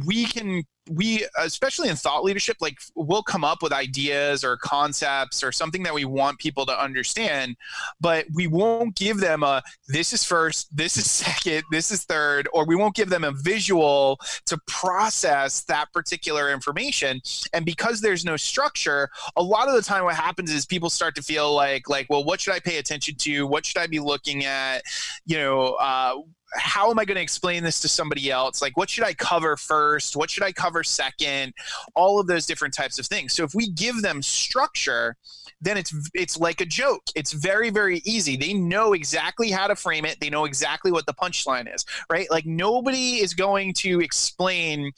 we 0.07 0.25
can 0.25 0.62
we 0.90 1.27
especially 1.38 1.88
in 1.88 1.96
thought 1.96 2.24
leadership 2.24 2.57
like 2.61 2.79
we'll 2.94 3.22
come 3.22 3.44
up 3.44 3.62
with 3.62 3.72
ideas 3.72 4.44
or 4.44 4.57
concepts 4.57 5.42
or 5.42 5.53
something 5.53 5.83
that 5.83 5.94
we 5.94 6.05
want 6.05 6.38
people 6.38 6.64
to 6.66 6.83
understand 6.83 7.57
but 8.01 8.27
we 8.35 8.46
won't 8.46 8.94
give 8.94 9.18
them 9.18 9.42
a 9.42 9.62
this 9.88 10.12
is 10.12 10.24
first 10.24 10.74
this 10.77 10.96
is 10.96 11.11
second 11.18 11.62
this 11.70 11.90
is 11.90 12.05
third 12.05 12.48
or 12.53 12.64
we 12.64 12.77
won't 12.77 12.94
give 12.94 13.09
them 13.09 13.24
a 13.24 13.33
visual 13.33 14.18
to 14.46 14.59
process 14.66 15.62
that 15.64 15.92
particular 15.92 16.53
information. 16.53 17.20
And 17.53 17.64
because 17.64 18.01
there's 18.01 18.24
no 18.24 18.37
structure 18.37 19.09
a 19.37 19.42
lot 19.42 19.68
of 19.68 19.74
the 19.74 19.83
time 19.83 20.05
what 20.05 20.14
happens 20.14 20.53
is 20.53 20.66
people 20.66 20.90
start 20.90 21.14
to 21.16 21.22
feel 21.22 21.55
like 21.55 21.88
like 21.88 22.07
well 22.09 22.24
what 22.24 22.40
should 22.40 22.55
i 22.55 22.61
pay 22.61 22.79
attention 22.79 23.14
to? 23.16 23.46
What 23.46 23.66
should 23.66 23.79
i 23.79 23.87
be 23.87 24.01
looking 24.01 24.44
at? 24.44 24.83
You 25.27 25.38
know 25.38 25.74
uh, 25.74 26.16
how 26.55 26.91
am 26.91 26.99
I 26.99 27.05
going 27.05 27.17
to 27.17 27.23
explain 27.23 27.63
this 27.63 27.81
to 27.81 27.89
somebody 27.89 28.31
else? 28.31 28.63
Like, 28.63 28.77
what 28.77 28.89
should 28.89 29.05
I 29.05 29.15
cover 29.15 29.57
first? 29.57 30.17
What 30.17 30.31
should 30.31 30.43
I 30.43 30.53
cover 30.53 30.83
second? 30.83 31.53
All 31.95 32.19
of 32.19 32.27
those 32.27 32.47
different 32.47 32.75
types 32.75 32.99
of 32.99 33.07
things. 33.07 33.35
So 33.35 33.45
if 33.45 33.55
we 33.55 33.69
give 33.71 34.03
them 34.03 34.23
structure, 34.23 35.17
then 35.61 35.77
it's 35.77 35.93
it's 36.15 36.39
like 36.39 36.61
a 36.61 36.65
joke. 36.65 37.03
It's 37.15 37.33
very 37.33 37.71
very 37.71 38.01
easy. 38.05 38.37
They 38.37 38.55
know 38.55 38.93
exactly 38.93 39.51
how 39.51 39.67
to 39.67 39.75
frame 39.75 40.05
it. 40.05 40.19
They 40.21 40.31
know 40.31 40.45
exactly 40.45 40.93
what 40.93 41.07
the 41.07 41.15
punchline 41.15 41.73
is, 41.75 41.85
right? 42.09 42.31
Like 42.31 42.47
nobody 42.47 43.17
is 43.17 43.35
going 43.35 43.75
to 43.75 44.01
explain 44.01 44.93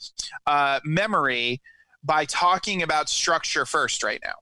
uh, 0.45 0.79
memory 0.85 1.61
by 2.03 2.25
talking 2.25 2.83
about 2.83 3.09
structure 3.09 3.65
first 3.65 4.03
right 4.03 4.21
now. 4.23 4.35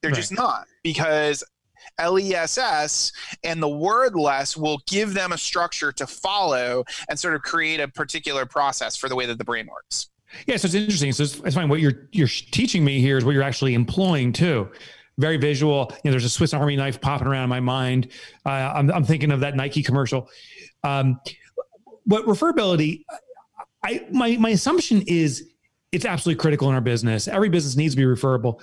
They're 0.00 0.10
right. 0.10 0.16
just 0.16 0.32
not 0.32 0.66
because 0.82 1.44
LESS 2.08 3.12
and 3.44 3.62
the 3.62 3.68
word 3.68 4.14
less 4.14 4.56
will 4.56 4.80
give 4.86 5.14
them 5.14 5.32
a 5.32 5.38
structure 5.38 5.92
to 5.92 6.06
follow 6.06 6.84
and 7.08 7.18
sort 7.18 7.34
of 7.34 7.42
create 7.42 7.80
a 7.80 7.88
particular 7.88 8.46
process 8.46 8.96
for 8.96 9.08
the 9.08 9.16
way 9.16 9.26
that 9.26 9.38
the 9.38 9.44
brain 9.44 9.66
works. 9.66 10.10
Yeah, 10.46 10.56
so 10.56 10.66
it's 10.66 10.74
interesting. 10.74 11.12
So 11.12 11.24
it's, 11.24 11.40
it's 11.40 11.54
fine. 11.54 11.68
What 11.68 11.80
you're 11.80 12.08
you're 12.12 12.28
teaching 12.28 12.84
me 12.84 13.00
here 13.00 13.18
is 13.18 13.24
what 13.24 13.32
you're 13.32 13.42
actually 13.42 13.74
employing 13.74 14.32
too. 14.32 14.70
Very 15.18 15.36
visual. 15.36 15.90
You 16.04 16.10
know, 16.10 16.12
there's 16.12 16.24
a 16.24 16.30
Swiss 16.30 16.54
Army 16.54 16.76
knife 16.76 17.00
popping 17.00 17.26
around 17.26 17.44
in 17.44 17.50
my 17.50 17.60
mind. 17.60 18.08
Uh, 18.46 18.50
I'm, 18.50 18.90
I'm 18.90 19.04
thinking 19.04 19.32
of 19.32 19.40
that 19.40 19.56
Nike 19.56 19.82
commercial. 19.82 20.28
Um, 20.84 21.20
what 22.04 22.24
referability? 22.26 23.04
I 23.82 24.06
my 24.10 24.36
my 24.36 24.50
assumption 24.50 25.02
is 25.06 25.50
it's 25.92 26.04
absolutely 26.04 26.40
critical 26.40 26.68
in 26.68 26.74
our 26.74 26.80
business. 26.80 27.26
Every 27.26 27.48
business 27.48 27.76
needs 27.76 27.94
to 27.94 27.96
be 27.96 28.06
referable 28.06 28.60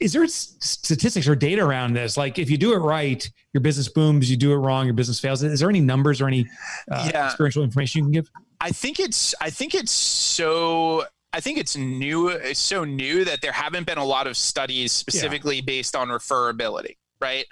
is 0.00 0.12
there 0.12 0.26
statistics 0.26 1.26
or 1.28 1.34
data 1.34 1.62
around 1.64 1.94
this? 1.94 2.16
Like, 2.16 2.38
if 2.38 2.50
you 2.50 2.58
do 2.58 2.72
it 2.72 2.78
right, 2.78 3.28
your 3.52 3.60
business 3.60 3.88
booms. 3.88 4.30
You 4.30 4.36
do 4.36 4.52
it 4.52 4.56
wrong, 4.56 4.86
your 4.86 4.94
business 4.94 5.20
fails. 5.20 5.42
Is 5.42 5.60
there 5.60 5.68
any 5.68 5.80
numbers 5.80 6.20
or 6.20 6.28
any 6.28 6.46
uh, 6.90 7.10
yeah. 7.12 7.26
experiential 7.26 7.62
information 7.62 7.98
you 7.98 8.04
can 8.04 8.12
give? 8.12 8.30
I 8.60 8.70
think 8.70 9.00
it's. 9.00 9.34
I 9.40 9.50
think 9.50 9.74
it's 9.74 9.92
so. 9.92 11.04
I 11.32 11.40
think 11.40 11.58
it's 11.58 11.76
new. 11.76 12.28
It's 12.28 12.60
so 12.60 12.84
new 12.84 13.24
that 13.24 13.40
there 13.40 13.52
haven't 13.52 13.86
been 13.86 13.98
a 13.98 14.04
lot 14.04 14.26
of 14.26 14.36
studies 14.36 14.92
specifically 14.92 15.56
yeah. 15.56 15.62
based 15.66 15.94
on 15.94 16.08
referability, 16.08 16.96
right? 17.20 17.46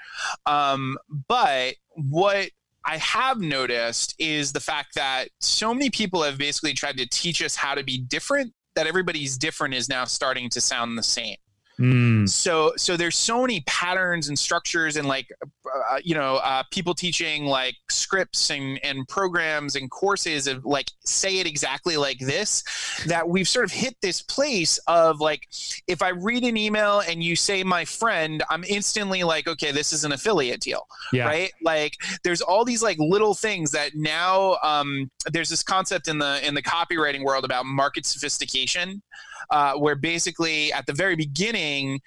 Um, 0.46 0.96
but 1.29 1.75
what 1.94 2.51
I 2.85 2.99
have 2.99 3.40
noticed 3.40 4.14
is 4.18 4.53
the 4.53 4.61
fact 4.61 4.94
that 4.94 5.29
so 5.40 5.75
many 5.75 5.90
people 5.90 6.22
have 6.22 6.38
basically 6.38 6.72
tried 6.72 6.96
to 6.99 7.09
teach 7.09 7.42
us 7.42 7.57
how 7.57 7.75
to 7.75 7.83
be 7.83 7.99
different 7.99 8.53
that 8.77 8.87
everybody's 8.87 9.37
different 9.37 9.75
is 9.75 9.88
now 9.88 10.05
starting 10.05 10.49
to 10.51 10.61
sound 10.61 10.96
the 10.96 11.03
same. 11.03 11.37
Mm. 11.80 12.26
So 12.26 12.72
so 12.76 12.96
there's 12.96 13.16
so 13.16 13.42
many 13.42 13.60
patterns 13.66 14.28
and 14.28 14.38
structures 14.38 14.96
and 14.96 15.06
like 15.06 15.30
uh, 15.40 15.98
you 16.02 16.14
know 16.14 16.36
uh, 16.36 16.62
people 16.70 16.94
teaching 16.94 17.44
like 17.44 17.76
scripts 17.90 18.50
and 18.50 18.82
and 18.82 19.06
programs 19.08 19.76
and 19.76 19.90
courses 19.90 20.46
of 20.46 20.64
like 20.64 20.90
say 21.04 21.38
it 21.38 21.46
exactly 21.46 21.98
like 21.98 22.18
this 22.18 22.64
that 23.06 23.28
we've 23.28 23.48
sort 23.48 23.66
of 23.66 23.72
hit 23.72 23.94
this 24.00 24.22
place 24.22 24.78
of 24.86 25.20
like 25.20 25.46
if 25.86 26.00
I 26.00 26.10
read 26.10 26.44
an 26.44 26.56
email 26.56 27.00
and 27.00 27.22
you 27.22 27.36
say 27.36 27.62
my 27.62 27.84
friend 27.84 28.42
I'm 28.48 28.64
instantly 28.64 29.22
like 29.22 29.46
okay 29.46 29.70
this 29.70 29.92
is 29.92 30.04
an 30.04 30.12
affiliate 30.12 30.60
deal 30.60 30.86
yeah. 31.12 31.26
right 31.26 31.52
like 31.62 31.92
there's 32.24 32.40
all 32.40 32.64
these 32.64 32.82
like 32.82 32.96
little 32.98 33.34
things 33.34 33.70
that 33.72 33.94
now 33.94 34.56
um, 34.62 35.10
there's 35.30 35.50
this 35.50 35.62
concept 35.62 36.08
in 36.08 36.18
the 36.18 36.46
in 36.46 36.54
the 36.54 36.62
copywriting 36.62 37.22
world 37.22 37.44
about 37.44 37.66
market 37.66 38.06
sophistication 38.06 39.02
uh, 39.50 39.74
where 39.74 39.94
basically 39.94 40.72
at 40.72 40.87
the 40.87 40.92
very 40.92 41.16
beginning 41.16 42.00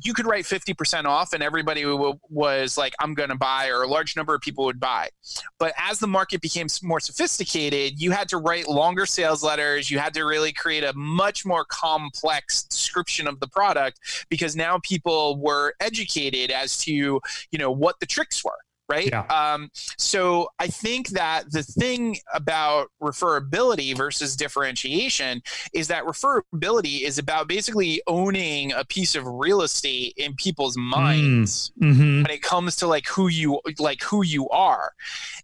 you 0.00 0.14
could 0.14 0.26
write 0.26 0.44
50% 0.44 1.06
off 1.06 1.32
and 1.32 1.42
everybody 1.42 1.84
was 1.84 2.78
like 2.78 2.94
i'm 3.00 3.14
going 3.14 3.30
to 3.30 3.34
buy 3.34 3.68
or 3.68 3.82
a 3.82 3.88
large 3.88 4.16
number 4.16 4.34
of 4.34 4.40
people 4.40 4.64
would 4.64 4.78
buy. 4.78 5.08
But 5.58 5.74
as 5.78 5.98
the 5.98 6.06
market 6.06 6.40
became 6.40 6.68
more 6.82 7.00
sophisticated 7.00 8.00
you 8.00 8.12
had 8.12 8.28
to 8.28 8.38
write 8.38 8.68
longer 8.68 9.06
sales 9.06 9.42
letters. 9.42 9.90
You 9.90 9.98
had 9.98 10.14
to 10.14 10.24
really 10.24 10.52
create 10.52 10.84
a 10.84 10.92
much 10.94 11.44
more 11.44 11.64
complex 11.64 12.62
description 12.62 13.26
of 13.26 13.40
the 13.40 13.48
product 13.48 13.98
because 14.28 14.54
now 14.54 14.78
people 14.82 15.36
were 15.40 15.74
educated 15.80 16.50
as 16.50 16.78
to 16.78 16.92
you 16.92 17.58
know 17.58 17.70
what 17.70 17.98
the 18.00 18.06
tricks 18.06 18.44
were 18.44 18.58
right? 18.92 19.08
Yeah. 19.08 19.24
Um, 19.26 19.70
so 19.96 20.48
I 20.58 20.66
think 20.66 21.08
that 21.10 21.50
the 21.50 21.62
thing 21.62 22.18
about 22.34 22.88
referability 23.02 23.96
versus 23.96 24.36
differentiation 24.36 25.42
is 25.72 25.88
that 25.88 26.04
referability 26.04 27.02
is 27.02 27.18
about 27.18 27.48
basically 27.48 28.02
owning 28.06 28.72
a 28.72 28.84
piece 28.84 29.14
of 29.14 29.26
real 29.26 29.62
estate 29.62 30.12
in 30.18 30.34
people's 30.34 30.76
mm. 30.76 30.90
minds 30.90 31.72
mm. 31.80 31.90
mm-hmm. 31.90 32.22
when 32.22 32.30
it 32.30 32.42
comes 32.42 32.76
to 32.76 32.86
like 32.86 33.06
who 33.06 33.28
you 33.28 33.60
like 33.78 34.02
who 34.02 34.22
you 34.22 34.46
are. 34.50 34.92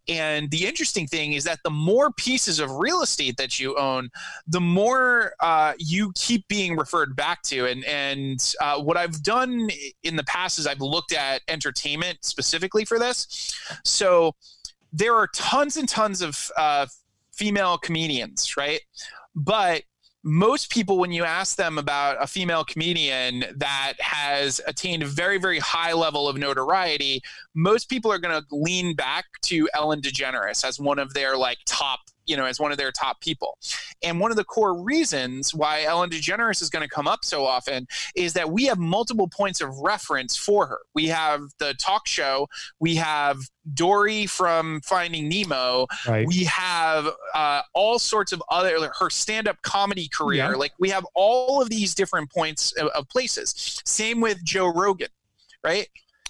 And 0.09 0.51
the 0.51 0.67
interesting 0.67 1.07
thing 1.07 1.33
is 1.33 1.45
that 1.45 1.61
the 1.65 1.71
more 1.71 2.13
pieces 2.13 2.61
of 2.61 2.71
real 2.71 3.01
estate 3.03 3.37
that 3.39 3.59
you 3.59 3.77
own, 3.77 4.11
the 4.47 4.61
more 4.61 5.33
uh, 5.41 5.73
you 5.79 6.13
keep 6.15 6.47
being 6.49 6.77
referred 6.77 7.17
back 7.17 7.43
to. 7.45 7.67
And 7.67 7.83
and 7.87 8.55
uh, 8.61 8.79
what 8.81 8.99
I've 8.99 9.23
done 9.23 9.71
in 10.03 10.17
the 10.17 10.25
past 10.25 10.59
is 10.59 10.67
I've 10.67 10.81
looked 10.81 11.13
at 11.15 11.41
entertainment 11.49 12.19
specifically 12.23 12.85
for 12.85 12.99
this. 12.99 13.38
So 13.85 14.35
there 14.92 15.14
are 15.14 15.29
tons 15.35 15.77
and 15.77 15.88
tons 15.88 16.22
of 16.22 16.51
uh, 16.57 16.87
female 17.33 17.79
comedians, 17.79 18.57
right? 18.57 18.81
But 19.35 19.83
most 20.24 20.70
people, 20.70 20.98
when 20.98 21.12
you 21.12 21.24
ask 21.24 21.57
them 21.57 21.79
about 21.79 22.22
a 22.22 22.27
female 22.27 22.64
comedian 22.64 23.44
that 23.57 23.94
has 24.01 24.61
attained 24.66 25.03
a 25.03 25.07
very, 25.07 25.38
very 25.38 25.59
high 25.59 25.92
level 25.92 26.29
of 26.29 26.37
notoriety, 26.37 27.22
most 27.55 27.88
people 27.88 28.11
are 28.11 28.18
going 28.18 28.38
to 28.38 28.46
lean 28.51 28.94
back 28.94 29.27
to 29.42 29.68
Ellen 29.74 30.01
DeGeneres 30.01 30.64
as 30.64 30.81
one 30.81 30.98
of 30.98 31.14
their 31.14 31.37
like 31.37 31.59
top 31.66 32.01
you 32.29 32.37
know, 32.37 32.45
as 32.45 32.61
one 32.61 32.71
of 32.71 32.79
their 32.79 32.93
top 32.93 33.21
people. 33.21 33.59
And 34.03 34.21
one 34.21 34.31
of 34.31 34.37
the 34.37 34.45
core 34.45 34.81
reasons 34.81 35.55
why 35.55 35.83
Ellen 35.83 36.11
DeGeneres 36.11 36.62
is 36.62 36.71
going 36.71 36.87
to 36.87 36.88
come 36.88 37.09
up 37.09 37.25
so 37.25 37.45
often 37.45 37.87
is 38.14 38.33
that 38.35 38.51
we 38.51 38.67
have 38.67 38.79
multiple 38.79 39.29
points 39.29 39.61
of 39.61 39.77
reference 39.79 40.37
for 40.37 40.67
her. 40.67 40.79
We 40.95 41.07
have 41.09 41.43
the 41.59 41.75
talk 41.75 42.07
show, 42.07 42.49
we 42.79 42.95
have 42.97 43.38
Dory 43.75 44.27
from 44.27 44.81
Finding 44.83 45.29
Nemo, 45.29 45.87
right. 46.07 46.27
we 46.27 46.45
have 46.45 47.09
uh, 47.35 47.62
all 47.75 47.99
sorts 47.99 48.33
of 48.33 48.43
other 48.51 48.91
her 48.99 49.11
stand-up 49.11 49.61
comedy 49.62 50.09
career. 50.09 50.51
Yeah. 50.51 50.57
Like 50.57 50.73
we 50.79 50.91
have 50.91 51.07
all 51.14 51.61
of 51.61 51.71
these 51.71 51.95
different 51.95 52.31
points 52.31 52.73
of, 52.73 52.88
of 52.88 53.09
places. 53.09 53.83
Same 53.85 54.21
with 54.21 54.45
Joe 54.45 54.73
Rogan, 54.73 55.09
right? 55.64 55.88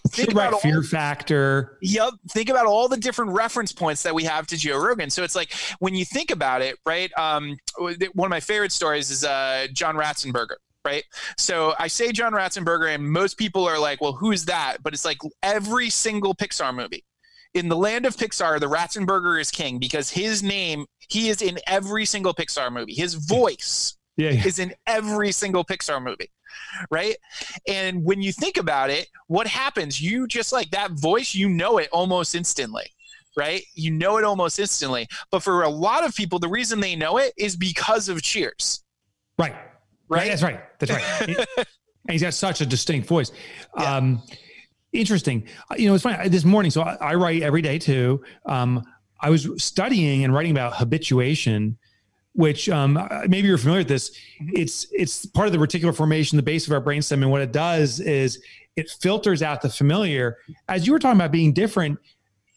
Think 0.09 0.33
about 0.33 0.61
fear 0.61 0.77
all, 0.79 0.83
factor. 0.83 1.79
Yep. 1.83 2.15
Think 2.31 2.49
about 2.49 2.67
all 2.67 2.89
the 2.89 2.97
different 2.97 3.33
reference 3.33 3.73
points 3.73 4.03
that 4.03 4.15
we 4.15 4.25
have 4.25 4.47
to 4.49 4.57
Joe 4.57 4.79
Rogan. 4.79 5.11
So 5.11 5.23
it's 5.23 5.37
like 5.37 5.53
when 5.79 5.95
you 5.95 6.05
think 6.05 6.31
about 6.31 6.63
it, 6.63 6.77
right? 6.85 7.11
Um, 7.19 7.57
one 7.77 8.27
of 8.27 8.31
my 8.31 8.41
favorite 8.41 8.73
stories 8.73 9.11
is 9.11 9.25
uh, 9.25 9.67
John 9.73 9.97
Ratzenberger. 9.97 10.57
Right. 10.85 11.05
So 11.37 11.75
I 11.79 11.89
say 11.89 12.13
John 12.13 12.33
Ratzenberger, 12.33 12.95
and 12.95 13.11
most 13.11 13.37
people 13.37 13.67
are 13.67 13.79
like, 13.79 14.01
well, 14.01 14.13
who's 14.13 14.47
that? 14.47 14.79
But 14.83 14.95
it's 14.95 15.05
like 15.05 15.19
every 15.43 15.91
single 15.91 16.35
Pixar 16.35 16.75
movie. 16.75 17.05
In 17.53 17.69
the 17.69 17.77
land 17.77 18.07
of 18.07 18.17
Pixar, 18.17 18.59
the 18.61 18.69
Ratzenberger 18.69 19.39
is 19.41 19.51
king 19.51 19.79
because 19.79 20.09
his 20.09 20.43
name, 20.43 20.87
he 21.09 21.29
is 21.29 21.43
in 21.43 21.59
every 21.67 22.07
single 22.07 22.33
Pixar 22.33 22.73
movie. 22.73 22.95
His 22.95 23.15
voice 23.15 23.97
yeah, 24.17 24.31
yeah. 24.31 24.47
is 24.47 24.59
in 24.59 24.73
every 24.87 25.33
single 25.33 25.65
Pixar 25.65 26.03
movie 26.03 26.31
right? 26.91 27.17
And 27.67 28.05
when 28.05 28.23
you 28.23 28.33
think 28.33 28.57
about 28.57 28.91
it, 28.91 29.09
what 29.27 29.47
happens? 29.47 30.01
You 30.01 30.27
just 30.27 30.53
like 30.53 30.71
that 30.71 30.93
voice, 30.93 31.35
you 31.35 31.49
know 31.49 31.79
it 31.79 31.89
almost 31.93 32.35
instantly. 32.35 32.93
Right? 33.37 33.63
You 33.75 33.93
know 33.93 34.17
it 34.17 34.25
almost 34.25 34.59
instantly. 34.59 35.07
But 35.31 35.43
for 35.45 35.63
a 35.63 35.69
lot 35.69 36.05
of 36.05 36.15
people, 36.15 36.39
the 36.41 36.49
reason 36.49 36.81
they 36.81 36.97
know 36.97 37.19
it 37.19 37.33
is 37.37 37.57
because 37.57 38.09
of 38.09 38.21
Cheers. 38.21 38.83
Right. 39.39 39.55
Right. 40.09 40.27
That's 40.27 40.43
right. 40.43 40.61
That's 40.79 40.91
right. 40.91 41.47
and 41.59 41.67
he's 42.09 42.23
got 42.23 42.35
such 42.35 42.61
a 42.61 42.67
distinct 42.67 43.07
voice. 43.07 43.31
Yeah. 43.77 43.97
Um, 43.97 44.23
interesting. 44.93 45.47
You 45.77 45.89
know, 45.89 45.95
it's 45.95 46.03
funny. 46.03 46.29
This 46.29 46.45
morning, 46.45 46.71
so 46.71 46.83
I, 46.83 46.97
I 47.01 47.15
write 47.15 47.43
every 47.43 47.63
day 47.63 47.79
too. 47.79 48.25
Um, 48.47 48.83
I 49.21 49.31
was 49.31 49.49
studying 49.63 50.25
and 50.25 50.33
writing 50.33 50.53
about 50.53 50.77
habituation 50.77 51.79
which 52.35 52.69
um, 52.69 52.95
maybe 53.29 53.49
you're 53.49 53.59
familiar 53.59 53.81
with 53.81 53.89
this. 53.89 54.11
Mm-hmm. 54.11 54.57
It's 54.57 54.87
it's 54.93 55.27
part 55.27 55.47
of 55.47 55.53
the 55.53 55.59
reticular 55.59 55.95
formation, 55.95 56.37
the 56.37 56.43
base 56.43 56.67
of 56.67 56.73
our 56.73 56.81
brainstem, 56.81 57.15
and 57.15 57.31
what 57.31 57.41
it 57.41 57.53
does 57.53 58.01
is 58.01 58.43
it 58.77 58.91
filters 58.91 59.43
out 59.43 59.61
the 59.61 59.69
familiar. 59.69 60.39
As 60.69 60.87
you 60.87 60.93
were 60.93 60.99
talking 60.99 61.19
about 61.19 61.33
being 61.33 61.53
different, 61.53 61.99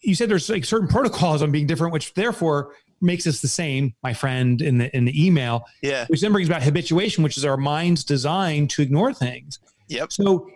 you 0.01 0.15
said 0.15 0.29
there's 0.29 0.49
like 0.49 0.65
certain 0.65 0.87
protocols 0.87 1.41
on 1.41 1.51
being 1.51 1.65
different, 1.65 1.93
which 1.93 2.13
therefore 2.13 2.75
makes 3.01 3.25
us 3.25 3.41
the 3.41 3.47
same. 3.47 3.93
My 4.03 4.13
friend 4.13 4.61
in 4.61 4.77
the 4.77 4.95
in 4.95 5.05
the 5.05 5.25
email, 5.25 5.65
yeah, 5.81 6.05
which 6.07 6.21
then 6.21 6.31
brings 6.31 6.47
about 6.47 6.63
habituation, 6.63 7.23
which 7.23 7.37
is 7.37 7.45
our 7.45 7.57
mind's 7.57 8.03
design 8.03 8.67
to 8.69 8.81
ignore 8.81 9.13
things. 9.13 9.59
Yep. 9.87 10.11
So, 10.11 10.49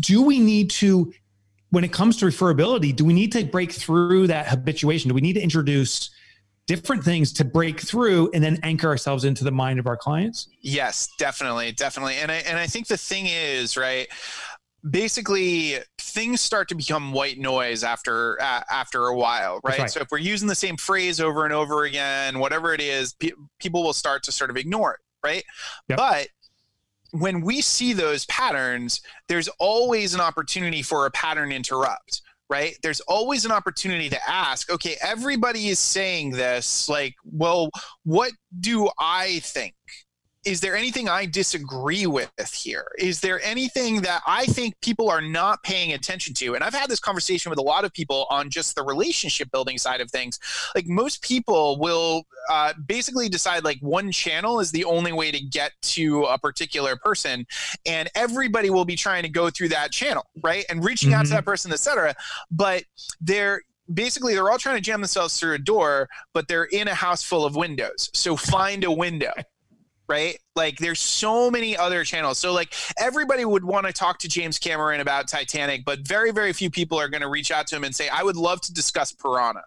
do 0.00 0.22
we 0.22 0.40
need 0.40 0.70
to? 0.70 1.12
When 1.70 1.82
it 1.82 1.92
comes 1.92 2.16
to 2.18 2.26
referability, 2.26 2.94
do 2.94 3.04
we 3.04 3.12
need 3.12 3.32
to 3.32 3.44
break 3.44 3.72
through 3.72 4.28
that 4.28 4.46
habituation? 4.46 5.08
Do 5.08 5.14
we 5.14 5.20
need 5.20 5.32
to 5.32 5.40
introduce 5.40 6.10
different 6.66 7.04
things 7.04 7.32
to 7.34 7.44
break 7.44 7.80
through 7.80 8.30
and 8.32 8.42
then 8.42 8.58
anchor 8.62 8.88
ourselves 8.88 9.24
into 9.24 9.44
the 9.44 9.52
mind 9.52 9.78
of 9.78 9.86
our 9.86 9.96
clients? 9.96 10.48
Yes, 10.60 11.08
definitely, 11.18 11.72
definitely. 11.72 12.16
And 12.16 12.30
I 12.30 12.36
and 12.36 12.58
I 12.58 12.66
think 12.66 12.86
the 12.86 12.96
thing 12.96 13.26
is, 13.26 13.76
right, 13.76 14.08
basically 14.88 15.76
things 15.98 16.40
start 16.40 16.68
to 16.68 16.74
become 16.74 17.12
white 17.12 17.38
noise 17.38 17.82
after 17.82 18.40
uh, 18.40 18.62
after 18.70 19.06
a 19.06 19.16
while 19.16 19.60
right? 19.64 19.78
right? 19.78 19.90
so 19.90 20.00
if 20.00 20.08
we're 20.10 20.18
using 20.18 20.46
the 20.46 20.54
same 20.54 20.76
phrase 20.76 21.20
over 21.20 21.44
and 21.44 21.54
over 21.54 21.84
again 21.84 22.38
whatever 22.38 22.74
it 22.74 22.80
is 22.80 23.14
pe- 23.14 23.32
people 23.58 23.82
will 23.82 23.94
start 23.94 24.22
to 24.22 24.30
sort 24.30 24.50
of 24.50 24.56
ignore 24.56 24.92
it 24.94 25.00
right 25.24 25.44
yep. 25.88 25.96
but 25.96 26.28
when 27.12 27.40
we 27.40 27.62
see 27.62 27.94
those 27.94 28.26
patterns 28.26 29.00
there's 29.26 29.48
always 29.58 30.14
an 30.14 30.20
opportunity 30.20 30.82
for 30.82 31.06
a 31.06 31.10
pattern 31.12 31.50
interrupt 31.50 32.20
right? 32.50 32.76
There's 32.82 33.00
always 33.00 33.44
an 33.44 33.52
opportunity 33.52 34.08
to 34.10 34.30
ask, 34.30 34.70
okay, 34.70 34.96
everybody 35.02 35.68
is 35.68 35.78
saying 35.78 36.30
this. 36.30 36.88
Like, 36.88 37.14
well, 37.24 37.70
what 38.04 38.32
do 38.60 38.88
I 38.98 39.40
think? 39.40 39.74
Is 40.44 40.60
there 40.60 40.76
anything 40.76 41.08
I 41.08 41.26
disagree 41.26 42.06
with 42.06 42.30
here? 42.52 42.86
Is 42.98 43.20
there 43.20 43.40
anything 43.42 44.02
that 44.02 44.22
I 44.26 44.46
think 44.46 44.80
people 44.80 45.10
are 45.10 45.20
not 45.20 45.62
paying 45.62 45.92
attention 45.92 46.34
to? 46.34 46.54
And 46.54 46.62
I've 46.62 46.74
had 46.74 46.90
this 46.90 47.00
conversation 47.00 47.50
with 47.50 47.58
a 47.58 47.62
lot 47.62 47.84
of 47.84 47.92
people 47.92 48.26
on 48.30 48.50
just 48.50 48.74
the 48.74 48.82
relationship 48.82 49.50
building 49.50 49.78
side 49.78 50.00
of 50.00 50.10
things. 50.10 50.38
Like 50.74 50.86
most 50.86 51.22
people 51.22 51.78
will 51.78 52.24
uh, 52.50 52.74
basically 52.86 53.28
decide 53.28 53.64
like 53.64 53.78
one 53.80 54.12
channel 54.12 54.60
is 54.60 54.70
the 54.70 54.84
only 54.84 55.12
way 55.12 55.30
to 55.30 55.40
get 55.40 55.72
to 55.82 56.24
a 56.24 56.38
particular 56.38 56.96
person, 56.96 57.46
and 57.86 58.10
everybody 58.14 58.70
will 58.70 58.84
be 58.84 58.96
trying 58.96 59.22
to 59.22 59.28
go 59.28 59.50
through 59.50 59.68
that 59.70 59.92
channel, 59.92 60.26
right? 60.42 60.64
And 60.68 60.84
reaching 60.84 61.10
mm-hmm. 61.10 61.20
out 61.20 61.22
to 61.22 61.28
mm-hmm. 61.28 61.36
that 61.36 61.44
person, 61.44 61.72
etc. 61.72 62.14
But 62.50 62.84
they're 63.20 63.62
basically 63.92 64.34
they're 64.34 64.50
all 64.50 64.58
trying 64.58 64.76
to 64.76 64.82
jam 64.82 65.00
themselves 65.00 65.38
through 65.38 65.54
a 65.54 65.58
door, 65.58 66.08
but 66.32 66.48
they're 66.48 66.64
in 66.64 66.88
a 66.88 66.94
house 66.94 67.22
full 67.22 67.44
of 67.44 67.56
windows. 67.56 68.10
So 68.14 68.36
find 68.36 68.84
a 68.84 68.90
window 68.90 69.32
right? 70.08 70.38
Like 70.54 70.78
there's 70.78 71.00
so 71.00 71.50
many 71.50 71.76
other 71.76 72.04
channels. 72.04 72.38
So 72.38 72.52
like 72.52 72.74
everybody 72.98 73.44
would 73.44 73.64
want 73.64 73.86
to 73.86 73.92
talk 73.92 74.18
to 74.20 74.28
James 74.28 74.58
Cameron 74.58 75.00
about 75.00 75.28
Titanic, 75.28 75.84
but 75.84 76.00
very 76.00 76.30
very 76.30 76.52
few 76.52 76.70
people 76.70 76.98
are 76.98 77.08
going 77.08 77.22
to 77.22 77.28
reach 77.28 77.50
out 77.50 77.66
to 77.68 77.76
him 77.76 77.84
and 77.84 77.94
say 77.94 78.08
I 78.08 78.22
would 78.22 78.36
love 78.36 78.60
to 78.62 78.72
discuss 78.72 79.12
Piranha. 79.12 79.62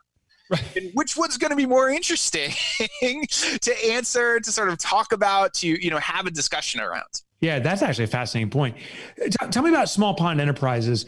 Right. 0.49 0.77
And 0.77 0.91
which 0.93 1.17
one's 1.17 1.37
going 1.37 1.49
to 1.49 1.57
be 1.57 1.65
more 1.65 1.89
interesting 1.89 2.51
to 3.01 3.85
answer, 3.85 4.39
to 4.39 4.51
sort 4.51 4.69
of 4.69 4.77
talk 4.77 5.11
about, 5.11 5.53
to 5.55 5.67
you 5.67 5.89
know 5.89 5.97
have 5.97 6.25
a 6.25 6.31
discussion 6.31 6.79
around? 6.79 7.21
Yeah, 7.39 7.59
that's 7.59 7.81
actually 7.81 8.05
a 8.05 8.07
fascinating 8.07 8.49
point. 8.49 8.75
Uh, 9.21 9.25
t- 9.25 9.47
tell 9.51 9.61
me 9.61 9.69
about 9.69 9.89
small 9.89 10.15
pond 10.15 10.41
enterprises. 10.41 11.05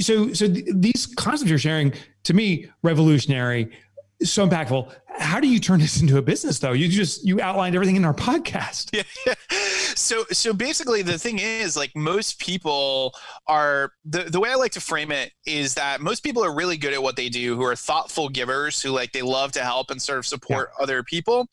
So, 0.00 0.32
so 0.32 0.48
th- 0.48 0.64
these 0.72 1.06
concepts 1.16 1.50
you're 1.50 1.58
sharing 1.58 1.92
to 2.24 2.32
me 2.32 2.70
revolutionary 2.82 3.70
so 4.22 4.48
impactful. 4.48 4.92
How 5.18 5.40
do 5.40 5.48
you 5.48 5.58
turn 5.58 5.80
this 5.80 6.00
into 6.00 6.18
a 6.18 6.22
business 6.22 6.58
though? 6.58 6.72
You 6.72 6.88
just 6.88 7.24
you 7.24 7.40
outlined 7.40 7.74
everything 7.74 7.96
in 7.96 8.04
our 8.04 8.14
podcast. 8.14 8.90
Yeah. 9.26 9.34
So 9.94 10.24
so 10.30 10.52
basically 10.52 11.02
the 11.02 11.18
thing 11.18 11.38
is 11.38 11.76
like 11.76 11.90
most 11.96 12.38
people 12.38 13.14
are 13.46 13.92
the 14.04 14.24
the 14.24 14.38
way 14.38 14.50
I 14.50 14.54
like 14.54 14.72
to 14.72 14.80
frame 14.80 15.10
it 15.10 15.32
is 15.46 15.74
that 15.74 16.00
most 16.00 16.22
people 16.22 16.44
are 16.44 16.54
really 16.54 16.76
good 16.76 16.92
at 16.92 17.02
what 17.02 17.16
they 17.16 17.28
do 17.28 17.56
who 17.56 17.62
are 17.64 17.74
thoughtful 17.74 18.28
givers 18.28 18.82
who 18.82 18.90
like 18.90 19.12
they 19.12 19.22
love 19.22 19.52
to 19.52 19.60
help 19.60 19.90
and 19.90 20.00
sort 20.00 20.18
of 20.18 20.26
support 20.26 20.70
yeah. 20.78 20.82
other 20.82 21.02
people. 21.02 21.48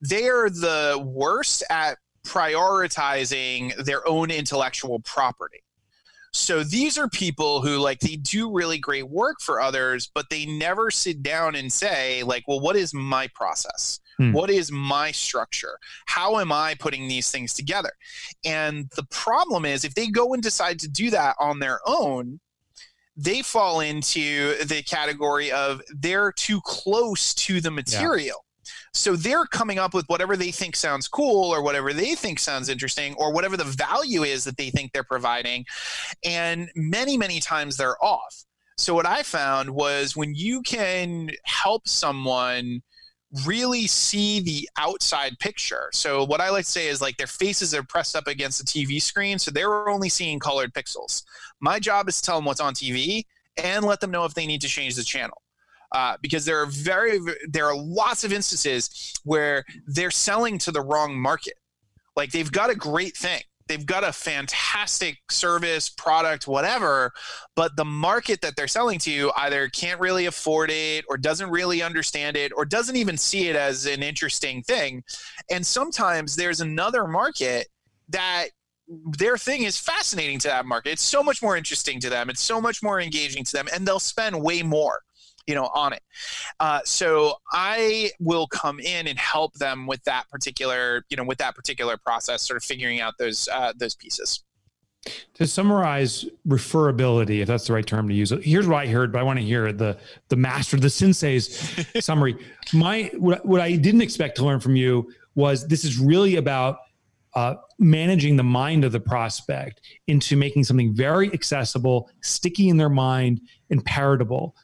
They 0.00 0.28
are 0.28 0.48
the 0.48 1.02
worst 1.04 1.64
at 1.68 1.98
prioritizing 2.26 3.76
their 3.84 4.06
own 4.08 4.30
intellectual 4.30 5.00
property. 5.00 5.62
So 6.36 6.62
these 6.62 6.98
are 6.98 7.08
people 7.08 7.62
who 7.62 7.78
like 7.78 8.00
they 8.00 8.16
do 8.16 8.52
really 8.52 8.78
great 8.78 9.08
work 9.08 9.40
for 9.40 9.60
others, 9.60 10.10
but 10.14 10.28
they 10.30 10.46
never 10.46 10.90
sit 10.90 11.22
down 11.22 11.54
and 11.54 11.72
say 11.72 12.22
like, 12.22 12.46
well, 12.46 12.60
what 12.60 12.76
is 12.76 12.92
my 12.92 13.28
process? 13.28 14.00
Hmm. 14.18 14.32
What 14.32 14.50
is 14.50 14.70
my 14.70 15.12
structure? 15.12 15.78
How 16.06 16.38
am 16.38 16.52
I 16.52 16.74
putting 16.78 17.08
these 17.08 17.30
things 17.30 17.54
together? 17.54 17.92
And 18.44 18.90
the 18.96 19.04
problem 19.04 19.64
is 19.64 19.84
if 19.84 19.94
they 19.94 20.08
go 20.08 20.34
and 20.34 20.42
decide 20.42 20.78
to 20.80 20.88
do 20.88 21.10
that 21.10 21.36
on 21.40 21.58
their 21.58 21.80
own, 21.86 22.40
they 23.16 23.40
fall 23.42 23.80
into 23.80 24.62
the 24.64 24.82
category 24.82 25.50
of 25.50 25.80
they're 25.88 26.32
too 26.32 26.60
close 26.62 27.34
to 27.34 27.60
the 27.60 27.70
material. 27.70 28.44
So 28.96 29.14
they're 29.14 29.44
coming 29.44 29.78
up 29.78 29.92
with 29.92 30.06
whatever 30.06 30.36
they 30.36 30.50
think 30.50 30.74
sounds 30.74 31.06
cool 31.06 31.52
or 31.52 31.62
whatever 31.62 31.92
they 31.92 32.14
think 32.14 32.38
sounds 32.38 32.68
interesting 32.70 33.14
or 33.18 33.32
whatever 33.32 33.56
the 33.56 33.64
value 33.64 34.22
is 34.22 34.44
that 34.44 34.56
they 34.56 34.70
think 34.70 34.92
they're 34.92 35.04
providing. 35.04 35.66
And 36.24 36.70
many, 36.74 37.18
many 37.18 37.38
times 37.38 37.76
they're 37.76 38.02
off. 38.02 38.44
So 38.78 38.94
what 38.94 39.06
I 39.06 39.22
found 39.22 39.70
was 39.70 40.16
when 40.16 40.34
you 40.34 40.62
can 40.62 41.30
help 41.44 41.86
someone 41.86 42.82
really 43.44 43.86
see 43.86 44.40
the 44.40 44.68
outside 44.78 45.38
picture. 45.40 45.88
So 45.92 46.24
what 46.24 46.40
I 46.40 46.48
like 46.48 46.64
to 46.64 46.70
say 46.70 46.88
is 46.88 47.02
like 47.02 47.18
their 47.18 47.26
faces 47.26 47.74
are 47.74 47.82
pressed 47.82 48.16
up 48.16 48.26
against 48.26 48.58
the 48.60 48.64
TV 48.64 49.00
screen, 49.00 49.38
so 49.38 49.50
they're 49.50 49.88
only 49.88 50.08
seeing 50.08 50.38
colored 50.38 50.72
pixels. 50.72 51.22
My 51.60 51.78
job 51.78 52.08
is 52.08 52.20
to 52.20 52.26
tell 52.26 52.36
them 52.36 52.46
what's 52.46 52.60
on 52.60 52.72
TV 52.72 53.24
and 53.62 53.84
let 53.84 54.00
them 54.00 54.10
know 54.10 54.24
if 54.24 54.34
they 54.34 54.46
need 54.46 54.60
to 54.62 54.68
change 54.68 54.94
the 54.94 55.04
channel 55.04 55.42
uh, 55.96 56.14
because 56.20 56.44
there 56.44 56.60
are 56.60 56.66
very 56.66 57.18
there 57.48 57.64
are 57.64 57.74
lots 57.74 58.22
of 58.22 58.30
instances 58.30 59.14
where 59.24 59.64
they're 59.86 60.10
selling 60.10 60.58
to 60.58 60.70
the 60.70 60.82
wrong 60.82 61.18
market. 61.18 61.54
Like 62.14 62.32
they've 62.32 62.52
got 62.52 62.68
a 62.68 62.74
great 62.74 63.16
thing, 63.16 63.40
they've 63.66 63.86
got 63.86 64.04
a 64.04 64.12
fantastic 64.12 65.16
service, 65.30 65.88
product, 65.88 66.46
whatever, 66.46 67.12
but 67.54 67.76
the 67.76 67.84
market 67.86 68.42
that 68.42 68.56
they're 68.56 68.68
selling 68.68 68.98
to 69.00 69.32
either 69.38 69.68
can't 69.68 69.98
really 69.98 70.26
afford 70.26 70.70
it 70.70 71.06
or 71.08 71.16
doesn't 71.16 71.48
really 71.48 71.80
understand 71.80 72.36
it 72.36 72.52
or 72.54 72.66
doesn't 72.66 72.96
even 72.96 73.16
see 73.16 73.48
it 73.48 73.56
as 73.56 73.86
an 73.86 74.02
interesting 74.02 74.62
thing. 74.62 75.02
And 75.50 75.66
sometimes 75.66 76.36
there's 76.36 76.60
another 76.60 77.06
market 77.06 77.68
that 78.10 78.48
their 79.18 79.38
thing 79.38 79.62
is 79.62 79.78
fascinating 79.78 80.38
to 80.40 80.48
that 80.48 80.66
market. 80.66 80.90
It's 80.90 81.02
so 81.02 81.22
much 81.22 81.42
more 81.42 81.56
interesting 81.56 82.00
to 82.00 82.10
them. 82.10 82.28
It's 82.28 82.42
so 82.42 82.60
much 82.60 82.82
more 82.82 83.00
engaging 83.00 83.44
to 83.44 83.52
them, 83.52 83.66
and 83.72 83.88
they'll 83.88 83.98
spend 83.98 84.40
way 84.40 84.62
more, 84.62 85.00
you 85.46 85.54
know, 85.54 85.70
on 85.74 85.92
it. 85.92 86.02
Uh, 86.60 86.80
so 86.84 87.34
I 87.52 88.10
will 88.20 88.46
come 88.46 88.80
in 88.80 89.06
and 89.06 89.18
help 89.18 89.54
them 89.54 89.86
with 89.86 90.02
that 90.04 90.28
particular, 90.30 91.04
you 91.08 91.16
know, 91.16 91.24
with 91.24 91.38
that 91.38 91.54
particular 91.54 91.96
process, 91.96 92.42
sort 92.42 92.56
of 92.56 92.64
figuring 92.64 93.00
out 93.00 93.14
those 93.18 93.48
uh, 93.52 93.72
those 93.76 93.94
pieces. 93.94 94.42
To 95.34 95.46
summarize 95.46 96.24
referability, 96.48 97.40
if 97.40 97.46
that's 97.46 97.68
the 97.68 97.72
right 97.72 97.86
term 97.86 98.08
to 98.08 98.14
use, 98.14 98.32
here's 98.42 98.66
what 98.66 98.78
I 98.78 98.86
heard, 98.88 99.12
but 99.12 99.20
I 99.20 99.22
want 99.22 99.38
to 99.38 99.44
hear 99.44 99.72
the 99.72 99.96
the 100.28 100.36
master, 100.36 100.76
the 100.76 100.90
sensei's 100.90 101.84
summary. 102.04 102.36
My 102.72 103.10
what, 103.16 103.46
what 103.46 103.60
I 103.60 103.76
didn't 103.76 104.00
expect 104.00 104.36
to 104.38 104.44
learn 104.44 104.60
from 104.60 104.74
you 104.74 105.12
was 105.36 105.68
this 105.68 105.84
is 105.84 105.98
really 105.98 106.36
about 106.36 106.78
uh, 107.34 107.54
managing 107.78 108.36
the 108.36 108.42
mind 108.42 108.82
of 108.82 108.92
the 108.92 108.98
prospect 108.98 109.82
into 110.06 110.36
making 110.36 110.64
something 110.64 110.94
very 110.94 111.32
accessible, 111.32 112.10
sticky 112.22 112.70
in 112.70 112.78
their 112.78 112.88
mind, 112.88 113.42
and 113.70 113.84
palatable. 113.84 114.56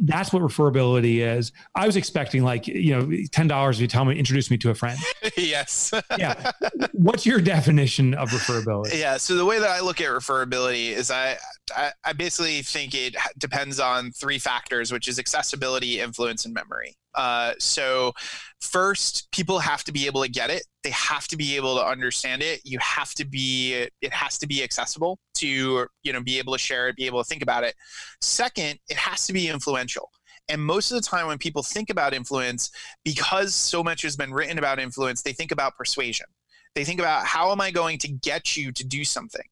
That's 0.00 0.32
what 0.32 0.42
referability 0.42 1.18
is. 1.18 1.52
I 1.74 1.86
was 1.86 1.96
expecting 1.96 2.42
like 2.42 2.66
you 2.66 2.96
know 2.96 3.10
ten 3.32 3.46
dollars 3.48 3.76
if 3.76 3.82
you 3.82 3.88
tell 3.88 4.04
me 4.04 4.18
introduce 4.18 4.50
me 4.50 4.56
to 4.58 4.70
a 4.70 4.74
friend. 4.74 4.98
yes. 5.36 5.92
yeah. 6.18 6.50
What's 6.92 7.26
your 7.26 7.40
definition 7.40 8.14
of 8.14 8.30
referability? 8.30 8.98
Yeah. 8.98 9.16
So 9.18 9.34
the 9.34 9.44
way 9.44 9.58
that 9.58 9.68
I 9.68 9.80
look 9.80 10.00
at 10.00 10.08
referability 10.08 10.90
is 10.90 11.10
I 11.10 11.36
I, 11.76 11.92
I 12.04 12.12
basically 12.12 12.62
think 12.62 12.94
it 12.94 13.16
depends 13.38 13.80
on 13.80 14.12
three 14.12 14.38
factors, 14.38 14.92
which 14.92 15.08
is 15.08 15.18
accessibility, 15.18 16.00
influence, 16.00 16.44
and 16.44 16.54
memory. 16.54 16.96
Uh, 17.16 17.54
so 17.58 18.12
first 18.60 19.30
people 19.32 19.58
have 19.58 19.82
to 19.84 19.92
be 19.92 20.06
able 20.06 20.22
to 20.22 20.28
get 20.28 20.50
it. 20.50 20.64
They 20.84 20.90
have 20.90 21.26
to 21.28 21.36
be 21.36 21.56
able 21.56 21.76
to 21.76 21.84
understand 21.84 22.42
it. 22.42 22.60
You 22.64 22.78
have 22.80 23.14
to 23.14 23.24
be 23.24 23.86
it 24.00 24.12
has 24.12 24.38
to 24.38 24.46
be 24.46 24.62
accessible 24.62 25.18
to 25.34 25.86
you 26.02 26.12
know 26.12 26.22
be 26.22 26.38
able 26.38 26.52
to 26.52 26.58
share 26.58 26.88
it 26.88 26.96
be 26.96 27.06
able 27.06 27.22
to 27.22 27.28
think 27.28 27.42
about 27.42 27.64
it. 27.64 27.74
Second 28.20 28.78
it 28.88 28.96
has 28.96 29.26
to 29.26 29.32
be 29.32 29.48
influential. 29.48 30.10
And 30.48 30.64
most 30.64 30.92
of 30.92 31.02
the 31.02 31.06
time 31.06 31.26
when 31.26 31.38
people 31.38 31.62
think 31.62 31.90
about 31.90 32.14
influence 32.14 32.70
because 33.04 33.54
so 33.54 33.82
much 33.82 34.02
has 34.02 34.14
been 34.16 34.32
written 34.32 34.58
about 34.58 34.78
influence 34.78 35.22
they 35.22 35.32
think 35.32 35.52
about 35.52 35.76
persuasion. 35.76 36.26
They 36.74 36.84
think 36.84 37.00
about 37.00 37.24
how 37.24 37.50
am 37.52 37.60
i 37.60 37.70
going 37.70 37.98
to 37.98 38.08
get 38.08 38.56
you 38.56 38.70
to 38.72 38.84
do 38.84 39.04
something 39.04 39.46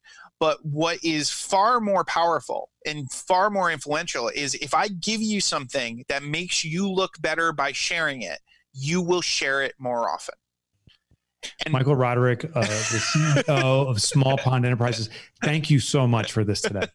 but 0.44 0.62
what 0.62 1.02
is 1.02 1.30
far 1.30 1.80
more 1.80 2.04
powerful 2.04 2.68
and 2.84 3.10
far 3.10 3.48
more 3.48 3.72
influential 3.72 4.28
is 4.28 4.52
if 4.56 4.74
I 4.74 4.88
give 4.88 5.22
you 5.22 5.40
something 5.40 6.04
that 6.08 6.22
makes 6.22 6.66
you 6.66 6.86
look 6.86 7.14
better 7.22 7.50
by 7.50 7.72
sharing 7.72 8.20
it, 8.20 8.40
you 8.74 9.00
will 9.00 9.22
share 9.22 9.62
it 9.62 9.72
more 9.78 10.10
often. 10.10 10.34
And 11.64 11.72
Michael 11.72 11.96
Roderick, 11.96 12.44
uh, 12.54 12.60
the 12.60 13.46
CEO 13.46 13.48
of 13.88 14.02
Small 14.02 14.36
Pond 14.36 14.66
Enterprises, 14.66 15.08
thank 15.42 15.70
you 15.70 15.80
so 15.80 16.06
much 16.06 16.30
for 16.32 16.44
this 16.44 16.60
today. 16.60 16.88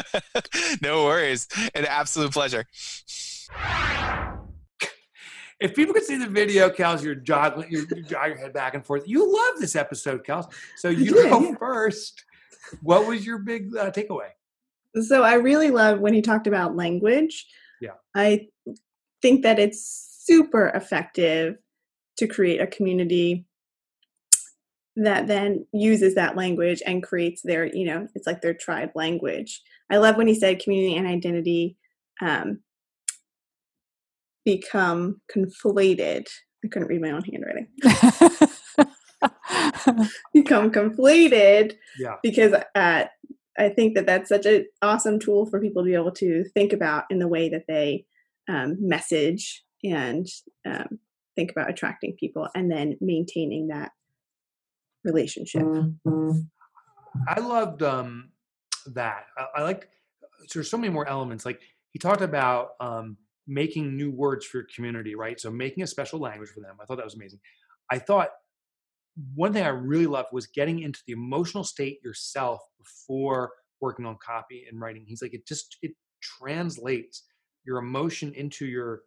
no 0.82 1.06
worries. 1.06 1.48
An 1.74 1.86
absolute 1.86 2.30
pleasure. 2.30 2.66
If 5.60 5.74
people 5.74 5.94
could 5.94 6.04
see 6.04 6.18
the 6.18 6.28
video, 6.28 6.68
Kels, 6.68 7.02
you're 7.02 7.14
jogging, 7.14 7.70
you're, 7.70 7.86
you 7.96 8.02
jog 8.02 8.28
your 8.28 8.36
head 8.36 8.52
back 8.52 8.74
and 8.74 8.84
forth. 8.84 9.04
You 9.06 9.32
love 9.32 9.60
this 9.60 9.76
episode, 9.76 10.26
Kels. 10.26 10.52
So 10.76 10.90
you 10.90 11.14
go 11.14 11.54
first. 11.54 12.22
What 12.82 13.06
was 13.06 13.26
your 13.26 13.38
big 13.38 13.76
uh, 13.76 13.90
takeaway? 13.90 14.30
So 15.02 15.22
I 15.22 15.34
really 15.34 15.70
love 15.70 16.00
when 16.00 16.14
he 16.14 16.22
talked 16.22 16.46
about 16.46 16.76
language. 16.76 17.46
Yeah. 17.80 17.94
I 18.14 18.48
think 19.22 19.42
that 19.42 19.58
it's 19.58 20.18
super 20.24 20.68
effective 20.68 21.56
to 22.18 22.26
create 22.26 22.60
a 22.60 22.66
community 22.66 23.46
that 24.96 25.26
then 25.26 25.66
uses 25.72 26.14
that 26.14 26.36
language 26.36 26.82
and 26.86 27.02
creates 27.02 27.40
their, 27.42 27.64
you 27.64 27.86
know, 27.86 28.06
it's 28.14 28.26
like 28.26 28.42
their 28.42 28.54
tribe 28.54 28.90
language. 28.94 29.62
I 29.90 29.96
love 29.96 30.16
when 30.16 30.26
he 30.26 30.34
said 30.34 30.60
community 30.60 30.96
and 30.96 31.06
identity 31.06 31.76
um, 32.20 32.60
become 34.44 35.20
conflated. 35.34 36.26
I 36.64 36.68
couldn't 36.68 36.88
read 36.88 37.00
my 37.00 37.10
own 37.10 37.24
handwriting. 37.24 37.68
become 40.32 40.70
conflated 40.70 41.74
yeah. 41.98 42.16
because 42.22 42.54
uh, 42.74 43.04
I 43.58 43.68
think 43.68 43.94
that 43.94 44.06
that's 44.06 44.28
such 44.28 44.46
an 44.46 44.66
awesome 44.80 45.18
tool 45.18 45.46
for 45.46 45.60
people 45.60 45.82
to 45.82 45.86
be 45.86 45.94
able 45.94 46.12
to 46.12 46.44
think 46.54 46.72
about 46.72 47.04
in 47.10 47.18
the 47.18 47.28
way 47.28 47.48
that 47.48 47.64
they 47.68 48.06
um, 48.48 48.76
message 48.80 49.64
and 49.84 50.26
um, 50.66 50.98
think 51.36 51.50
about 51.50 51.70
attracting 51.70 52.16
people 52.18 52.48
and 52.54 52.70
then 52.70 52.96
maintaining 53.00 53.68
that 53.68 53.92
relationship. 55.04 55.62
Mm-hmm. 55.62 56.40
I 57.28 57.40
loved 57.40 57.82
um, 57.82 58.30
that. 58.86 59.26
I, 59.36 59.46
I 59.56 59.62
like 59.62 59.88
there's 60.52 60.70
so 60.70 60.76
many 60.76 60.92
more 60.92 61.08
elements. 61.08 61.44
Like 61.44 61.60
he 61.90 61.98
talked 61.98 62.22
about 62.22 62.70
um, 62.80 63.16
making 63.46 63.96
new 63.96 64.10
words 64.10 64.46
for 64.46 64.58
your 64.58 64.66
community, 64.74 65.14
right? 65.14 65.38
So 65.38 65.50
making 65.50 65.82
a 65.82 65.86
special 65.86 66.18
language 66.18 66.50
for 66.50 66.60
them. 66.60 66.76
I 66.80 66.84
thought 66.84 66.96
that 66.96 67.04
was 67.04 67.14
amazing. 67.14 67.40
I 67.90 67.98
thought 67.98 68.30
one 69.34 69.52
thing 69.52 69.64
I 69.64 69.68
really 69.68 70.06
loved 70.06 70.28
was 70.32 70.46
getting 70.46 70.80
into 70.80 71.00
the 71.06 71.12
emotional 71.12 71.64
state 71.64 71.98
yourself 72.02 72.60
before 72.78 73.50
working 73.80 74.06
on 74.06 74.16
copy 74.24 74.64
and 74.70 74.80
writing. 74.80 75.04
He's 75.06 75.22
like, 75.22 75.34
it 75.34 75.46
just 75.46 75.76
it 75.82 75.92
translates 76.22 77.24
your 77.64 77.78
emotion 77.78 78.32
into 78.34 78.66
your 78.66 79.02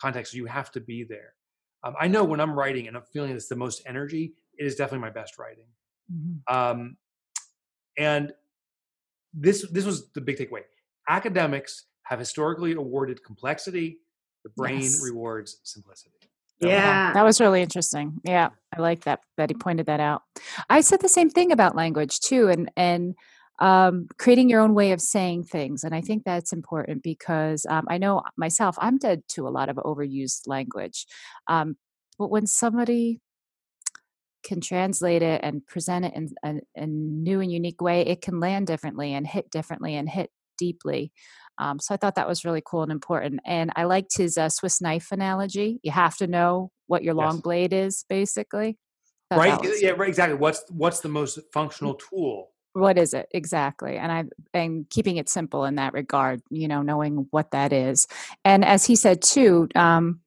context. 0.00 0.32
So 0.32 0.36
you 0.36 0.46
have 0.46 0.70
to 0.72 0.80
be 0.80 1.04
there. 1.04 1.34
Um, 1.84 1.94
I 2.00 2.08
know 2.08 2.24
when 2.24 2.40
I'm 2.40 2.52
writing 2.52 2.88
and 2.88 2.96
I'm 2.96 3.04
feeling 3.12 3.30
it's 3.30 3.48
the 3.48 3.56
most 3.56 3.82
energy, 3.86 4.34
it 4.58 4.66
is 4.66 4.74
definitely 4.74 5.06
my 5.06 5.10
best 5.10 5.38
writing. 5.38 5.66
Mm-hmm. 6.12 6.54
Um, 6.54 6.96
and 7.98 8.32
this 9.32 9.66
this 9.70 9.84
was 9.84 10.10
the 10.12 10.20
big 10.20 10.38
takeaway. 10.38 10.62
Academics 11.08 11.86
have 12.04 12.18
historically 12.18 12.72
awarded 12.72 13.22
complexity. 13.24 13.98
The 14.44 14.50
brain 14.50 14.82
yes. 14.82 15.02
rewards 15.02 15.60
simplicity. 15.64 16.15
Yeah. 16.60 17.12
That 17.12 17.24
was 17.24 17.40
really 17.40 17.62
interesting. 17.62 18.20
Yeah. 18.24 18.50
I 18.76 18.80
like 18.80 19.04
that 19.04 19.20
that 19.36 19.50
he 19.50 19.54
pointed 19.54 19.86
that 19.86 20.00
out. 20.00 20.22
I 20.70 20.80
said 20.80 21.00
the 21.00 21.08
same 21.08 21.30
thing 21.30 21.52
about 21.52 21.76
language 21.76 22.20
too 22.20 22.48
and 22.48 22.70
and 22.76 23.14
um, 23.58 24.08
creating 24.18 24.50
your 24.50 24.60
own 24.60 24.74
way 24.74 24.92
of 24.92 25.00
saying 25.00 25.44
things. 25.44 25.82
And 25.82 25.94
I 25.94 26.00
think 26.00 26.24
that's 26.24 26.52
important 26.52 27.02
because 27.02 27.64
um, 27.68 27.86
I 27.88 27.98
know 27.98 28.22
myself, 28.36 28.76
I'm 28.78 28.98
dead 28.98 29.22
to 29.28 29.48
a 29.48 29.50
lot 29.50 29.68
of 29.68 29.76
overused 29.76 30.46
language. 30.46 31.06
Um, 31.48 31.76
but 32.18 32.30
when 32.30 32.46
somebody 32.46 33.20
can 34.42 34.60
translate 34.60 35.22
it 35.22 35.40
and 35.42 35.66
present 35.66 36.04
it 36.04 36.14
in 36.14 36.28
a, 36.44 36.82
a, 36.82 36.86
new 36.86 37.40
and 37.40 37.50
unique 37.50 37.80
way, 37.80 38.02
it 38.02 38.22
can 38.22 38.38
land 38.38 38.66
differently 38.66 39.12
and 39.12 39.26
hit 39.26 39.50
differently 39.50 39.96
and 39.96 40.08
hit 40.08 40.30
deeply. 40.56 41.12
Um, 41.58 41.78
so 41.78 41.94
I 41.94 41.96
thought 41.96 42.16
that 42.16 42.28
was 42.28 42.44
really 42.44 42.62
cool 42.64 42.82
and 42.82 42.92
important. 42.92 43.40
And 43.44 43.72
I 43.76 43.84
liked 43.84 44.16
his 44.16 44.36
uh, 44.36 44.48
Swiss 44.48 44.80
knife 44.80 45.10
analogy. 45.10 45.80
You 45.82 45.90
have 45.92 46.16
to 46.18 46.26
know 46.26 46.70
what 46.86 47.02
your 47.02 47.14
long 47.14 47.36
yes. 47.36 47.42
blade 47.42 47.72
is, 47.72 48.04
basically. 48.08 48.78
right. 49.30 49.58
Yeah. 49.80 49.90
Right. 49.90 50.08
Exactly. 50.08 50.36
What's 50.36 50.64
what's 50.70 51.00
the 51.00 51.08
most 51.08 51.38
functional 51.52 51.94
tool? 51.94 52.50
What 52.74 52.98
is 52.98 53.14
it 53.14 53.26
exactly? 53.32 53.96
And 53.96 54.12
I 54.12 54.24
and 54.52 54.88
keeping 54.90 55.16
it 55.16 55.28
simple 55.30 55.64
in 55.64 55.76
that 55.76 55.94
regard. 55.94 56.42
You 56.50 56.68
know, 56.68 56.82
knowing 56.82 57.26
what 57.30 57.52
that 57.52 57.72
is. 57.72 58.06
And 58.44 58.64
as 58.64 58.84
he 58.84 58.94
said 58.94 59.22
too, 59.22 59.68
um, 59.74 60.20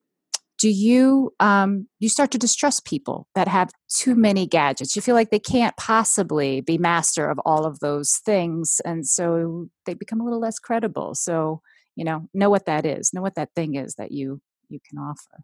do 0.60 0.70
you 0.70 1.34
um, 1.40 1.88
you 2.00 2.10
start 2.10 2.32
to 2.32 2.38
distrust 2.38 2.86
people 2.86 3.28
that 3.34 3.48
have 3.48 3.72
too 3.88 4.16
many 4.16 4.46
gadgets 4.46 4.96
you 4.96 5.02
feel 5.02 5.16
like 5.16 5.30
they 5.30 5.40
can't 5.40 5.76
possibly 5.78 6.62
be 6.62 6.78
master 6.78 7.30
of 7.30 7.40
all 7.46 7.66
of 7.66 7.80
those 7.80 8.18
things 8.18 8.82
and 8.86 9.08
so 9.08 9.70
they 9.86 9.94
become 9.94 10.22
a 10.22 10.24
little 10.24 10.40
less 10.40 10.60
credible 10.60 11.16
so 11.16 11.62
you 11.96 12.06
know 12.06 12.28
know 12.34 12.50
what 12.50 12.66
that 12.66 12.86
is 12.86 13.14
know 13.14 13.22
what 13.22 13.36
that 13.36 13.50
thing 13.56 13.76
is 13.76 13.96
that 13.96 14.12
you 14.12 14.42
you 14.70 14.80
can 14.88 15.00
offer 15.00 15.44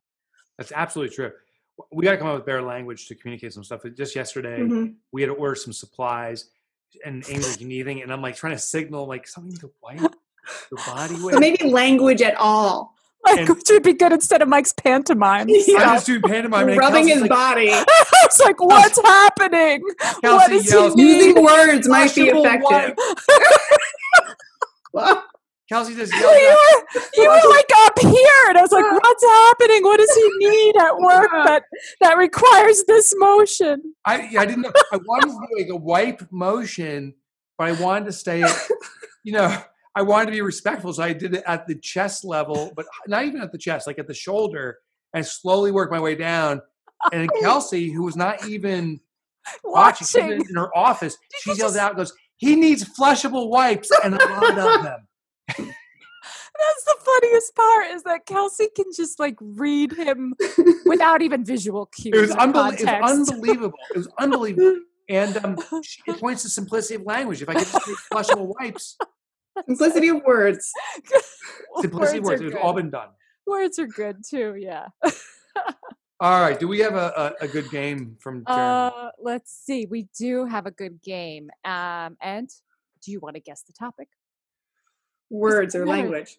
that's 0.57 0.71
absolutely 0.71 1.13
true 1.13 1.31
we 1.91 2.05
got 2.05 2.11
to 2.11 2.17
come 2.17 2.27
up 2.27 2.35
with 2.35 2.45
better 2.45 2.61
language 2.61 3.07
to 3.07 3.15
communicate 3.15 3.51
some 3.51 3.63
stuff 3.63 3.81
just 3.95 4.15
yesterday 4.15 4.59
mm-hmm. 4.59 4.91
we 5.11 5.21
had 5.21 5.27
to 5.27 5.33
order 5.33 5.55
some 5.55 5.73
supplies 5.73 6.49
and 7.03 7.23
Amy 7.29 7.43
like, 7.43 7.59
you 7.59 7.67
need 7.67 7.81
anything? 7.81 8.03
And 8.03 8.13
I'm 8.13 8.21
like 8.21 8.35
trying 8.35 8.53
to 8.53 8.59
signal 8.59 9.07
like 9.07 9.27
something 9.27 9.55
to 9.57 9.71
wipe 9.81 9.99
your 9.99 10.79
body 10.87 11.15
with. 11.21 11.39
Maybe 11.39 11.69
language 11.69 12.21
at 12.21 12.35
all. 12.35 12.93
Like, 13.35 13.49
which 13.49 13.63
would 13.69 13.81
be 13.81 13.93
good 13.93 14.11
instead 14.11 14.43
of 14.43 14.47
Mike's 14.47 14.71
pantomime. 14.71 15.47
Yeah. 15.49 15.89
I 15.89 15.93
was 15.95 16.03
doing 16.03 16.21
pantomime. 16.21 16.67
Rubbing 16.77 17.07
his 17.07 17.21
like, 17.21 17.29
body. 17.29 17.69
it's 17.71 18.39
like, 18.39 18.61
what's 18.61 19.01
happening? 19.01 19.81
Kelsey 19.99 20.27
what 20.27 20.51
is 20.51 20.71
yells, 20.71 20.93
he 20.93 21.25
Using 21.25 21.43
words 21.43 21.87
might 21.87 22.13
be 22.13 22.29
effective. 22.29 22.95
Kelsey 25.67 25.95
just 25.95 26.13
you 26.13 26.19
yelled 26.19 26.35
out, 26.35 26.83
were, 26.93 27.01
you 27.15 27.27
were 27.27 27.49
like 27.49 27.69
up 27.77 27.97
here, 27.99 28.49
and 28.49 28.57
I 28.57 28.61
was 28.61 28.71
like, 28.71 28.85
"What's 28.85 29.23
happening? 29.23 29.81
What 29.81 29.97
does 29.97 30.13
he 30.13 30.31
need 30.37 30.77
at 30.77 30.95
work 30.99 31.31
that 31.31 31.63
that 32.01 32.17
requires 32.17 32.83
this 32.87 33.15
motion?" 33.17 33.95
I, 34.05 34.29
I 34.37 34.45
didn't 34.45 34.61
know. 34.61 34.71
I 34.93 34.97
wanted 34.97 35.31
to 35.31 35.31
do 35.31 35.57
like 35.57 35.69
a 35.71 35.75
wipe 35.75 36.31
motion, 36.31 37.15
but 37.57 37.69
I 37.69 37.71
wanted 37.81 38.05
to 38.05 38.11
stay, 38.11 38.45
you 39.23 39.31
know, 39.33 39.57
I 39.95 40.01
wanted 40.01 40.25
to 40.27 40.31
be 40.33 40.41
respectful. 40.41 40.91
So 40.93 41.03
I 41.03 41.13
did 41.13 41.33
it 41.35 41.43
at 41.47 41.67
the 41.67 41.75
chest 41.75 42.25
level, 42.25 42.71
but 42.75 42.85
not 43.07 43.23
even 43.25 43.41
at 43.41 43.51
the 43.51 43.57
chest, 43.57 43.87
like 43.87 43.97
at 43.99 44.07
the 44.07 44.13
shoulder, 44.13 44.77
and 45.13 45.25
slowly 45.25 45.71
worked 45.71 45.91
my 45.91 45.99
way 45.99 46.15
down. 46.15 46.61
And 47.13 47.29
Kelsey, 47.41 47.89
who 47.91 48.03
was 48.03 48.15
not 48.15 48.45
even 48.47 48.99
watching, 49.63 50.07
she 50.07 50.19
was 50.21 50.29
Watching. 50.31 50.49
in 50.49 50.55
her 50.55 50.75
office, 50.77 51.17
she 51.41 51.51
yells 51.51 51.59
just- 51.73 51.77
out, 51.77 51.95
goes, 51.95 52.13
he 52.37 52.55
needs 52.57 52.83
flushable 52.83 53.49
wipes 53.49 53.89
and 54.03 54.15
a 54.15 54.25
lot 54.25 54.49
of 54.57 54.83
them. 54.83 55.07
That's 56.57 56.83
the 56.85 56.95
funniest 57.05 57.55
part 57.55 57.87
is 57.91 58.03
that 58.03 58.25
Kelsey 58.25 58.67
can 58.75 58.85
just 58.95 59.19
like 59.19 59.35
read 59.41 59.91
him 59.93 60.33
without 60.85 61.21
even 61.21 61.43
visual 61.45 61.85
cues. 61.87 62.13
It 62.17 62.21
was, 62.21 62.31
or 62.31 62.35
unbel- 62.35 62.73
it 62.79 63.01
was 63.01 63.29
unbelievable. 63.29 63.77
It 63.93 63.97
was 63.97 64.07
unbelievable. 64.19 64.79
And 65.09 65.37
um, 65.45 65.57
she- 65.83 66.01
it 66.07 66.19
points 66.19 66.41
to 66.43 66.49
simplicity 66.49 66.95
of 66.95 67.03
language. 67.03 67.41
If 67.41 67.49
I 67.49 67.53
could 67.53 67.67
just 67.67 67.87
make 67.87 67.97
flushable 68.11 68.53
wipes, 68.59 68.97
Simplicity 69.67 70.09
of 70.09 70.21
words. 70.23 70.71
simplicity 71.81 72.19
of 72.19 72.25
words, 72.25 72.41
are 72.41 72.47
it 72.47 72.55
all 72.55 72.73
been 72.73 72.89
done. 72.89 73.09
Words 73.47 73.79
are 73.79 73.87
good 73.87 74.17
too. 74.27 74.55
Yeah. 74.57 74.87
All 76.19 76.41
right. 76.41 76.59
Do 76.59 76.67
we 76.67 76.79
have 76.79 76.95
a, 76.95 77.35
a, 77.41 77.45
a 77.45 77.47
good 77.47 77.69
game 77.69 78.17
from 78.19 78.43
Jeremy? 78.47 78.63
Uh, 78.95 79.09
let's 79.21 79.51
see. 79.53 79.85
We 79.85 80.07
do 80.17 80.45
have 80.45 80.65
a 80.65 80.71
good 80.71 81.01
game. 81.01 81.49
Um, 81.63 82.17
and 82.21 82.49
do 83.03 83.11
you 83.11 83.19
want 83.19 83.35
to 83.35 83.41
guess 83.41 83.61
the 83.63 83.73
topic? 83.73 84.07
Words 85.29 85.75
or 85.75 85.85
language. 85.85 86.37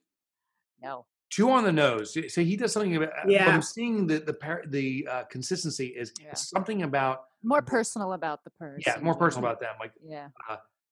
No. 0.82 1.06
Two 1.30 1.50
on 1.50 1.64
the 1.64 1.72
nose. 1.72 2.16
So 2.28 2.40
he 2.42 2.56
does 2.56 2.72
something 2.72 2.96
about. 2.96 3.10
Yeah. 3.28 3.48
I'm 3.52 3.62
seeing 3.62 4.06
the 4.06 4.18
the 4.20 4.34
par- 4.34 4.62
the 4.66 5.06
uh, 5.10 5.24
consistency 5.24 5.86
is 5.86 6.12
Yeah. 6.22 6.34
something 6.34 6.82
about 6.82 7.24
More 7.42 7.62
personal 7.62 8.12
about 8.12 8.44
the 8.44 8.50
person. 8.50 8.82
yeah 8.86 8.98
more 9.02 9.14
personal 9.14 9.48
about 9.48 9.60
them. 9.60 9.74
Like 9.80 9.92
Yeah. 10.04 10.28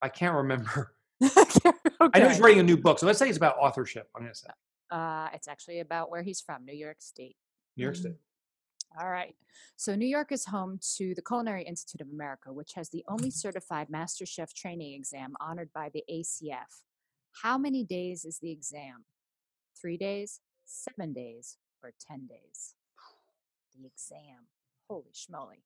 I 0.02 0.08
can't 0.08 0.34
remember. 0.34 0.94
okay. 1.24 1.72
I 2.00 2.18
know 2.18 2.28
he's 2.28 2.40
writing 2.40 2.60
a 2.60 2.64
new 2.64 2.76
book, 2.76 2.98
so 2.98 3.06
let's 3.06 3.18
say 3.18 3.28
it's 3.28 3.36
about 3.36 3.56
authorship. 3.58 4.08
I'm 4.14 4.22
gonna 4.22 4.34
say 4.34 4.48
Uh, 4.90 5.28
it's 5.32 5.48
actually 5.48 5.80
about 5.80 6.10
where 6.10 6.22
he's 6.22 6.40
from, 6.40 6.64
New 6.64 6.74
York 6.74 6.96
State. 7.00 7.36
New 7.76 7.84
York 7.84 7.96
State. 7.96 8.16
All 9.00 9.10
right. 9.10 9.34
So 9.76 9.96
New 9.96 10.06
York 10.06 10.30
is 10.30 10.44
home 10.44 10.78
to 10.96 11.14
the 11.14 11.22
Culinary 11.22 11.64
Institute 11.64 12.00
of 12.00 12.12
America, 12.12 12.52
which 12.52 12.74
has 12.74 12.90
the 12.90 13.04
only 13.08 13.30
certified 13.30 13.90
master 13.90 14.24
chef 14.24 14.54
training 14.54 14.94
exam 14.94 15.34
honored 15.40 15.70
by 15.74 15.90
the 15.92 16.04
ACF. 16.08 16.82
How 17.42 17.58
many 17.58 17.82
days 17.82 18.24
is 18.24 18.38
the 18.38 18.52
exam? 18.52 19.04
Three 19.80 19.96
days, 19.96 20.40
seven 20.64 21.12
days, 21.12 21.58
or 21.82 21.92
10 21.98 22.26
days? 22.26 22.74
The 23.76 23.86
exam. 23.86 24.46
Holy 24.88 25.10
schmoly. 25.12 25.62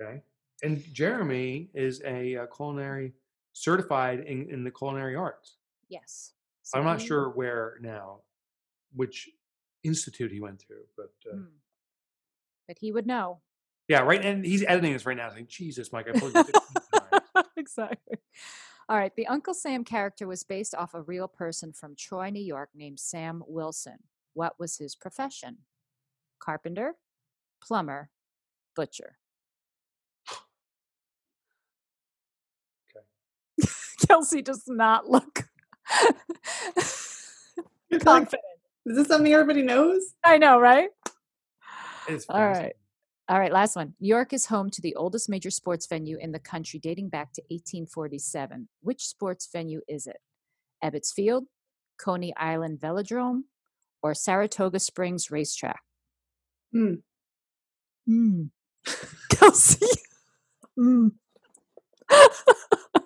Okay. 0.00 0.22
And 0.64 0.82
Jeremy 0.92 1.68
is 1.74 2.02
a 2.04 2.36
uh, 2.36 2.46
culinary 2.46 3.12
certified 3.52 4.20
in, 4.20 4.48
in 4.50 4.64
the 4.64 4.70
culinary 4.70 5.14
arts. 5.14 5.58
Yes. 5.88 6.32
I'm 6.74 6.84
not 6.84 7.00
sure 7.00 7.28
where 7.30 7.76
now, 7.82 8.20
which 8.94 9.28
institute 9.82 10.32
he 10.32 10.40
went 10.40 10.60
to, 10.60 10.74
but 10.96 11.12
uh, 11.30 11.36
Hmm. 11.36 11.44
But 12.66 12.78
he 12.80 12.90
would 12.92 13.06
know. 13.06 13.42
yeah, 13.88 14.00
right. 14.00 14.24
And 14.24 14.42
he's 14.44 14.64
editing 14.66 14.94
this 14.94 15.04
right 15.04 15.16
now, 15.18 15.28
saying, 15.28 15.48
"Jesus, 15.50 15.92
Mike, 15.92 16.06
I 16.08 16.18
told 16.18 16.34
you." 16.34 16.44
exactly. 17.58 18.16
All 18.88 18.96
right. 18.96 19.14
The 19.14 19.26
Uncle 19.26 19.52
Sam 19.52 19.84
character 19.84 20.26
was 20.26 20.44
based 20.44 20.74
off 20.74 20.94
a 20.94 21.02
real 21.02 21.28
person 21.28 21.74
from 21.74 21.94
Troy, 21.94 22.30
New 22.30 22.42
York, 22.42 22.70
named 22.74 23.00
Sam 23.00 23.42
Wilson. 23.46 23.98
What 24.32 24.58
was 24.58 24.78
his 24.78 24.96
profession? 24.96 25.58
Carpenter, 26.38 26.94
plumber, 27.62 28.08
butcher. 28.74 29.18
Kelsey 34.06 34.42
does 34.42 34.64
not 34.66 35.08
look 35.08 35.44
It's 36.76 37.56
like, 37.90 38.02
confident. 38.04 38.42
is 38.86 38.96
this 38.96 39.08
something 39.08 39.32
everybody 39.32 39.62
knows? 39.62 40.02
I 40.24 40.38
know, 40.38 40.58
right? 40.58 40.88
It's 42.08 42.26
All 42.28 42.46
right. 42.46 42.72
All 43.28 43.38
right, 43.38 43.52
last 43.52 43.76
one. 43.76 43.94
York 44.00 44.34
is 44.34 44.46
home 44.46 44.68
to 44.70 44.82
the 44.82 44.94
oldest 44.96 45.30
major 45.30 45.50
sports 45.50 45.86
venue 45.86 46.18
in 46.20 46.32
the 46.32 46.38
country 46.38 46.78
dating 46.78 47.08
back 47.08 47.32
to 47.32 47.42
1847. 47.48 48.68
Which 48.82 49.06
sports 49.06 49.48
venue 49.50 49.80
is 49.88 50.06
it? 50.06 50.18
Ebbets 50.84 51.12
Field, 51.12 51.44
Coney 51.98 52.36
Island 52.36 52.80
Velodrome, 52.80 53.44
or 54.02 54.12
Saratoga 54.12 54.78
Springs 54.78 55.30
Racetrack? 55.30 55.80
Hmm. 56.72 56.94
Hmm. 58.06 58.42
Kelsey. 59.30 59.86
Hmm. 60.76 61.08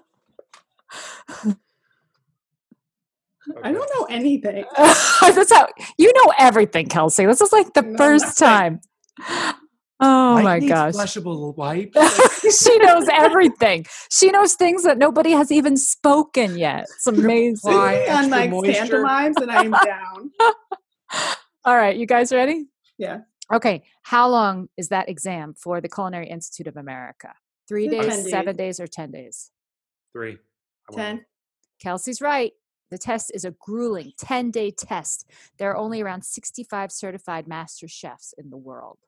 I 3.63 3.73
don't 3.73 3.91
know 3.99 4.05
anything. 4.11 4.65
That's 4.77 5.53
how 5.53 5.69
you 5.99 6.13
know 6.15 6.33
everything, 6.39 6.87
Kelsey. 6.87 7.27
This 7.27 7.41
is 7.41 7.53
like 7.53 7.73
the 7.75 7.83
No, 7.83 7.97
first 7.97 8.41
nothing. 8.41 8.81
time. 9.27 9.61
Oh 10.01 10.35
Mike 10.35 10.45
my 10.63 10.69
gosh. 10.69 10.95
Flushable 10.95 11.57
wipes. 11.57 11.97
she 12.65 12.79
knows 12.79 13.09
everything. 13.13 13.85
She 14.11 14.31
knows 14.31 14.55
things 14.55 14.85
that 14.85 14.97
nobody 14.99 15.33
has 15.33 15.51
even 15.51 15.77
spoken 15.77 16.57
yet. 16.57 16.83
It's 16.85 17.07
amazing. 17.07 17.73
Apply 17.73 18.07
on 18.09 18.25
extra 18.25 18.29
like 18.31 18.51
moisture. 18.51 18.81
pantomimes 18.81 19.37
and 19.39 19.51
I'm 19.51 19.71
down. 19.73 20.31
All 21.65 21.77
right, 21.77 21.97
you 21.97 22.07
guys 22.07 22.33
ready? 22.33 22.67
Yeah. 22.97 23.21
Okay. 23.53 23.83
How 24.03 24.29
long 24.29 24.69
is 24.77 24.89
that 24.89 25.09
exam 25.09 25.55
for 25.61 25.81
the 25.81 25.89
Culinary 25.89 26.29
Institute 26.29 26.67
of 26.69 26.77
America? 26.77 27.33
Three 27.67 27.89
Say 27.89 28.01
days, 28.01 28.31
seven 28.31 28.57
days. 28.57 28.77
days, 28.79 28.81
or 28.81 28.87
10 28.87 29.11
days? 29.11 29.51
Three. 30.13 30.39
I 30.91 30.95
went 30.95 30.97
Ten. 30.97 31.17
with- 31.17 31.25
Kelsey's 31.83 32.21
right. 32.21 32.53
The 32.91 32.99
test 32.99 33.30
is 33.34 33.45
a 33.45 33.51
grueling 33.59 34.12
10 34.18 34.51
day 34.51 34.70
test. 34.70 35.28
There 35.59 35.70
are 35.70 35.76
only 35.76 36.01
around 36.01 36.24
65 36.24 36.91
certified 36.93 37.47
master 37.47 37.89
chefs 37.89 38.32
in 38.39 38.51
the 38.51 38.57
world. 38.57 38.99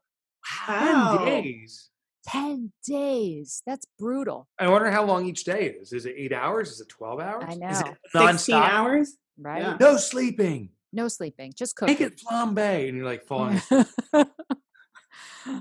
Wow. 0.69 1.19
Ten 1.19 1.27
days. 1.43 1.89
10 2.27 2.73
days. 2.87 3.63
That's 3.67 3.87
brutal, 3.99 4.47
I 4.59 4.69
wonder 4.69 4.91
how 4.91 5.05
long 5.05 5.27
each 5.27 5.45
day 5.45 5.75
is. 5.81 5.93
Is 5.93 6.05
it 6.07 6.15
eight 6.19 6.33
hours? 6.33 6.71
Is 6.71 6.81
it 6.81 6.89
twelve 6.89 7.19
hours? 7.21 7.45
I 7.47 7.71
Is 7.71 7.81
it 7.81 7.87
know. 8.15 8.27
16 8.27 8.55
hours? 8.55 9.17
right? 9.39 9.63
Yeah. 9.63 9.77
No 9.81 9.97
sleeping. 9.97 10.71
No 10.93 11.09
sleeping, 11.09 11.53
just 11.57 11.81
Make 11.83 12.01
it 12.01 12.19
flambe, 12.21 12.89
and 12.89 12.97
you're 12.97 13.07
like 13.07 13.25
falling. 13.25 13.55
asleep. 13.71 13.87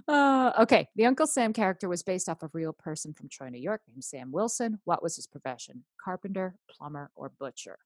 uh, 0.07 0.51
okay. 0.61 0.88
The 0.95 1.05
Uncle 1.05 1.28
Sam 1.28 1.53
character 1.53 1.88
was 1.88 2.03
based 2.03 2.28
off 2.28 2.43
a 2.43 2.49
real 2.51 2.74
person 2.74 3.13
from 3.13 3.30
Troy, 3.30 3.49
New 3.49 3.59
York, 3.61 3.82
named 3.88 4.03
Sam 4.03 4.32
Wilson. 4.32 4.80
What 4.86 5.01
was 5.03 5.15
his 5.15 5.28
profession? 5.28 5.84
Carpenter, 6.03 6.55
plumber, 6.70 7.11
or 7.15 7.32
butcher? 7.39 7.78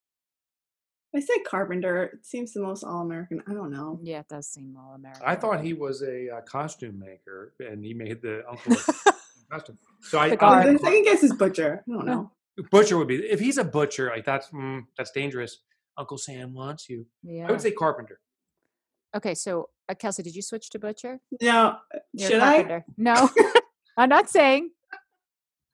I 1.16 1.20
said 1.20 1.44
carpenter. 1.46 2.04
It 2.06 2.26
seems 2.26 2.54
the 2.54 2.62
most 2.62 2.84
all 2.84 3.02
American. 3.02 3.42
I 3.48 3.54
don't 3.54 3.72
know. 3.72 4.00
Yeah, 4.02 4.20
it 4.22 4.28
does 4.30 4.48
seem 4.48 4.76
all 4.78 4.96
American. 4.96 5.22
I 5.26 5.36
thought 5.36 5.62
he 5.62 5.74
was 5.74 6.02
a 6.02 6.30
uh, 6.38 6.42
costume 6.42 7.00
maker, 7.00 7.54
and 7.60 7.84
he 7.86 7.94
made 7.94 8.22
the 8.22 8.44
uncle 8.50 8.76
costume. 9.52 9.78
So 10.02 10.18
I, 10.20 10.30
The 10.30 10.38
guard. 10.38 10.76
the 10.76 10.80
second 10.80 11.04
guess 11.04 11.22
is 11.24 11.34
butcher. 11.34 11.84
I 11.88 11.92
don't 11.94 12.06
know. 12.06 12.32
butcher 12.72 12.98
would 12.98 13.08
be 13.08 13.18
if 13.18 13.40
he's 13.40 13.58
a 13.58 13.64
butcher. 13.64 14.08
Like 14.10 14.26
that's 14.26 14.50
mm, 14.50 14.86
that's 14.98 15.12
dangerous. 15.12 15.60
Uncle 15.98 16.18
Sam 16.18 16.54
wants 16.54 16.90
you. 16.90 17.06
Yeah. 17.22 17.48
I 17.48 17.52
would 17.52 17.62
say 17.62 17.70
carpenter. 17.72 18.20
Okay, 19.16 19.36
so 19.36 19.70
uh, 19.88 19.94
Kelsey, 19.94 20.24
did 20.24 20.36
you 20.36 20.42
switch 20.42 20.72
to 20.72 20.80
butcher? 20.80 21.20
No, 21.40 21.76
You're 22.14 22.32
should 22.32 22.40
I? 22.42 22.84
No. 22.98 23.30
I'm 23.98 24.10
not 24.10 24.28
saying. 24.32 24.72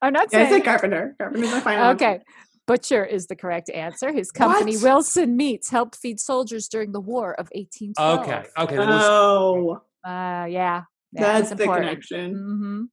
I'm 0.01 0.11
not 0.11 0.27
Yeah, 0.33 0.39
I 0.39 0.43
saying. 0.49 0.53
said 0.55 0.65
carpenter. 0.65 1.15
Carpenter's 1.17 1.51
my 1.51 1.59
final. 1.61 1.83
answer. 1.85 2.05
Okay. 2.05 2.23
Butcher 2.69 3.03
is 3.03 3.25
the 3.25 3.35
correct 3.35 3.71
answer. 3.71 4.13
His 4.13 4.29
company, 4.31 4.75
What? 4.77 4.83
Wilson 4.83 5.35
Meats, 5.35 5.71
helped 5.71 5.95
feed 5.95 6.19
soldiers 6.19 6.67
during 6.67 6.91
the 6.91 6.99
War 7.01 7.33
of 7.33 7.49
1812. 7.55 8.19
Okay, 8.19 8.47
okay, 8.59 8.77
Oh, 8.79 9.81
Uh, 10.05 10.45
yeah. 10.47 10.47
yeah 10.47 10.83
that's 11.11 11.49
the 11.49 11.63
important. 11.63 11.87
connection. 11.87 12.31
hmm 12.35 12.83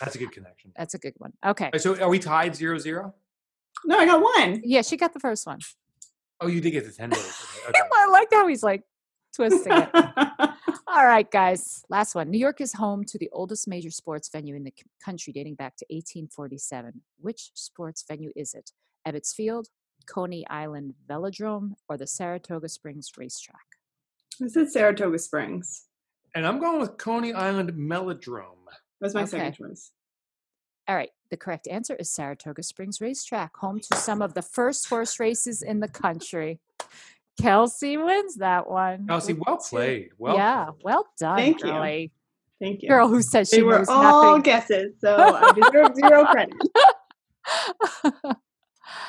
that's 0.00 0.16
a 0.16 0.18
good 0.18 0.32
connection. 0.32 0.72
That's 0.76 0.92
a 0.94 0.98
good 0.98 1.14
one. 1.16 1.32
Okay. 1.46 1.70
So 1.78 1.98
are 2.02 2.10
we 2.10 2.18
tied 2.18 2.54
zero 2.54 2.76
zero? 2.76 3.14
No, 3.86 3.98
I 3.98 4.04
got 4.04 4.20
one. 4.20 4.60
Yeah, 4.64 4.82
she 4.82 4.96
got 4.98 5.12
the 5.14 5.20
first 5.20 5.46
one. 5.46 5.60
Oh, 6.40 6.48
you 6.48 6.60
did 6.60 6.72
get 6.72 6.84
the 6.84 6.92
ten 6.92 7.08
days. 7.08 7.20
Okay, 7.56 7.68
okay. 7.70 7.88
I 7.94 8.06
like 8.08 8.28
how 8.32 8.46
he's 8.48 8.62
like 8.62 8.82
twisting 9.34 9.72
it. 9.72 9.88
All 10.88 11.06
right, 11.06 11.30
guys. 11.30 11.84
Last 11.88 12.14
one. 12.14 12.30
New 12.30 12.38
York 12.38 12.60
is 12.60 12.74
home 12.74 13.04
to 13.06 13.16
the 13.18 13.30
oldest 13.32 13.66
major 13.66 13.90
sports 13.90 14.28
venue 14.28 14.54
in 14.56 14.64
the 14.64 14.74
country 15.02 15.32
dating 15.32 15.54
back 15.54 15.76
to 15.76 15.86
1847. 15.88 17.00
Which 17.18 17.50
sports 17.54 18.04
venue 18.06 18.30
is 18.36 18.52
it? 18.54 18.72
Ebbets 19.06 19.34
Field, 19.34 19.68
Coney 20.06 20.46
Island 20.48 20.94
Velodrome, 21.08 21.72
or 21.88 21.96
the 21.96 22.06
Saratoga 22.06 22.68
Springs 22.68 23.10
Racetrack? 23.16 23.60
I 24.42 24.48
said 24.48 24.70
Saratoga 24.70 25.18
Springs. 25.18 25.84
And 26.34 26.46
I'm 26.46 26.58
going 26.58 26.80
with 26.80 26.96
Coney 26.96 27.32
Island 27.34 27.72
Melodrome. 27.72 28.66
That's 29.00 29.14
my 29.14 29.22
Okay. 29.22 29.30
second 29.30 29.52
choice. 29.54 29.90
All 30.88 30.96
right. 30.96 31.10
The 31.30 31.36
correct 31.36 31.68
answer 31.68 31.94
is 31.96 32.10
Saratoga 32.12 32.62
Springs 32.62 33.00
Racetrack, 33.00 33.56
home 33.56 33.80
to 33.80 33.96
some 33.96 34.20
of 34.22 34.34
the 34.34 34.42
first 34.42 34.88
horse 34.88 35.18
races 35.20 35.62
in 35.62 35.80
the 35.80 35.88
country. 35.88 36.60
Kelsey 37.40 37.96
wins 37.96 38.36
that 38.36 38.68
one. 38.68 39.06
Kelsey, 39.06 39.32
well 39.34 39.56
played. 39.58 40.10
Well 40.18 40.36
yeah, 40.36 40.64
played. 40.66 40.80
well 40.84 41.06
done, 41.18 41.36
Thank 41.38 41.64
you. 41.64 42.10
Thank 42.60 42.82
you. 42.82 42.88
Girl 42.88 43.08
who 43.08 43.22
says 43.22 43.48
she 43.48 43.56
they 43.56 43.62
were 43.62 43.78
knows 43.78 43.88
all 43.88 44.02
nothing. 44.36 44.42
guesses, 44.42 44.92
so 45.00 45.16
I 45.16 45.52
deserve 45.72 45.94
zero 45.96 46.24
credit. 46.26 46.54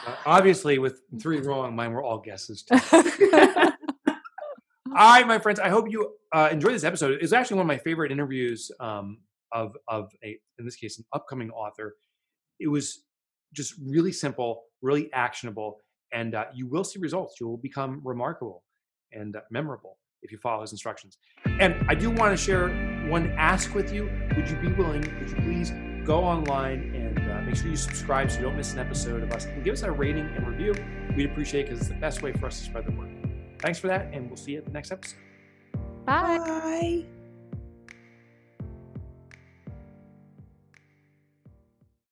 Uh, 0.05 0.15
obviously, 0.25 0.79
with 0.79 1.01
three 1.21 1.39
wrong, 1.39 1.75
mine 1.75 1.91
were 1.91 2.03
all 2.03 2.19
guesses. 2.19 2.63
Too. 2.63 2.77
All 4.95 5.09
right, 5.09 5.27
my 5.27 5.39
friends. 5.39 5.59
I 5.59 5.69
hope 5.69 5.89
you 5.89 6.13
uh, 6.31 6.49
enjoyed 6.51 6.75
this 6.75 6.83
episode. 6.83 7.17
It's 7.19 7.33
actually 7.33 7.57
one 7.57 7.65
of 7.65 7.67
my 7.67 7.79
favorite 7.79 8.11
interviews 8.11 8.69
um, 8.79 9.21
of 9.51 9.75
of 9.87 10.11
a, 10.23 10.37
in 10.59 10.65
this 10.65 10.75
case, 10.75 10.99
an 10.99 11.05
upcoming 11.13 11.49
author. 11.49 11.95
It 12.59 12.67
was 12.67 13.03
just 13.53 13.73
really 13.83 14.11
simple, 14.11 14.65
really 14.83 15.11
actionable, 15.11 15.77
and 16.11 16.35
uh, 16.35 16.45
you 16.53 16.67
will 16.67 16.83
see 16.83 16.99
results. 16.99 17.39
You 17.39 17.47
will 17.47 17.57
become 17.57 18.01
remarkable 18.03 18.63
and 19.11 19.35
uh, 19.35 19.41
memorable 19.49 19.97
if 20.21 20.31
you 20.31 20.37
follow 20.37 20.61
his 20.61 20.73
instructions. 20.73 21.17
And 21.59 21.75
I 21.89 21.95
do 21.95 22.11
want 22.11 22.37
to 22.37 22.43
share 22.43 22.69
one 23.09 23.33
ask 23.35 23.73
with 23.73 23.91
you. 23.91 24.11
Would 24.35 24.47
you 24.47 24.57
be 24.57 24.67
willing? 24.67 25.01
Would 25.19 25.29
you 25.31 25.37
please 25.37 25.73
go 26.05 26.23
online 26.23 26.93
and 26.95 27.22
make 27.45 27.55
sure 27.55 27.67
you 27.67 27.75
subscribe 27.75 28.29
so 28.31 28.37
you 28.37 28.43
don't 28.43 28.57
miss 28.57 28.73
an 28.73 28.79
episode 28.79 29.23
of 29.23 29.31
us, 29.31 29.45
and 29.45 29.63
give 29.63 29.73
us 29.73 29.83
a 29.83 29.91
rating 29.91 30.27
and 30.35 30.47
review. 30.47 30.73
We'd 31.15 31.29
appreciate 31.29 31.61
it 31.61 31.65
because 31.65 31.81
it's 31.81 31.89
the 31.89 31.95
best 31.95 32.21
way 32.21 32.33
for 32.33 32.47
us 32.47 32.59
to 32.59 32.65
spread 32.65 32.85
the 32.85 32.91
word. 32.91 33.09
Thanks 33.59 33.79
for 33.79 33.87
that, 33.87 34.09
and 34.13 34.27
we'll 34.27 34.37
see 34.37 34.53
you 34.53 34.57
at 34.59 34.65
the 34.65 34.71
next 34.71 34.91
episode. 34.91 35.19
Bye. 36.05 36.37
Bye. 36.37 37.05